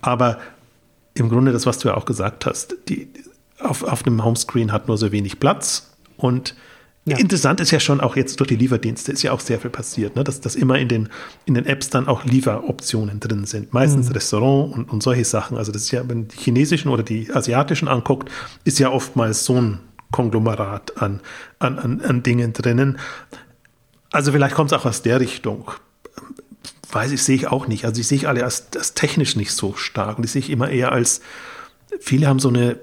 aber 0.00 0.38
im 1.12 1.28
Grunde 1.28 1.52
das, 1.52 1.66
was 1.66 1.76
du 1.76 1.88
ja 1.88 1.96
auch 1.98 2.06
gesagt 2.06 2.46
hast. 2.46 2.74
Die, 2.88 3.08
auf, 3.62 3.82
auf 3.82 4.06
einem 4.06 4.24
Homescreen 4.24 4.72
hat 4.72 4.88
nur 4.88 4.98
so 4.98 5.12
wenig 5.12 5.40
Platz 5.40 5.90
und 6.16 6.54
ja. 7.06 7.16
Interessant 7.16 7.60
ist 7.60 7.70
ja 7.70 7.80
schon 7.80 8.00
auch 8.00 8.14
jetzt 8.14 8.38
durch 8.40 8.48
die 8.48 8.56
Lieferdienste 8.56 9.10
ist 9.10 9.22
ja 9.22 9.32
auch 9.32 9.40
sehr 9.40 9.58
viel 9.58 9.70
passiert, 9.70 10.16
ne? 10.16 10.22
dass, 10.22 10.42
dass 10.42 10.54
immer 10.54 10.78
in 10.78 10.86
den, 10.86 11.08
in 11.46 11.54
den 11.54 11.64
Apps 11.64 11.88
dann 11.88 12.06
auch 12.06 12.24
Lieferoptionen 12.24 13.20
drin 13.20 13.46
sind. 13.46 13.72
Meistens 13.72 14.08
mhm. 14.08 14.12
Restaurant 14.12 14.74
und, 14.74 14.92
und 14.92 15.02
solche 15.02 15.24
Sachen. 15.24 15.56
Also 15.56 15.72
das 15.72 15.82
ist 15.82 15.90
ja, 15.92 16.06
wenn 16.08 16.28
die 16.28 16.36
chinesischen 16.36 16.90
oder 16.90 17.02
die 17.02 17.32
asiatischen 17.32 17.88
anguckt, 17.88 18.30
ist 18.64 18.78
ja 18.78 18.90
oftmals 18.90 19.46
so 19.46 19.58
ein 19.58 19.80
Konglomerat 20.10 21.00
an, 21.00 21.20
an, 21.58 21.78
an, 21.78 22.00
an 22.02 22.22
Dingen 22.22 22.52
drinnen. 22.52 22.98
Also 24.12 24.30
vielleicht 24.30 24.54
kommt 24.54 24.70
es 24.70 24.78
auch 24.78 24.84
aus 24.84 25.00
der 25.00 25.20
Richtung 25.20 25.70
weiß 26.92 27.12
ich, 27.12 27.22
sehe 27.22 27.36
ich 27.36 27.46
auch 27.46 27.68
nicht. 27.68 27.84
Also 27.84 28.00
ich 28.00 28.08
sehe 28.08 28.28
alle 28.28 28.42
als, 28.44 28.66
als 28.74 28.94
technisch 28.94 29.36
nicht 29.36 29.52
so 29.52 29.74
stark 29.74 30.18
und 30.18 30.24
ich 30.24 30.32
sehe 30.32 30.40
ich 30.40 30.50
immer 30.50 30.68
eher 30.68 30.92
als, 30.92 31.20
viele 32.00 32.26
haben 32.26 32.40
so 32.40 32.48
eine 32.48 32.78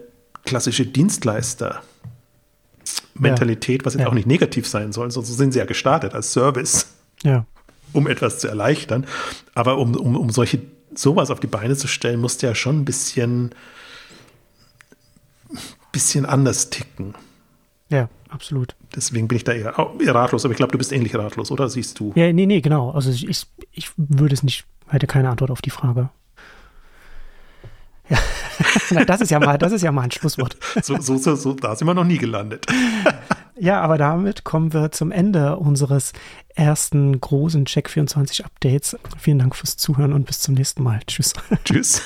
klassische 0.47 0.85
Dienstleister. 0.85 1.83
Mentalität, 3.19 3.85
was 3.85 3.93
jetzt 3.93 4.03
ja. 4.03 4.07
auch 4.07 4.13
nicht 4.13 4.27
negativ 4.27 4.67
sein 4.67 4.91
soll, 4.91 5.11
sonst 5.11 5.35
sind 5.35 5.51
sie 5.51 5.59
ja 5.59 5.65
gestartet 5.65 6.13
als 6.13 6.31
Service, 6.33 6.87
ja. 7.23 7.45
um 7.93 8.07
etwas 8.07 8.39
zu 8.39 8.47
erleichtern. 8.47 9.05
Aber 9.55 9.77
um, 9.77 9.95
um, 9.95 10.15
um 10.15 10.29
solche 10.29 10.61
sowas 10.95 11.29
auf 11.31 11.39
die 11.39 11.47
Beine 11.47 11.75
zu 11.75 11.87
stellen, 11.87 12.19
musst 12.19 12.41
du 12.41 12.47
ja 12.47 12.55
schon 12.55 12.79
ein 12.79 12.85
bisschen, 12.85 13.51
bisschen 15.91 16.25
anders 16.25 16.69
ticken. 16.69 17.15
Ja, 17.89 18.09
absolut. 18.29 18.75
Deswegen 18.95 19.27
bin 19.27 19.37
ich 19.37 19.43
da 19.43 19.53
eher, 19.53 19.75
eher 19.99 20.15
ratlos, 20.15 20.45
aber 20.45 20.51
ich 20.51 20.57
glaube, 20.57 20.71
du 20.71 20.77
bist 20.77 20.91
ähnlich 20.91 21.15
ratlos, 21.15 21.51
oder 21.51 21.69
siehst 21.69 21.99
du? 21.99 22.13
Ja, 22.15 22.31
nee, 22.31 22.45
nee, 22.45 22.61
genau. 22.61 22.91
Also 22.91 23.11
ich, 23.11 23.47
ich 23.71 23.91
würde 23.97 24.33
es 24.33 24.43
nicht, 24.43 24.65
hätte 24.87 25.07
keine 25.07 25.29
Antwort 25.29 25.51
auf 25.51 25.61
die 25.61 25.69
Frage. 25.69 26.09
Ja, 28.89 29.05
das 29.05 29.21
ist 29.21 29.29
ja 29.29 29.39
mal, 29.39 29.57
das 29.57 29.71
ist 29.71 29.81
ja 29.81 29.91
mal 29.91 30.03
ein 30.03 30.11
Schlusswort. 30.11 30.57
so, 30.81 30.99
so, 30.99 31.17
so, 31.17 31.35
so, 31.35 31.53
da 31.53 31.75
sind 31.75 31.87
wir 31.87 31.93
noch 31.93 32.03
nie 32.03 32.17
gelandet. 32.17 32.65
ja, 33.59 33.81
aber 33.81 33.97
damit 33.97 34.43
kommen 34.43 34.73
wir 34.73 34.91
zum 34.91 35.11
Ende 35.11 35.57
unseres 35.57 36.13
ersten 36.55 37.19
großen 37.19 37.65
Check 37.65 37.89
24 37.89 38.45
Updates. 38.45 38.97
Vielen 39.19 39.39
Dank 39.39 39.55
fürs 39.55 39.77
Zuhören 39.77 40.13
und 40.13 40.25
bis 40.25 40.39
zum 40.39 40.55
nächsten 40.55 40.83
Mal. 40.83 41.01
Tschüss. 41.05 41.33
Tschüss. 41.65 42.01